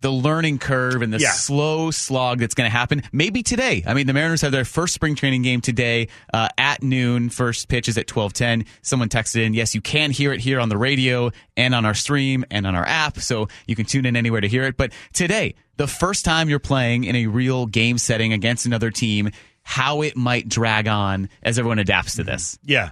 The 0.00 0.10
learning 0.10 0.58
curve 0.58 1.00
and 1.02 1.12
the 1.12 1.18
Yeah. 1.18 1.30
slow 1.32 1.90
slog 1.90 2.38
that's 2.38 2.54
going 2.54 2.66
to 2.70 2.76
happen. 2.76 3.02
Maybe 3.10 3.42
today. 3.42 3.82
I 3.86 3.94
mean, 3.94 4.06
the 4.06 4.12
Mariners 4.12 4.42
have 4.42 4.52
their 4.52 4.66
first 4.66 4.92
spring 4.94 5.14
training 5.14 5.42
game 5.42 5.60
today 5.62 6.08
uh, 6.32 6.48
at 6.58 6.82
noon. 6.82 7.30
First 7.30 7.68
pitch 7.68 7.88
is 7.88 7.96
at 7.98 8.06
twelve 8.06 8.32
ten. 8.34 8.66
Someone 8.82 9.08
texted 9.08 9.44
in, 9.44 9.54
"Yes, 9.54 9.74
you 9.74 9.80
can 9.80 10.10
hear 10.10 10.32
it 10.32 10.40
here 10.40 10.60
on 10.60 10.68
the 10.68 10.76
radio 10.76 11.30
and 11.56 11.74
on 11.74 11.84
our 11.86 11.94
stream 11.94 12.44
and 12.50 12.66
on 12.66 12.74
our 12.74 12.86
app, 12.86 13.18
so 13.18 13.48
you 13.66 13.74
can 13.74 13.86
tune 13.86 14.04
in 14.06 14.14
anywhere 14.14 14.42
to 14.42 14.48
hear 14.48 14.64
it." 14.64 14.76
But 14.76 14.92
today, 15.14 15.54
the 15.76 15.86
first 15.86 16.24
time 16.24 16.48
you're 16.48 16.58
playing 16.58 17.04
in 17.04 17.16
a 17.16 17.26
real 17.26 17.66
game 17.66 17.98
setting 17.98 18.32
against 18.32 18.66
another 18.66 18.90
team, 18.90 19.30
how 19.62 20.02
it 20.02 20.16
might 20.16 20.48
drag 20.48 20.88
on 20.88 21.28
as 21.42 21.58
everyone 21.58 21.78
adapts 21.78 22.16
to 22.16 22.22
mm-hmm. 22.22 22.32
this. 22.32 22.58
Yeah. 22.64 22.90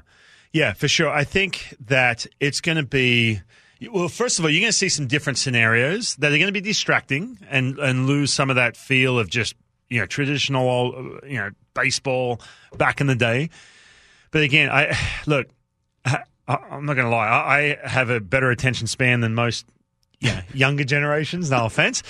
Yeah, 0.52 0.74
for 0.74 0.88
sure. 0.88 1.08
I 1.08 1.24
think 1.24 1.74
that 1.86 2.26
it's 2.38 2.60
going 2.60 2.76
to 2.76 2.82
be. 2.82 3.40
Well, 3.90 4.08
first 4.08 4.38
of 4.38 4.44
all, 4.44 4.50
you're 4.50 4.60
going 4.60 4.70
to 4.70 4.76
see 4.76 4.88
some 4.88 5.06
different 5.06 5.38
scenarios 5.38 6.14
that 6.16 6.30
are 6.30 6.36
going 6.36 6.46
to 6.46 6.52
be 6.52 6.60
distracting 6.60 7.38
and, 7.50 7.78
and 7.78 8.06
lose 8.06 8.32
some 8.32 8.50
of 8.50 8.56
that 8.56 8.76
feel 8.76 9.18
of 9.18 9.28
just 9.28 9.56
you 9.88 9.98
know 9.98 10.06
traditional 10.06 11.18
you 11.26 11.38
know 11.38 11.50
baseball 11.74 12.40
back 12.76 13.00
in 13.00 13.06
the 13.06 13.14
day. 13.14 13.50
But 14.30 14.42
again, 14.42 14.70
I 14.70 14.96
look. 15.26 15.48
I, 16.04 16.18
I'm 16.48 16.86
not 16.86 16.94
going 16.94 17.06
to 17.06 17.10
lie. 17.10 17.28
I, 17.28 17.78
I 17.82 17.88
have 17.88 18.10
a 18.10 18.20
better 18.20 18.50
attention 18.50 18.86
span 18.86 19.20
than 19.20 19.34
most 19.34 19.64
know, 20.20 20.40
younger 20.52 20.84
generations. 20.84 21.50
No 21.50 21.66
offense. 21.66 22.02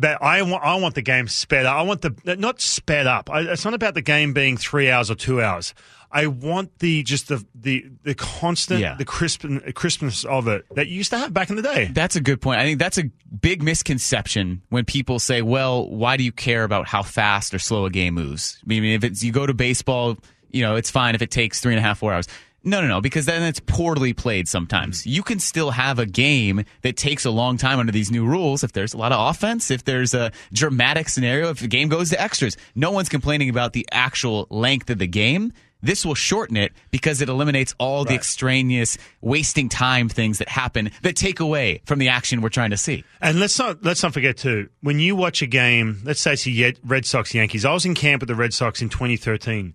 But 0.00 0.22
I 0.22 0.42
want, 0.42 0.62
I 0.62 0.76
want 0.76 0.94
the 0.94 1.02
game 1.02 1.26
sped 1.26 1.66
up. 1.66 1.76
I 1.76 1.82
want 1.82 2.02
the 2.02 2.36
not 2.36 2.60
sped 2.60 3.06
up. 3.08 3.28
I, 3.30 3.40
it's 3.40 3.64
not 3.64 3.74
about 3.74 3.94
the 3.94 4.00
game 4.02 4.32
being 4.32 4.56
three 4.56 4.88
hours 4.90 5.10
or 5.10 5.16
two 5.16 5.42
hours. 5.42 5.74
I 6.10 6.26
want 6.28 6.78
the 6.78 7.02
just 7.02 7.28
the 7.28 7.44
the 7.54 7.84
the 8.04 8.14
constant 8.14 8.80
Yeah. 8.80 8.94
the 8.94 9.04
crisp 9.04 9.44
crispness 9.74 10.24
of 10.24 10.46
it 10.48 10.64
that 10.76 10.86
you 10.86 10.94
used 10.96 11.10
to 11.10 11.18
have 11.18 11.34
back 11.34 11.50
in 11.50 11.56
the 11.56 11.62
day. 11.62 11.90
That's 11.92 12.16
a 12.16 12.20
good 12.20 12.40
point. 12.40 12.60
I 12.60 12.64
think 12.64 12.78
that's 12.78 12.96
a 12.96 13.10
big 13.40 13.62
misconception 13.62 14.62
when 14.70 14.84
people 14.84 15.18
say, 15.18 15.42
"Well, 15.42 15.88
why 15.90 16.16
do 16.16 16.22
you 16.24 16.32
care 16.32 16.64
about 16.64 16.86
how 16.86 17.02
fast 17.02 17.52
or 17.52 17.58
slow 17.58 17.84
a 17.84 17.90
game 17.90 18.14
moves?" 18.14 18.58
I 18.64 18.68
mean, 18.68 18.84
if 18.84 19.04
it's 19.04 19.22
you 19.24 19.32
go 19.32 19.46
to 19.46 19.52
baseball, 19.52 20.16
you 20.50 20.62
know, 20.62 20.76
it's 20.76 20.90
fine 20.90 21.14
if 21.14 21.22
it 21.22 21.30
takes 21.30 21.60
three 21.60 21.74
and 21.74 21.78
a 21.78 21.82
half, 21.82 21.98
four 21.98 22.12
hours. 22.14 22.26
No, 22.64 22.80
no, 22.80 22.88
no, 22.88 23.00
because 23.00 23.26
then 23.26 23.42
it's 23.42 23.60
poorly 23.60 24.12
played 24.12 24.48
sometimes. 24.48 25.00
Mm-hmm. 25.00 25.10
You 25.10 25.22
can 25.22 25.38
still 25.38 25.70
have 25.70 25.98
a 25.98 26.06
game 26.06 26.64
that 26.82 26.96
takes 26.96 27.24
a 27.24 27.30
long 27.30 27.56
time 27.56 27.78
under 27.78 27.92
these 27.92 28.10
new 28.10 28.26
rules 28.26 28.64
if 28.64 28.72
there's 28.72 28.94
a 28.94 28.96
lot 28.96 29.12
of 29.12 29.30
offense, 29.30 29.70
if 29.70 29.84
there's 29.84 30.12
a 30.12 30.32
dramatic 30.52 31.08
scenario, 31.08 31.50
if 31.50 31.60
the 31.60 31.68
game 31.68 31.88
goes 31.88 32.10
to 32.10 32.20
extras. 32.20 32.56
No 32.74 32.90
one's 32.90 33.08
complaining 33.08 33.48
about 33.48 33.72
the 33.72 33.86
actual 33.92 34.46
length 34.50 34.90
of 34.90 34.98
the 34.98 35.06
game. 35.06 35.52
This 35.80 36.04
will 36.04 36.16
shorten 36.16 36.56
it 36.56 36.72
because 36.90 37.22
it 37.22 37.28
eliminates 37.28 37.74
all 37.78 38.04
the 38.04 38.14
extraneous 38.14 38.98
wasting 39.20 39.68
time 39.68 40.08
things 40.08 40.38
that 40.38 40.48
happen 40.48 40.90
that 41.02 41.14
take 41.14 41.38
away 41.38 41.82
from 41.86 42.00
the 42.00 42.08
action 42.08 42.40
we're 42.40 42.48
trying 42.48 42.70
to 42.70 42.76
see. 42.76 43.04
And 43.20 43.38
let's 43.38 43.56
not 43.58 43.84
let's 43.84 44.02
not 44.02 44.12
forget 44.12 44.36
too 44.36 44.70
when 44.80 44.98
you 44.98 45.14
watch 45.14 45.40
a 45.40 45.46
game. 45.46 46.00
Let's 46.02 46.20
say 46.20 46.32
it's 46.32 46.42
the 46.42 46.74
Red 46.84 47.06
Sox 47.06 47.32
Yankees. 47.32 47.64
I 47.64 47.72
was 47.72 47.84
in 47.84 47.94
camp 47.94 48.22
with 48.22 48.28
the 48.28 48.34
Red 48.34 48.52
Sox 48.52 48.82
in 48.82 48.88
2013. 48.88 49.74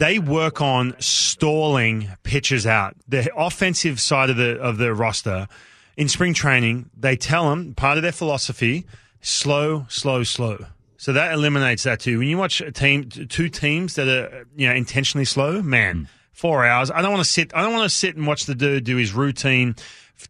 They 0.00 0.18
work 0.18 0.62
on 0.62 0.94
stalling 0.98 2.08
pitchers 2.22 2.64
out. 2.64 2.96
The 3.06 3.30
offensive 3.36 4.00
side 4.00 4.30
of 4.30 4.38
the 4.38 4.58
of 4.58 4.78
the 4.78 4.94
roster 4.94 5.46
in 5.94 6.08
spring 6.08 6.32
training, 6.32 6.88
they 6.98 7.16
tell 7.16 7.50
them 7.50 7.74
part 7.74 7.98
of 7.98 8.02
their 8.02 8.10
philosophy: 8.10 8.86
slow, 9.20 9.84
slow, 9.90 10.22
slow. 10.22 10.64
So 10.96 11.12
that 11.12 11.34
eliminates 11.34 11.82
that 11.82 12.00
too. 12.00 12.18
When 12.18 12.28
you 12.28 12.38
watch 12.38 12.62
a 12.62 12.72
team, 12.72 13.10
two 13.10 13.50
teams 13.50 13.96
that 13.96 14.08
are 14.08 14.46
you 14.56 14.68
know 14.68 14.74
intentionally 14.74 15.26
slow, 15.26 15.60
man, 15.60 15.96
hmm. 15.96 16.04
four 16.32 16.64
hours. 16.64 16.90
I 16.90 17.02
don't 17.02 17.12
want 17.12 17.22
to 17.22 17.30
sit. 17.30 17.54
I 17.54 17.60
don't 17.60 17.74
want 17.74 17.84
to 17.84 17.94
sit 17.94 18.16
and 18.16 18.26
watch 18.26 18.46
the 18.46 18.54
dude 18.54 18.84
do 18.84 18.96
his 18.96 19.12
routine, 19.12 19.76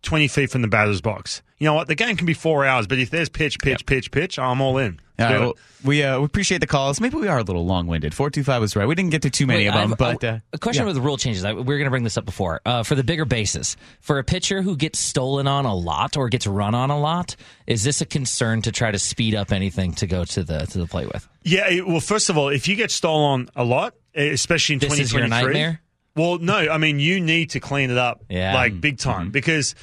twenty 0.02 0.28
feet 0.28 0.50
from 0.50 0.62
the 0.62 0.68
batter's 0.68 1.00
box. 1.00 1.42
You 1.58 1.66
know 1.66 1.74
what? 1.74 1.88
The 1.88 1.94
game 1.94 2.16
can 2.16 2.26
be 2.26 2.34
four 2.34 2.64
hours, 2.64 2.86
but 2.86 2.98
if 2.98 3.10
there's 3.10 3.28
pitch, 3.28 3.58
pitch, 3.58 3.84
pitch, 3.84 4.10
pitch, 4.10 4.38
I'm 4.38 4.60
all 4.62 4.78
in. 4.78 4.98
All 5.18 5.26
right, 5.26 5.40
well, 5.40 5.56
we 5.84 6.02
uh, 6.02 6.18
we 6.18 6.24
appreciate 6.24 6.62
the 6.62 6.66
calls. 6.66 6.98
Maybe 6.98 7.18
we 7.18 7.28
are 7.28 7.38
a 7.38 7.42
little 7.42 7.66
long 7.66 7.86
winded. 7.86 8.14
Four 8.14 8.30
two 8.30 8.42
five 8.42 8.62
was 8.62 8.74
right. 8.74 8.86
We 8.86 8.94
didn't 8.94 9.10
get 9.10 9.20
to 9.22 9.30
too 9.30 9.46
many 9.46 9.64
Wait, 9.64 9.68
of 9.68 9.74
I 9.74 9.80
them, 9.82 9.90
have 9.90 9.98
but 9.98 10.24
a, 10.24 10.28
uh, 10.30 10.38
a 10.54 10.58
question 10.58 10.82
yeah. 10.84 10.86
with 10.86 10.94
the 10.96 11.02
rule 11.02 11.18
changes. 11.18 11.44
I, 11.44 11.52
we 11.52 11.60
are 11.60 11.78
going 11.78 11.84
to 11.84 11.90
bring 11.90 12.04
this 12.04 12.16
up 12.16 12.24
before. 12.24 12.62
Uh, 12.64 12.82
for 12.82 12.94
the 12.94 13.04
bigger 13.04 13.26
bases, 13.26 13.76
for 14.00 14.18
a 14.18 14.24
pitcher 14.24 14.62
who 14.62 14.76
gets 14.76 14.98
stolen 14.98 15.46
on 15.46 15.66
a 15.66 15.74
lot 15.74 16.16
or 16.16 16.30
gets 16.30 16.46
run 16.46 16.74
on 16.74 16.88
a 16.88 16.98
lot, 16.98 17.36
is 17.66 17.84
this 17.84 18.00
a 18.00 18.06
concern 18.06 18.62
to 18.62 18.72
try 18.72 18.90
to 18.90 18.98
speed 18.98 19.34
up 19.34 19.52
anything 19.52 19.92
to 19.94 20.06
go 20.06 20.24
to 20.24 20.42
the 20.42 20.60
to 20.60 20.78
the 20.78 20.86
plate 20.86 21.12
with? 21.12 21.28
Yeah, 21.42 21.68
it- 21.68 21.86
well, 21.86 22.00
first 22.00 22.30
of 22.30 22.38
all, 22.38 22.48
if 22.48 22.66
you 22.66 22.76
get 22.76 22.90
stolen 22.90 23.50
a 23.54 23.64
lot, 23.64 23.94
especially 24.14 24.74
in 24.74 24.78
This 24.78 24.94
is 24.94 25.12
your 25.12 25.22
2023, 25.22 25.28
nightmare? 25.52 25.80
Well, 26.20 26.38
no, 26.38 26.54
I 26.56 26.78
mean 26.78 26.98
you 27.00 27.20
need 27.20 27.50
to 27.50 27.60
clean 27.60 27.90
it 27.90 27.98
up, 27.98 28.22
Yeah. 28.28 28.54
like 28.54 28.80
big 28.80 28.98
time, 28.98 29.30
because 29.30 29.74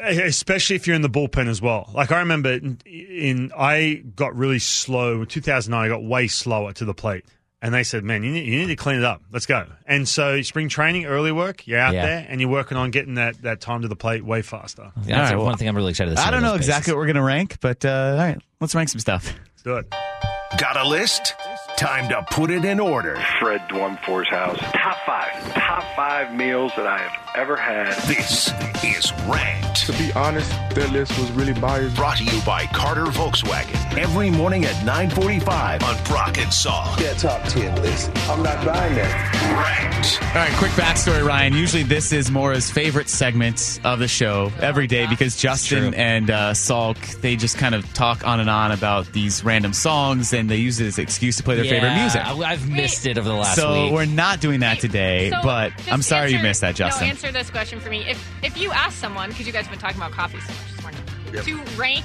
especially 0.00 0.76
if 0.76 0.86
you're 0.86 0.96
in 0.96 1.02
the 1.02 1.10
bullpen 1.10 1.48
as 1.48 1.60
well. 1.62 1.90
Like 1.94 2.10
I 2.12 2.20
remember, 2.20 2.52
in, 2.52 2.78
in 2.86 3.52
I 3.56 4.02
got 4.16 4.34
really 4.36 4.58
slow 4.58 5.20
in 5.20 5.26
2009. 5.26 5.84
I 5.84 5.88
got 5.88 6.02
way 6.02 6.26
slower 6.28 6.72
to 6.72 6.84
the 6.84 6.94
plate, 6.94 7.24
and 7.60 7.72
they 7.74 7.84
said, 7.84 8.02
"Man, 8.02 8.24
you 8.24 8.32
need, 8.32 8.46
you 8.46 8.58
need 8.58 8.66
to 8.68 8.76
clean 8.76 8.96
it 8.98 9.04
up. 9.04 9.22
Let's 9.30 9.46
go." 9.46 9.66
And 9.86 10.08
so, 10.08 10.42
spring 10.42 10.68
training, 10.68 11.04
early 11.06 11.30
work, 11.32 11.66
you're 11.66 11.78
out 11.78 11.94
Yeah. 11.94 12.06
there, 12.06 12.26
and 12.28 12.40
you're 12.40 12.50
working 12.50 12.76
on 12.76 12.90
getting 12.90 13.14
that 13.14 13.42
that 13.42 13.60
time 13.60 13.82
to 13.82 13.88
the 13.88 13.96
plate 13.96 14.24
way 14.24 14.42
faster. 14.42 14.90
That's 14.96 15.08
All 15.10 15.14
right, 15.16 15.30
the 15.30 15.36
well, 15.36 15.46
one 15.46 15.56
thing 15.58 15.68
I'm 15.68 15.76
really 15.76 15.90
excited 15.90 16.10
to 16.12 16.16
see. 16.16 16.22
I 16.26 16.30
don't 16.30 16.42
on 16.44 16.50
know 16.50 16.56
exactly 16.56 16.92
what 16.92 16.98
we're 16.98 17.06
gonna 17.06 17.22
rank, 17.22 17.58
but 17.60 17.84
uh, 17.84 17.90
all 17.90 18.16
right, 18.16 18.38
let's 18.60 18.74
rank 18.74 18.88
some 18.88 19.00
stuff. 19.00 19.26
Let's 19.52 19.62
do 19.62 19.76
it. 19.76 19.94
Got 20.58 20.76
a 20.76 20.84
list? 20.86 21.34
Time 21.82 22.08
to 22.10 22.22
put 22.30 22.52
it 22.52 22.64
in 22.64 22.78
order. 22.78 23.16
Fred 23.40 23.60
Dwumfor's 23.62 24.28
house. 24.28 24.56
Top 24.72 24.98
five. 25.04 25.54
Top 25.54 25.82
five 25.96 26.32
meals 26.32 26.70
that 26.76 26.86
I 26.86 26.98
have 26.98 27.22
ever 27.34 27.56
had. 27.56 27.92
This 28.06 28.52
is 28.84 29.12
Ranked. 29.26 29.86
To 29.86 29.92
be 29.94 30.12
honest, 30.12 30.50
that 30.76 30.92
list 30.92 31.18
was 31.18 31.28
really 31.32 31.54
biased. 31.54 31.96
Brought 31.96 32.18
to 32.18 32.24
you 32.24 32.40
by 32.42 32.66
Carter 32.66 33.06
Volkswagen. 33.06 33.98
Every 33.98 34.30
morning 34.30 34.64
at 34.64 34.76
945 34.84 35.82
on 35.82 36.04
Brock 36.04 36.38
and 36.38 36.52
Salk. 36.52 36.98
That 36.98 37.18
top 37.18 37.42
10 37.48 37.82
list. 37.82 38.10
I'm 38.28 38.44
not 38.44 38.64
buying 38.64 38.94
that. 38.94 39.90
Ranked. 39.90 40.22
All 40.22 40.40
right, 40.40 40.52
quick 40.58 40.72
backstory, 40.72 41.26
Ryan. 41.26 41.52
Usually, 41.52 41.82
this 41.82 42.12
is 42.12 42.30
Mora's 42.30 42.70
favorite 42.70 43.08
segment 43.08 43.80
of 43.82 43.98
the 43.98 44.08
show 44.08 44.52
every 44.60 44.86
day 44.86 45.06
because 45.06 45.36
Justin 45.36 45.94
and 45.94 46.30
uh, 46.30 46.52
Salk 46.52 47.20
they 47.20 47.36
just 47.36 47.58
kind 47.58 47.74
of 47.74 47.92
talk 47.92 48.26
on 48.26 48.40
and 48.40 48.48
on 48.48 48.72
about 48.72 49.12
these 49.12 49.44
random 49.44 49.72
songs, 49.72 50.32
and 50.32 50.48
they 50.48 50.56
use 50.56 50.80
it 50.80 50.86
as 50.86 50.98
an 50.98 51.02
excuse 51.02 51.36
to 51.38 51.42
play 51.42 51.56
their 51.56 51.64
favorite 51.74 51.94
music. 51.94 52.24
I- 52.24 52.52
I've 52.52 52.68
missed 52.68 53.06
it 53.06 53.18
over 53.18 53.28
the 53.28 53.34
last 53.34 53.56
so 53.56 53.84
week. 53.84 53.92
we're 53.92 54.04
not 54.06 54.40
doing 54.40 54.60
that 54.60 54.80
today, 54.80 55.30
So, 55.30 55.40
but 55.42 55.72
I'm 55.90 56.02
sorry 56.02 56.32
you 56.32 56.38
missed 56.38 56.60
that, 56.62 56.74
Justin. 56.74 57.06
No, 57.06 57.10
answer 57.10 57.32
this 57.32 57.50
question 57.50 57.80
for 57.80 57.90
me. 57.90 58.04
If 58.08 58.24
if 58.42 58.56
you 58.56 58.70
ask 58.72 58.96
someone, 58.98 59.30
because 59.30 59.46
you 59.46 59.52
guys 59.52 59.62
have 59.66 59.70
been 59.70 59.80
talking 59.80 59.96
about 59.96 60.12
coffee 60.12 60.40
so 60.40 60.52
much 60.52 60.72
this 60.72 60.82
morning, 60.82 61.64
to 61.66 61.80
rank 61.80 62.04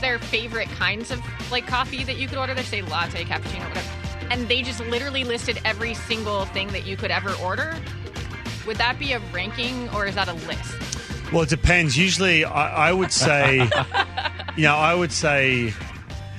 their 0.00 0.18
favorite 0.18 0.68
kinds 0.70 1.10
of 1.10 1.20
like 1.50 1.66
coffee 1.66 2.04
that 2.04 2.16
you 2.16 2.26
could 2.28 2.38
order, 2.38 2.54
they 2.54 2.62
say 2.62 2.82
latte, 2.82 3.24
cappuccino, 3.24 3.68
whatever, 3.68 3.88
and 4.30 4.48
they 4.48 4.62
just 4.62 4.80
literally 4.86 5.24
listed 5.24 5.60
every 5.64 5.94
single 5.94 6.44
thing 6.46 6.68
that 6.68 6.86
you 6.86 6.96
could 6.96 7.10
ever 7.10 7.32
order. 7.42 7.76
Would 8.66 8.76
that 8.76 8.98
be 8.98 9.12
a 9.12 9.18
ranking 9.32 9.88
or 9.90 10.06
is 10.06 10.14
that 10.14 10.28
a 10.28 10.34
list? 10.34 10.74
Well, 11.32 11.42
it 11.42 11.48
depends. 11.48 11.96
Usually, 11.96 12.44
I, 12.44 12.88
I 12.90 12.92
would 12.92 13.12
say, 13.12 13.56
you 14.56 14.62
know, 14.64 14.74
I 14.76 14.94
would 14.94 15.12
say 15.12 15.72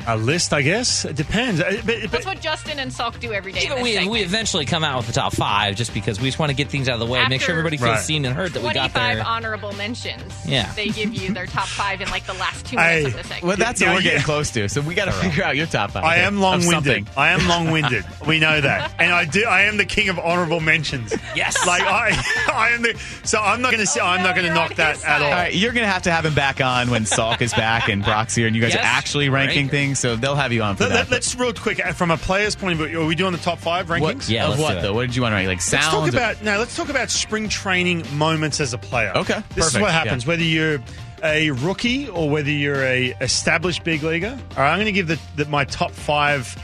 A 0.07 0.17
list, 0.17 0.53
I 0.53 0.61
guess. 0.61 1.05
It 1.05 1.15
depends. 1.15 1.59
Uh, 1.61 1.81
but- 1.85 2.01
but- 2.01 2.11
That's 2.11 2.25
what 2.25 2.41
Justin 2.41 2.79
and 2.79 2.91
Salk 2.91 3.19
do 3.19 3.31
every 3.33 3.51
day. 3.51 3.63
in 3.63 3.69
But 3.69 3.75
this 3.75 3.83
we, 3.83 3.91
segment. 3.93 4.11
we 4.11 4.21
eventually 4.21 4.65
come 4.65 4.83
out 4.83 4.97
with 4.97 5.07
the 5.07 5.13
top 5.13 5.33
five 5.33 5.75
just 5.75 5.93
because 5.93 6.19
we 6.19 6.27
just 6.27 6.39
want 6.39 6.49
to 6.49 6.55
get 6.55 6.69
things 6.69 6.89
out 6.89 6.93
of 6.93 6.99
the 6.99 7.05
way, 7.05 7.25
make 7.27 7.41
sure 7.41 7.51
everybody 7.51 7.77
feels 7.77 7.89
Right. 7.89 7.99
seen 7.99 8.25
and 8.25 8.35
heard 8.35 8.53
that 8.53 8.61
we 8.63 8.73
got 8.73 8.91
25 8.91 9.17
there. 9.17 9.25
honorable 9.25 9.71
mentions. 9.73 10.33
Yeah. 10.45 10.71
They 10.75 10.89
give 10.89 11.13
you 11.13 11.33
their 11.33 11.45
top 11.45 11.67
five 11.67 12.01
in 12.01 12.09
like 12.09 12.25
the 12.25 12.33
last 12.33 12.65
two 12.65 12.77
Hey. 12.77 13.03
minutes 13.03 13.15
of 13.15 13.21
the 13.21 13.27
segment. 13.27 13.43
Well, 13.47 13.57
that's 13.57 13.81
Yeah, 13.81 13.87
what 13.89 13.95
we're 13.95 14.01
yeah. 14.01 14.09
getting 14.11 14.23
close 14.25 14.49
to. 14.51 14.67
So 14.69 14.81
we 14.81 14.95
got 14.95 15.05
to 15.05 15.11
figure 15.13 15.43
out 15.43 15.55
your 15.55 15.67
top 15.67 15.91
five. 15.91 16.03
I 16.03 16.15
here 16.17 16.25
am 16.25 16.35
of 16.35 16.41
long-winded. 16.41 17.07
I 17.17 17.29
am 17.31 17.47
long-winded. 17.47 18.03
we 18.27 18.39
know 18.39 18.59
that, 18.61 18.93
and 18.99 19.11
I 19.13 19.25
do. 19.25 19.45
I 19.45 19.63
am 19.63 19.77
the 19.77 19.85
king 19.85 20.09
of 20.09 20.17
honorable 20.19 20.59
mentions. 20.59 21.13
Yes. 21.35 21.65
like 21.67 21.83
I, 21.83 22.11
I 22.53 22.69
am 22.69 22.81
the. 22.81 22.99
So 23.23 23.39
I'm 23.41 23.61
not 23.61 23.71
going 23.71 23.83
to 23.83 23.87
say. 23.87 23.99
I'm 24.01 24.23
not 24.23 24.35
going 24.35 24.47
to 24.47 24.53
you're 24.53 24.55
knock 24.55 24.71
on 24.71 24.77
that 24.77 24.95
his 24.95 25.05
at 25.05 25.21
all. 25.21 25.27
All 25.27 25.33
right, 25.33 25.53
you're 25.53 25.71
gonna 25.73 25.87
have 25.87 26.01
to 26.03 26.11
have 26.11 26.25
him 26.25 26.33
back 26.33 26.59
on 26.61 26.89
when 26.89 27.03
Salk 27.05 27.41
is 27.41 27.53
back 27.53 27.87
and 27.89 28.03
Brock's 28.03 28.35
here, 28.35 28.47
and 28.47 28.55
you 28.55 28.61
guys 28.61 28.73
Yes. 28.73 28.83
are 28.83 28.87
actually 28.87 29.29
ranking 29.29 29.61
Rank. 29.67 29.71
Things. 29.91 29.99
So 29.99 30.15
they'll 30.15 30.35
have 30.35 30.51
you 30.51 30.63
on 30.63 30.75
for 30.75 30.87
Let, 30.87 31.09
that. 31.09 31.19
us 31.19 31.35
real 31.35 31.53
quick 31.53 31.83
uh, 31.83 31.93
from 31.93 32.11
a 32.11 32.17
player's 32.17 32.55
point 32.55 32.79
of 32.79 32.87
view. 32.87 33.01
Are 33.01 33.05
we 33.05 33.15
doing 33.15 33.31
the 33.31 33.37
top 33.37 33.59
five 33.59 33.87
rankings? 33.87 34.01
what, 34.01 34.29
Yeah, 34.29 34.45
of 34.45 34.51
let's 34.51 34.61
what 34.61 34.75
do 34.75 34.81
though? 34.81 34.93
What 34.93 35.07
did 35.07 35.15
you 35.15 35.21
want 35.21 35.33
to 35.33 35.35
rank? 35.35 35.47
Like 35.47 35.71
Let's 35.71 35.87
talk 35.87 36.09
about 36.09 36.41
now. 36.43 36.57
Let's 36.57 36.75
talk 36.75 36.89
about 36.89 37.09
spring 37.09 37.49
training 37.49 38.05
moments 38.17 38.59
as 38.59 38.73
a 38.73 38.77
player. 38.77 39.11
Okay, 39.15 39.41
this 39.55 39.67
is 39.67 39.79
what 39.79 39.91
happens 39.91 40.23
yeah. 40.23 40.29
whether 40.29 40.43
you're 40.43 40.79
a 41.23 41.51
rookie 41.51 42.09
or 42.09 42.29
whether 42.29 42.49
you're 42.49 42.83
a 42.83 43.13
established 43.21 43.83
big 43.83 44.03
leaguer. 44.03 44.37
All 44.51 44.57
right, 44.57 44.71
I'm 44.71 44.77
going 44.77 44.85
to 44.85 44.91
give 44.91 45.07
the, 45.07 45.19
the, 45.35 45.45
my 45.45 45.65
top 45.65 45.91
five 45.91 46.57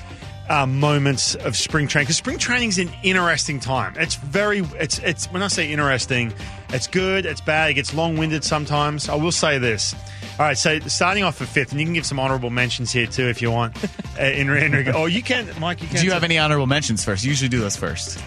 uh, 0.50 0.66
moments 0.66 1.36
of 1.36 1.56
spring 1.56 1.88
training 1.88 2.06
because 2.06 2.18
spring 2.18 2.38
training 2.38 2.70
is 2.70 2.80
an 2.80 2.92
interesting 3.04 3.60
time. 3.60 3.94
It's 3.98 4.16
very 4.16 4.60
it's 4.80 5.00
it's 5.00 5.28
when 5.28 5.44
I 5.44 5.48
say 5.48 5.72
interesting, 5.72 6.34
it's 6.70 6.88
good, 6.88 7.26
it's 7.26 7.42
bad, 7.42 7.72
it 7.72 7.74
gets 7.76 7.94
long 7.94 8.18
winded 8.18 8.44
sometimes. 8.44 9.10
I 9.10 9.16
will 9.16 9.32
say 9.32 9.58
this. 9.58 9.94
All 10.40 10.46
right, 10.46 10.58
so 10.58 10.80
starting 10.82 11.24
off 11.24 11.42
at 11.42 11.48
fifth, 11.48 11.72
and 11.72 11.80
you 11.80 11.86
can 11.88 11.94
give 11.96 12.06
some 12.06 12.20
honourable 12.20 12.52
mentions 12.52 12.92
here 12.92 13.08
too 13.08 13.28
if 13.28 13.42
you 13.42 13.52
want. 13.52 13.76
Uh, 14.20 14.24
in, 14.24 14.50
in, 14.50 14.72
reg- 14.72 14.88
oh, 14.96 15.06
you 15.06 15.22
can, 15.22 15.48
Mike. 15.60 15.80
You 15.80 15.88
can. 15.88 15.98
Do 16.00 16.06
you 16.06 16.12
have 16.12 16.24
any 16.24 16.40
honorable 16.40 16.66
mentions 16.66 17.06
first? 17.06 17.24
You 17.24 17.30
usually 17.30 17.50
do 17.50 17.60
those 17.60 17.78
first. 17.78 18.18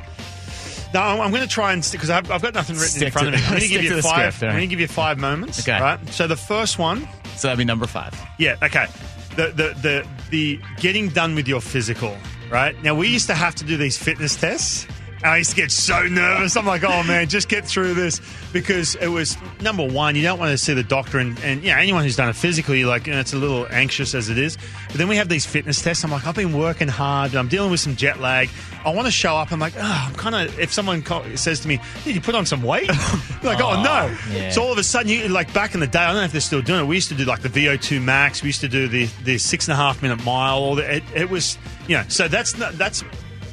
No, 0.94 1.00
I'm, 1.00 1.20
I'm 1.20 1.30
going 1.32 1.42
to 1.42 1.48
try 1.48 1.72
and 1.72 1.82
because 1.90 2.10
I've, 2.10 2.30
I've 2.30 2.42
got 2.42 2.54
nothing 2.54 2.76
written 2.76 3.02
in 3.02 3.10
front 3.10 3.26
of 3.26 3.34
me. 3.34 3.40
I'm 3.42 3.48
going 3.50 3.60
to 3.62 3.68
give 3.68 3.82
you 3.82 4.00
five. 4.00 4.34
script, 4.34 4.42
all 4.44 4.48
I'm 4.50 4.54
going 4.54 4.68
to 4.68 4.72
give 4.72 4.78
you 4.78 4.86
five 4.86 5.18
moments. 5.18 5.58
Okay. 5.68 5.80
Right. 5.80 5.98
So 6.10 6.28
the 6.28 6.36
first 6.36 6.78
one, 6.78 7.08
So 7.34 7.48
that'd 7.48 7.58
be 7.58 7.64
number 7.64 7.88
five. 7.88 8.14
yeah, 8.38 8.54
okay. 8.62 8.86
The 9.34 9.48
the 9.48 9.74
the 9.82 10.06
the 10.30 10.60
getting 10.78 11.08
done 11.08 11.34
with 11.34 11.48
your 11.48 11.60
physical. 11.60 12.16
Right 12.52 12.80
now, 12.84 12.94
we 12.94 13.08
used 13.08 13.26
to 13.26 13.34
have 13.34 13.56
to 13.56 13.64
do 13.64 13.76
these 13.76 13.98
fitness 13.98 14.36
tests. 14.36 14.86
And 15.22 15.32
I 15.32 15.36
used 15.36 15.50
to 15.50 15.56
get 15.56 15.70
so 15.70 16.02
nervous. 16.06 16.56
I'm 16.56 16.64
like, 16.64 16.82
oh 16.82 17.02
man, 17.02 17.28
just 17.28 17.48
get 17.48 17.66
through 17.66 17.94
this 17.94 18.20
because 18.52 18.94
it 18.94 19.08
was 19.08 19.36
number 19.60 19.86
one. 19.86 20.16
You 20.16 20.22
don't 20.22 20.38
want 20.38 20.50
to 20.52 20.58
see 20.58 20.72
the 20.72 20.82
doctor, 20.82 21.18
and, 21.18 21.38
and 21.40 21.62
yeah, 21.62 21.78
anyone 21.78 22.04
who's 22.04 22.16
done 22.16 22.30
it 22.30 22.36
physically, 22.36 22.80
you're 22.80 22.88
like, 22.88 23.06
you 23.06 23.12
know, 23.12 23.20
it's 23.20 23.34
a 23.34 23.36
little 23.36 23.66
anxious 23.70 24.14
as 24.14 24.30
it 24.30 24.38
is. 24.38 24.56
But 24.88 24.96
then 24.96 25.08
we 25.08 25.16
have 25.16 25.28
these 25.28 25.44
fitness 25.44 25.82
tests. 25.82 26.04
I'm 26.04 26.10
like, 26.10 26.26
I've 26.26 26.34
been 26.34 26.56
working 26.56 26.88
hard. 26.88 27.34
I'm 27.34 27.48
dealing 27.48 27.70
with 27.70 27.80
some 27.80 27.96
jet 27.96 28.18
lag. 28.20 28.48
I 28.84 28.94
want 28.94 29.06
to 29.06 29.12
show 29.12 29.36
up. 29.36 29.52
I'm 29.52 29.60
like, 29.60 29.74
oh, 29.76 30.06
I'm 30.08 30.14
kind 30.14 30.34
of. 30.34 30.58
If 30.58 30.72
someone 30.72 31.04
says 31.36 31.60
to 31.60 31.68
me, 31.68 31.80
"Did 32.04 32.14
you 32.14 32.20
put 32.20 32.34
on 32.34 32.46
some 32.46 32.62
weight?" 32.62 32.88
like, 33.42 33.60
oh 33.60 33.82
no. 33.82 34.08
Oh, 34.10 34.18
yeah. 34.32 34.50
So 34.50 34.62
all 34.62 34.72
of 34.72 34.78
a 34.78 34.82
sudden, 34.82 35.10
you 35.10 35.28
like 35.28 35.52
back 35.52 35.74
in 35.74 35.80
the 35.80 35.86
day. 35.86 35.98
I 35.98 36.06
don't 36.08 36.16
know 36.16 36.24
if 36.24 36.32
they're 36.32 36.40
still 36.40 36.62
doing 36.62 36.80
it. 36.80 36.86
We 36.86 36.94
used 36.94 37.10
to 37.10 37.14
do 37.14 37.24
like 37.24 37.40
the 37.40 37.50
VO2 37.50 38.02
max. 38.02 38.42
We 38.42 38.48
used 38.48 38.62
to 38.62 38.68
do 38.68 38.88
the 38.88 39.06
the 39.24 39.36
six 39.36 39.68
and 39.68 39.74
a 39.74 39.76
half 39.76 40.02
minute 40.02 40.24
mile. 40.24 40.60
Or 40.60 40.76
the, 40.76 40.96
it, 40.96 41.04
it 41.14 41.30
was, 41.30 41.58
you 41.88 41.96
know. 41.96 42.04
So 42.08 42.26
that's 42.26 42.56
not, 42.56 42.72
that's 42.78 43.04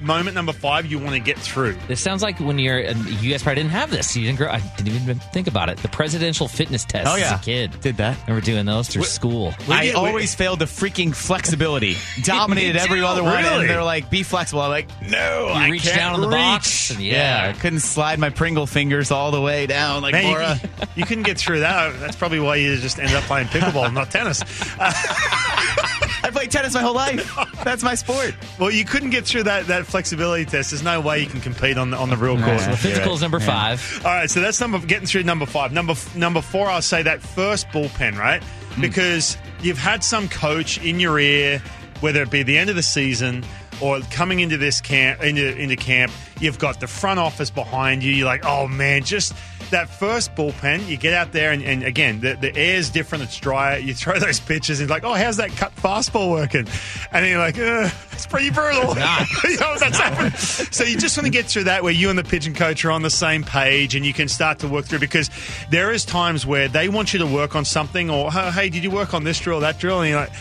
moment 0.02 0.36
number 0.36 0.54
five. 0.54 0.86
You 0.86 1.00
want 1.00 1.12
to 1.14 1.20
get 1.20 1.38
through. 1.38 1.76
This 1.88 2.00
sounds 2.02 2.22
like 2.24 2.39
when 2.39 2.60
you're, 2.60 2.80
and 2.80 3.06
you 3.22 3.32
guys 3.32 3.43
probably 3.43 3.62
didn't 3.64 3.74
have 3.74 3.89
this. 3.91 4.16
You 4.16 4.26
didn't 4.26 4.38
grow. 4.38 4.50
I 4.50 4.60
didn't 4.78 4.93
even 4.95 5.20
think 5.20 5.48
about 5.48 5.70
it. 5.70 5.78
The 5.78 5.88
presidential 5.88 6.48
fitness 6.48 6.86
test 6.86 7.08
Oh, 7.12 7.16
yeah. 7.16 7.34
as 7.34 7.39
a 7.41 7.43
kid. 7.43 7.80
Did 7.82 7.98
that. 7.98 8.18
Remember 8.28 8.45
doing 8.45 8.66
those 8.66 8.88
through 8.88 9.04
school. 9.04 9.54
I 9.70 9.84
we- 9.86 9.91
always 9.93 10.36
failed 10.36 10.60
the 10.60 10.66
freaking 10.66 11.14
flexibility. 11.16 11.95
Dominated 12.24 12.78
every 12.78 13.00
too. 13.00 13.06
other 13.06 13.24
one, 13.24 13.43
Really? 13.43 13.62
and 13.62 13.70
they're 13.70 13.84
like, 13.84 14.10
"Be 14.10 14.24
flexible." 14.24 14.62
I'm 14.62 14.70
like, 14.70 14.89
"No, 15.02 15.48
You 15.48 15.54
I 15.54 15.70
reach 15.70 15.84
can't 15.84 15.95
down 15.98 16.14
on 16.16 16.22
the 16.22 16.28
reach." 16.28 16.36
box, 16.38 16.89
and 16.91 17.00
yeah. 17.02 17.54
I 17.56 17.60
couldn't 17.60 17.80
slide 17.80 18.20
my 18.20 18.30
Pringle 18.30 18.68
fingers 18.68 19.12
all 19.12 19.32
the 19.32 19.41
way 19.41 19.66
down 19.68 20.02
like 20.02 20.14
Man, 20.14 20.26
Laura. 20.26 20.60
you 20.95 21.06
couldn't 21.06 21.24
get 21.24 21.38
through 21.38 21.60
that. 21.62 22.00
That's 22.00 22.16
probably 22.16 22.39
why 22.39 22.56
you 22.58 22.76
just 22.78 23.00
ended 23.00 23.16
up 23.16 23.24
playing 23.24 23.48
pickleball, 23.48 23.93
not 23.93 24.12
tennis. 24.12 24.41
I 24.80 26.30
played 26.32 26.52
tennis 26.52 26.74
my 26.74 26.82
whole 26.82 26.93
life. 26.95 27.36
That's 27.64 27.84
my 27.84 27.95
sport. 27.95 28.36
Well, 28.60 28.72
you 28.72 28.86
couldn't 28.86 29.12
get 29.12 29.26
through 29.26 29.43
that, 29.43 29.68
that 29.68 29.86
flexibility 29.88 30.46
test. 30.46 30.72
There's 30.72 30.84
no 30.84 31.02
way 31.02 31.20
you 31.22 31.28
can 31.28 31.42
compete 31.42 31.78
on 31.78 31.92
the, 31.92 31.98
on 31.98 32.10
the 32.10 32.18
real 32.18 32.38
course. 32.38 32.66
So 32.66 32.72
the 32.72 32.78
physical 32.78 33.14
is 33.14 33.22
number 33.22 33.40
five. 33.40 34.02
All 34.06 34.12
right, 34.12 34.30
so 34.30 34.42
that's 34.42 34.60
number 34.60 34.80
getting 34.80 35.08
through 35.08 35.24
number 35.24 35.46
five. 35.46 35.72
Number 35.72 35.96
number 36.16 36.42
four, 36.42 36.68
I'll 36.68 36.82
say 36.82 37.02
that 37.04 37.22
first 37.22 37.68
bullpen, 37.70 38.18
right? 38.18 38.44
Hmm. 38.44 38.82
Because 38.82 39.38
you've 39.62 39.78
had 39.78 40.04
some 40.04 40.30
coach 40.30 40.78
in 40.84 41.00
your 41.00 41.20
ear, 41.20 41.62
whether 42.02 42.22
it 42.22 42.30
be 42.30 42.44
the 42.44 42.58
end 42.58 42.70
of 42.70 42.76
the 42.76 42.84
season 42.84 43.44
or 43.82 44.00
coming 44.12 44.40
into 44.40 44.58
this 44.58 44.82
camp 44.82 45.24
into 45.24 45.56
into 45.58 45.76
camp, 45.76 46.12
you've 46.40 46.60
got 46.60 46.80
the 46.80 46.88
front 46.88 47.20
office 47.20 47.50
behind 47.50 48.04
you. 48.04 48.12
You're 48.12 48.28
like, 48.28 48.46
oh 48.46 48.68
man, 48.68 49.04
just 49.04 49.34
that 49.72 49.89
first 49.89 50.36
bullpen. 50.36 50.88
You 50.88 50.97
get 50.97 51.13
out 51.13 51.32
there, 51.32 51.51
and, 51.51 51.63
and 51.63 51.84
again, 51.84 52.20
the, 52.20 52.36
the 52.36 52.55
air's 52.55 52.89
different. 52.89 53.24
It's 53.26 53.38
drier. 53.39 53.78
You 53.80 53.93
throw 53.93 54.20
those 54.20 54.39
pitches, 54.39 54.80
and 54.80 54.86
it's 54.86 54.91
like, 54.91 55.03
oh, 55.03 55.13
how's 55.13 55.38
that 55.38 55.51
cut 55.51 55.76
fastball 55.76 56.32
working? 56.32 56.68
And 57.11 57.26
then 57.26 57.30
you're 57.30 57.39
like, 57.39 57.57
uh, 57.57 57.89
it's 58.11 58.28
pretty 58.28 58.49
brutal. 58.49 58.82
you 59.43 59.57
know, 59.59 59.76
that's 59.78 59.97
happened. 59.97 60.36
So 60.38 60.84
you 60.84 60.97
just 60.97 61.18
want 61.18 61.26
to 61.26 61.32
get 61.32 61.45
through 61.45 61.65
that 61.65 61.84
where 61.84 61.93
you 61.93 62.09
and 62.09 62.18
the 62.18 62.24
pitching 62.24 62.53
coach 62.53 62.84
are 62.86 62.91
on 62.91 63.01
the 63.01 63.09
same 63.09 63.43
page 63.43 63.95
and 63.95 64.05
you 64.05 64.13
can 64.13 64.28
start 64.28 64.59
to 64.59 64.68
work 64.68 64.86
through 64.86 64.99
because 64.99 65.30
there 65.70 65.91
is 65.91 66.05
times 66.05 66.45
where 66.45 66.68
they 66.68 66.89
want 66.89 67.13
you 67.13 67.20
to 67.20 67.28
work 67.28 67.55
on 67.55 67.65
something 67.65 68.09
or, 68.09 68.30
"Oh, 68.34 68.51
hey, 68.51 68.70
did 68.70 68.84
you 68.84 68.91
work 68.91 69.13
on 69.13 69.24
this 69.24 69.39
drill, 69.39 69.59
that 69.61 69.80
drill? 69.80 70.01
And 70.01 70.09
you're 70.09 70.20
like, 70.20 70.32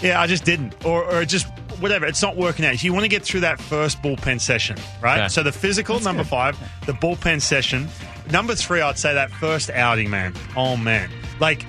yeah, 0.00 0.20
I 0.20 0.26
just 0.26 0.44
didn't. 0.44 0.84
Or, 0.84 1.04
or 1.04 1.24
just 1.24 1.46
whatever. 1.82 2.06
It's 2.06 2.22
not 2.22 2.36
working 2.36 2.64
out. 2.64 2.82
You 2.82 2.92
want 2.92 3.04
to 3.04 3.08
get 3.08 3.22
through 3.22 3.40
that 3.40 3.60
first 3.60 4.00
bullpen 4.02 4.40
session, 4.40 4.76
right? 5.02 5.20
Okay. 5.20 5.28
So 5.28 5.42
the 5.42 5.52
physical, 5.52 6.00
number 6.00 6.24
five, 6.24 6.58
the 6.86 6.92
bullpen 6.92 7.42
session. 7.42 7.88
Number 8.30 8.54
three, 8.54 8.80
I'd 8.80 8.98
say 8.98 9.14
that 9.14 9.30
first 9.30 9.68
outing, 9.70 10.08
man. 10.08 10.34
Oh, 10.56 10.76
man. 10.76 11.10
Like, 11.40 11.66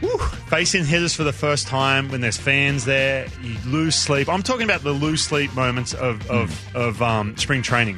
Whew, 0.00 0.18
facing 0.48 0.84
hitters 0.84 1.14
for 1.14 1.24
the 1.24 1.32
first 1.32 1.66
time 1.66 2.10
when 2.10 2.20
there's 2.20 2.36
fans 2.36 2.84
there, 2.84 3.26
you 3.40 3.56
lose 3.64 3.94
sleep. 3.94 4.28
I'm 4.28 4.42
talking 4.42 4.64
about 4.64 4.82
the 4.82 4.92
lose 4.92 5.22
sleep 5.22 5.54
moments 5.54 5.94
of 5.94 6.28
of, 6.30 6.76
of 6.76 7.00
um, 7.00 7.34
spring 7.38 7.62
training. 7.62 7.96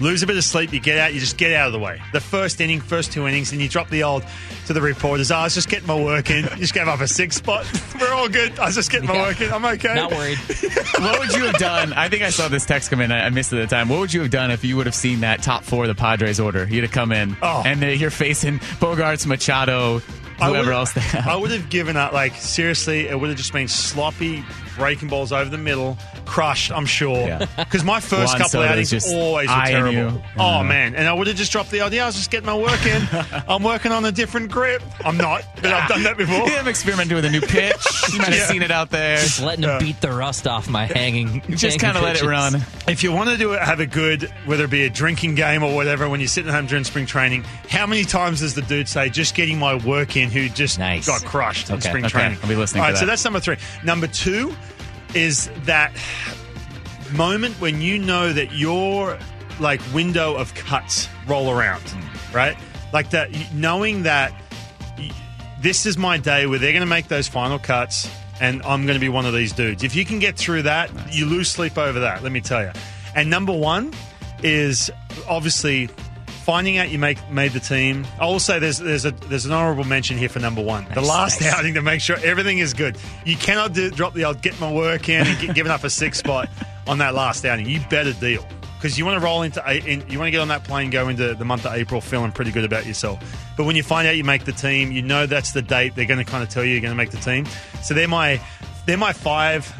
Lose 0.00 0.22
a 0.22 0.26
bit 0.26 0.36
of 0.36 0.44
sleep, 0.44 0.72
you 0.72 0.78
get 0.80 0.96
out, 0.98 1.12
you 1.12 1.18
just 1.20 1.36
get 1.36 1.52
out 1.52 1.66
of 1.66 1.72
the 1.72 1.78
way. 1.78 2.00
The 2.12 2.20
first 2.20 2.60
inning, 2.60 2.80
first 2.80 3.10
two 3.12 3.26
innings, 3.26 3.50
and 3.52 3.60
you 3.60 3.68
drop 3.68 3.88
the 3.90 4.04
old 4.04 4.24
to 4.66 4.72
the 4.72 4.80
reporters. 4.80 5.30
Oh, 5.32 5.36
I 5.36 5.44
was 5.44 5.54
just 5.54 5.68
getting 5.68 5.88
my 5.88 6.00
work 6.00 6.30
in. 6.30 6.44
You 6.44 6.56
just 6.56 6.74
gave 6.74 6.86
up 6.86 7.00
a 7.00 7.08
six 7.08 7.36
spot. 7.36 7.66
We're 8.00 8.12
all 8.12 8.28
good. 8.28 8.58
I 8.60 8.66
was 8.66 8.76
just 8.76 8.90
getting 8.92 9.08
my 9.08 9.14
Yeah. 9.14 9.22
work 9.22 9.40
in. 9.40 9.52
I'm 9.52 9.64
okay. 9.64 9.94
Not 9.94 10.12
worried. 10.12 10.38
what 10.98 11.18
would 11.18 11.32
you 11.34 11.44
have 11.46 11.58
done? 11.58 11.92
I 11.94 12.08
think 12.08 12.22
I 12.22 12.30
saw 12.30 12.46
this 12.48 12.64
text 12.64 12.90
come 12.90 13.00
in. 13.00 13.10
I 13.10 13.26
I 13.26 13.30
missed 13.30 13.52
it 13.52 13.58
at 13.58 13.68
the 13.68 13.74
time. 13.74 13.88
What 13.88 13.98
would 13.98 14.14
you 14.14 14.20
have 14.20 14.30
done 14.30 14.50
if 14.52 14.64
you 14.64 14.76
would 14.76 14.86
have 14.86 14.94
seen 14.94 15.20
that 15.20 15.42
top 15.42 15.64
four 15.64 15.84
of 15.84 15.88
the 15.88 15.94
Padres 15.94 16.38
order? 16.38 16.64
You'd 16.70 16.84
have 16.84 16.92
come 16.92 17.10
in, 17.12 17.36
Oh. 17.42 17.62
and 17.66 17.82
you're 17.82 18.10
facing 18.10 18.60
Bogaerts, 18.80 19.26
Machado, 19.26 19.98
whoever 20.38 20.52
would've- 20.58 20.70
else 20.70 20.92
they 20.92 21.00
have. 21.00 21.26
I 21.26 21.34
would 21.36 21.50
have 21.50 21.68
given 21.70 21.96
up. 21.96 22.12
Like 22.12 22.34
seriously, 22.36 23.08
it 23.08 23.18
would 23.18 23.30
have 23.30 23.38
just 23.38 23.52
been 23.52 23.66
sloppy 23.68 24.44
breaking 24.78 25.08
balls 25.08 25.32
over 25.32 25.50
the 25.50 25.58
middle, 25.58 25.98
crushed. 26.24 26.72
I'm 26.72 26.86
sure 26.86 27.26
Yeah. 27.26 27.44
because 27.56 27.84
my 27.84 28.00
first 28.00 28.28
Juan 28.32 28.38
couple 28.38 28.48
Soto's 28.50 28.70
outings 28.70 28.90
just 28.90 29.12
always 29.12 29.48
were 29.48 29.54
eyeing 29.54 29.74
terrible. 29.76 29.92
you. 29.92 30.22
Oh 30.38 30.58
Yeah. 30.58 30.62
man, 30.62 30.94
and 30.94 31.06
I 31.08 31.12
would 31.12 31.26
have 31.26 31.36
just 31.36 31.52
dropped 31.52 31.70
the 31.70 31.80
idea. 31.82 32.02
I 32.04 32.06
was 32.06 32.14
just 32.14 32.30
getting 32.30 32.46
my 32.46 32.54
work 32.56 32.84
in. 32.86 33.02
I'm 33.48 33.62
working 33.62 33.92
on 33.92 34.04
a 34.04 34.12
different 34.12 34.50
grip. 34.50 34.82
I'm 35.04 35.16
not, 35.16 35.42
but 35.56 35.66
I've 35.72 35.88
done 35.88 36.02
that 36.04 36.16
before. 36.16 36.48
Yeah, 36.48 36.60
I'm 36.60 36.68
experimenting 36.68 37.16
with 37.16 37.24
a 37.26 37.30
new 37.30 37.40
pitch. 37.42 37.74
You 38.12 38.18
might 38.20 38.28
have 38.28 38.36
Yeah. 38.38 38.46
seen 38.46 38.62
it 38.62 38.70
out 38.70 38.88
there. 38.88 39.18
Just 39.18 39.42
letting 39.42 39.64
him 39.64 39.78
beat 39.80 40.00
the 40.00 40.10
rust 40.10 40.46
off 40.46 40.66
my 40.66 40.86
hanging. 40.86 41.42
Just 41.50 41.62
hanging 41.62 41.78
kind 41.80 41.96
of 41.98 42.02
let 42.02 42.12
it 42.16 42.20
pitches. 42.20 42.28
run. 42.28 42.64
If 42.86 43.02
you 43.02 43.12
want 43.12 43.28
to 43.28 43.36
do 43.36 43.52
it, 43.52 43.60
have 43.60 43.80
a 43.80 43.86
good, 43.86 44.32
whether 44.46 44.64
it 44.64 44.70
be 44.70 44.84
a 44.84 44.90
drinking 44.90 45.34
game 45.34 45.62
or 45.62 45.74
whatever, 45.74 46.08
when 46.08 46.18
you're 46.20 46.26
sitting 46.28 46.48
at 46.48 46.54
home 46.54 46.66
during 46.66 46.84
spring 46.84 47.04
training, 47.04 47.44
how 47.68 47.86
many 47.86 48.04
times 48.04 48.40
does 48.40 48.54
the 48.54 48.62
dude 48.62 48.88
say, 48.88 49.10
just 49.10 49.34
getting 49.34 49.58
my 49.58 49.74
work 49.74 50.16
in, 50.16 50.30
who 50.30 50.48
just 50.48 50.78
Nice. 50.78 51.06
got 51.06 51.22
crushed 51.26 51.68
in 51.68 51.76
Okay, 51.76 51.88
spring 51.90 52.04
okay. 52.06 52.12
training? 52.12 52.38
I'll 52.42 52.48
be 52.48 52.54
listening 52.56 52.80
All 52.82 52.88
to 52.88 52.92
right, 52.94 52.98
so 52.98 53.04
that's 53.04 53.22
number 53.24 53.40
three. 53.40 53.56
Number 53.84 54.06
two 54.06 54.54
is 55.14 55.50
that 55.64 55.92
moment 57.12 57.54
when 57.60 57.80
you 57.80 57.98
know 57.98 58.32
that 58.32 58.52
your 58.52 59.18
like 59.60 59.80
window 59.92 60.34
of 60.34 60.54
cuts 60.54 61.08
roll 61.26 61.50
around, 61.50 61.82
right? 62.32 62.56
Like 62.92 63.10
that, 63.10 63.30
knowing 63.52 64.04
that 64.04 64.32
this 65.60 65.86
is 65.86 65.98
my 65.98 66.18
day 66.18 66.46
where 66.46 66.58
they're 66.58 66.72
going 66.72 66.80
to 66.80 66.86
make 66.86 67.08
those 67.08 67.28
final 67.28 67.58
cuts 67.58 68.10
and 68.40 68.62
I'm 68.62 68.86
going 68.86 68.94
to 68.94 69.00
be 69.00 69.08
one 69.08 69.26
of 69.26 69.34
these 69.34 69.52
dudes. 69.52 69.82
If 69.82 69.96
you 69.96 70.04
can 70.04 70.20
get 70.20 70.36
through 70.36 70.62
that, 70.62 70.90
you 71.12 71.26
lose 71.26 71.50
sleep 71.50 71.76
over 71.76 72.00
that, 72.00 72.22
let 72.22 72.30
me 72.30 72.40
tell 72.40 72.62
you. 72.62 72.70
And 73.14 73.28
number 73.28 73.52
one 73.52 73.92
is 74.42 74.90
obviously 75.28 75.88
finding 76.48 76.78
out 76.78 76.88
you 76.88 76.98
make 76.98 77.18
made 77.30 77.52
the 77.52 77.60
team. 77.60 78.06
I 78.18 78.24
will 78.24 78.40
say 78.40 78.58
there's 78.58 78.78
there's 78.78 79.04
a 79.04 79.10
there's 79.10 79.44
an 79.44 79.52
honourable 79.52 79.84
mention 79.84 80.16
here 80.16 80.30
for 80.30 80.38
number 80.38 80.62
one. 80.62 80.86
the 80.86 80.94
Nice, 81.02 81.06
last 81.06 81.40
nice. 81.42 81.52
outing 81.52 81.74
to 81.74 81.82
make 81.82 82.00
sure 82.00 82.16
everything 82.24 82.56
is 82.56 82.72
good. 82.72 82.96
You 83.26 83.36
cannot 83.36 83.74
do, 83.74 83.90
drop 83.90 84.14
the 84.14 84.24
old 84.24 84.40
get 84.40 84.58
my 84.58 84.72
work 84.72 85.10
in 85.10 85.26
and 85.26 85.38
get, 85.38 85.54
giving 85.54 85.70
up 85.70 85.84
a 85.84 85.90
six 85.90 86.16
spot 86.18 86.48
on 86.86 86.96
that 86.98 87.14
last 87.14 87.44
outing. 87.44 87.66
You 87.68 87.80
better 87.90 88.14
deal 88.14 88.46
because 88.78 88.96
you 88.96 89.04
want 89.04 89.20
to 89.20 89.24
roll 89.26 89.42
into 89.42 89.60
in, 89.86 90.08
you 90.08 90.18
want 90.18 90.28
to 90.28 90.30
get 90.30 90.40
on 90.40 90.48
that 90.48 90.64
plane, 90.64 90.88
go 90.88 91.08
into 91.08 91.34
the 91.34 91.44
month 91.44 91.66
of 91.66 91.74
April 91.74 92.00
feeling 92.00 92.32
pretty 92.32 92.50
good 92.50 92.64
about 92.64 92.86
yourself. 92.86 93.20
But 93.58 93.64
when 93.64 93.76
you 93.76 93.82
find 93.82 94.08
out 94.08 94.16
you 94.16 94.24
make 94.24 94.46
the 94.46 94.52
team, 94.52 94.90
you 94.90 95.02
know 95.02 95.26
that's 95.26 95.52
the 95.52 95.60
date 95.60 95.96
they're 95.96 96.06
going 96.06 96.24
to 96.24 96.30
kind 96.30 96.42
of 96.42 96.48
tell 96.48 96.64
you 96.64 96.72
you're 96.72 96.80
going 96.80 96.92
to 96.92 96.96
make 96.96 97.10
the 97.10 97.18
team. 97.18 97.44
So 97.82 97.92
they're 97.92 98.08
my 98.08 98.40
they're 98.88 98.96
my 98.96 99.12
five. 99.12 99.70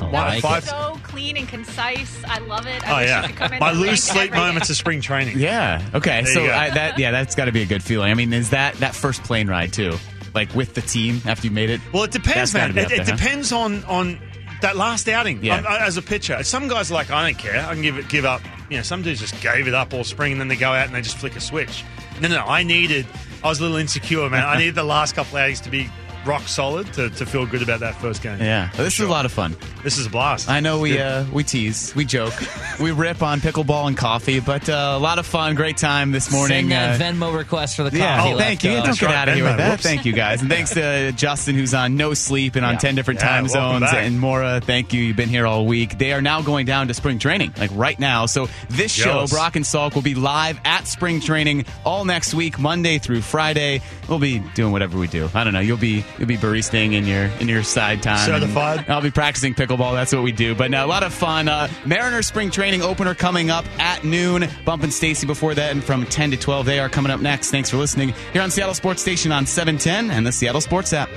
Oh, 0.00 0.06
my 0.10 0.28
like 0.28 0.42
five. 0.42 0.64
So 0.64 0.98
clean 1.02 1.36
and 1.36 1.46
concise. 1.46 2.24
I 2.24 2.38
love 2.38 2.66
it. 2.66 2.82
I 2.88 2.90
Oh 2.90 2.96
wish 2.96 3.08
yeah, 3.08 3.28
come 3.32 3.52
in 3.52 3.58
my 3.60 3.70
and 3.72 3.80
loose 3.80 4.02
sleep 4.02 4.32
moments 4.32 4.70
of 4.70 4.76
spring 4.76 5.02
training. 5.02 5.38
Yeah. 5.38 5.86
Okay. 5.94 6.22
There 6.24 6.32
so. 6.34 6.44
I, 6.46 6.70
that 6.70 6.98
yeah, 6.98 7.10
that's 7.10 7.34
got 7.34 7.44
to 7.44 7.52
be 7.52 7.60
a 7.60 7.66
good 7.66 7.82
feeling. 7.82 8.10
I 8.10 8.14
mean, 8.14 8.32
is 8.32 8.48
that 8.50 8.76
that 8.76 8.94
first 8.94 9.22
plane 9.24 9.46
ride 9.46 9.74
too? 9.74 9.92
Like 10.34 10.54
with 10.54 10.72
the 10.72 10.80
team 10.80 11.20
after 11.26 11.48
you 11.48 11.50
made 11.50 11.68
it? 11.68 11.82
Well, 11.92 12.04
it 12.04 12.12
depends, 12.12 12.54
man. 12.54 12.78
It, 12.78 12.86
up 12.86 12.90
it 12.92 12.98
huh? 13.00 13.16
depends 13.16 13.52
on 13.52 13.84
on 13.84 14.18
that 14.62 14.74
last 14.74 15.06
outing. 15.06 15.44
Yeah. 15.44 15.56
Um, 15.58 15.66
I- 15.68 15.86
as 15.86 15.98
a 15.98 16.02
pitcher, 16.02 16.42
some 16.42 16.66
guys 16.66 16.90
are 16.90 16.94
like, 16.94 17.10
I 17.10 17.26
don't 17.30 17.38
care. 17.38 17.60
I 17.62 17.74
can 17.74 17.82
give 17.82 17.98
it, 17.98 18.08
give 18.08 18.24
up. 18.24 18.40
You 18.70 18.78
know, 18.78 18.82
some 18.82 19.02
dudes 19.02 19.20
just 19.20 19.38
gave 19.42 19.68
it 19.68 19.74
up 19.74 19.92
all 19.92 20.04
spring, 20.04 20.32
and 20.32 20.40
then 20.40 20.48
they 20.48 20.56
go 20.56 20.70
out 20.70 20.86
and 20.86 20.94
they 20.94 21.02
just 21.02 21.18
flick 21.18 21.36
a 21.36 21.40
switch. 21.40 21.84
No, 22.22 22.28
no, 22.28 22.40
I 22.44 22.62
needed. 22.62 23.04
I 23.44 23.48
was 23.48 23.58
a 23.58 23.62
little 23.62 23.76
insecure, 23.76 24.30
man. 24.30 24.46
I 24.46 24.56
needed 24.58 24.76
the 24.76 24.84
last 24.84 25.14
couple 25.14 25.36
of 25.36 25.42
outings 25.42 25.60
to 25.62 25.70
be 25.70 25.90
rock 26.26 26.42
solid 26.42 26.92
to, 26.94 27.10
to 27.10 27.26
feel 27.26 27.46
good 27.46 27.62
about 27.62 27.80
that 27.80 27.94
first 27.96 28.22
game. 28.22 28.38
Yeah. 28.38 28.70
Well, 28.74 28.84
this 28.84 28.94
is 29.00 29.06
a 29.06 29.10
lot 29.10 29.24
of 29.24 29.32
fun. 29.32 29.56
This 29.82 29.98
is 29.98 30.06
a 30.06 30.10
blast. 30.10 30.48
I 30.48 30.60
know 30.60 30.80
we 30.80 30.98
uh, 30.98 31.24
we 31.32 31.44
tease, 31.44 31.94
we 31.94 32.04
joke, 32.04 32.34
we 32.80 32.90
rip 32.90 33.22
on 33.22 33.40
pickleball 33.40 33.86
and 33.88 33.96
coffee, 33.96 34.40
but 34.40 34.68
uh, 34.68 34.94
a 34.96 34.98
lot 34.98 35.18
of 35.18 35.26
fun, 35.26 35.54
great 35.54 35.76
time 35.78 36.12
this 36.12 36.30
morning. 36.30 36.68
Send 36.68 36.72
that 36.72 37.00
uh, 37.00 37.04
Venmo 37.04 37.36
request 37.36 37.76
for 37.76 37.88
the 37.88 37.96
yeah, 37.96 38.18
coffee. 38.18 38.32
oh, 38.34 38.38
thank 38.38 38.64
you. 38.64 38.72
Don't 38.72 38.86
That's 38.86 39.00
get 39.00 39.06
right, 39.06 39.14
out 39.14 39.28
of 39.28 39.34
here 39.34 39.44
with 39.44 39.56
that. 39.56 39.70
Whoops. 39.70 39.82
Thank 39.82 40.04
you, 40.04 40.12
guys. 40.12 40.40
And 40.42 40.50
thanks 40.50 40.74
to 40.74 41.12
Justin, 41.12 41.54
who's 41.54 41.72
on 41.74 41.96
no 41.96 42.14
sleep 42.14 42.56
and 42.56 42.64
on 42.64 42.74
Yeah. 42.74 42.78
10 42.80 42.94
different 42.94 43.20
Yeah, 43.20 43.28
time 43.28 43.48
zones. 43.48 43.80
back. 43.82 43.94
And 43.94 44.20
Mora, 44.20 44.60
thank 44.62 44.92
you. 44.92 45.00
You've 45.02 45.16
been 45.16 45.28
here 45.28 45.46
all 45.46 45.66
week. 45.66 45.98
They 45.98 46.12
are 46.12 46.22
now 46.22 46.42
going 46.42 46.66
down 46.66 46.88
to 46.88 46.94
spring 46.94 47.18
training, 47.18 47.54
like 47.58 47.70
right 47.74 47.98
now. 47.98 48.26
So 48.26 48.48
this 48.68 48.92
show, 48.92 49.04
Jealous. 49.04 49.30
Brock 49.32 49.56
and 49.56 49.64
Salk, 49.64 49.94
will 49.94 50.02
be 50.02 50.14
live 50.14 50.60
at 50.64 50.86
spring 50.86 51.20
training 51.20 51.64
all 51.84 52.04
next 52.04 52.34
week, 52.34 52.58
Monday 52.58 52.98
through 52.98 53.22
Friday. 53.22 53.80
We'll 54.08 54.18
be 54.18 54.38
doing 54.54 54.72
whatever 54.72 54.98
we 54.98 55.06
do. 55.08 55.28
I 55.34 55.44
don't 55.44 55.52
know. 55.52 55.60
You'll 55.60 55.76
be 55.76 56.04
you'll 56.18 56.28
be 56.28 56.36
baristaing 56.36 56.92
in 56.94 57.06
your 57.06 57.24
in 57.40 57.48
your 57.48 57.62
side 57.62 58.02
time. 58.02 58.26
Certified. 58.26 58.80
And 58.80 58.90
I'll 58.90 59.00
be 59.00 59.10
practicing 59.10 59.54
pickleball. 59.54 59.94
That's 59.94 60.12
what 60.12 60.22
we 60.22 60.32
do. 60.32 60.54
But 60.54 60.70
no, 60.70 60.84
a 60.84 60.86
lot 60.86 61.02
of 61.02 61.12
fun. 61.12 61.48
Uh, 61.48 61.68
Mariner 61.84 62.22
spring 62.22 62.50
training 62.50 62.82
opener 62.82 63.14
coming 63.14 63.50
up 63.50 63.64
at 63.78 64.04
noon. 64.04 64.48
Bump 64.64 64.82
and 64.82 64.92
Stacy 64.92 65.26
before 65.26 65.54
that, 65.54 65.72
and 65.72 65.82
from 65.82 66.06
10 66.06 66.32
to 66.32 66.36
12, 66.36 66.66
they 66.66 66.78
are 66.78 66.88
coming 66.88 67.12
up 67.12 67.20
next. 67.20 67.50
Thanks 67.50 67.70
for 67.70 67.76
listening 67.76 68.14
here 68.32 68.42
on 68.42 68.50
Seattle 68.50 68.74
Sports 68.74 69.02
Station 69.02 69.32
on 69.32 69.46
710 69.46 70.10
and 70.10 70.26
the 70.26 70.32
Seattle 70.32 70.60
Sports 70.60 70.92
app. 70.92 71.08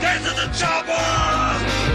Get 0.00 0.18
to 0.18 0.30
the 0.30 0.52
chopper! 0.56 1.87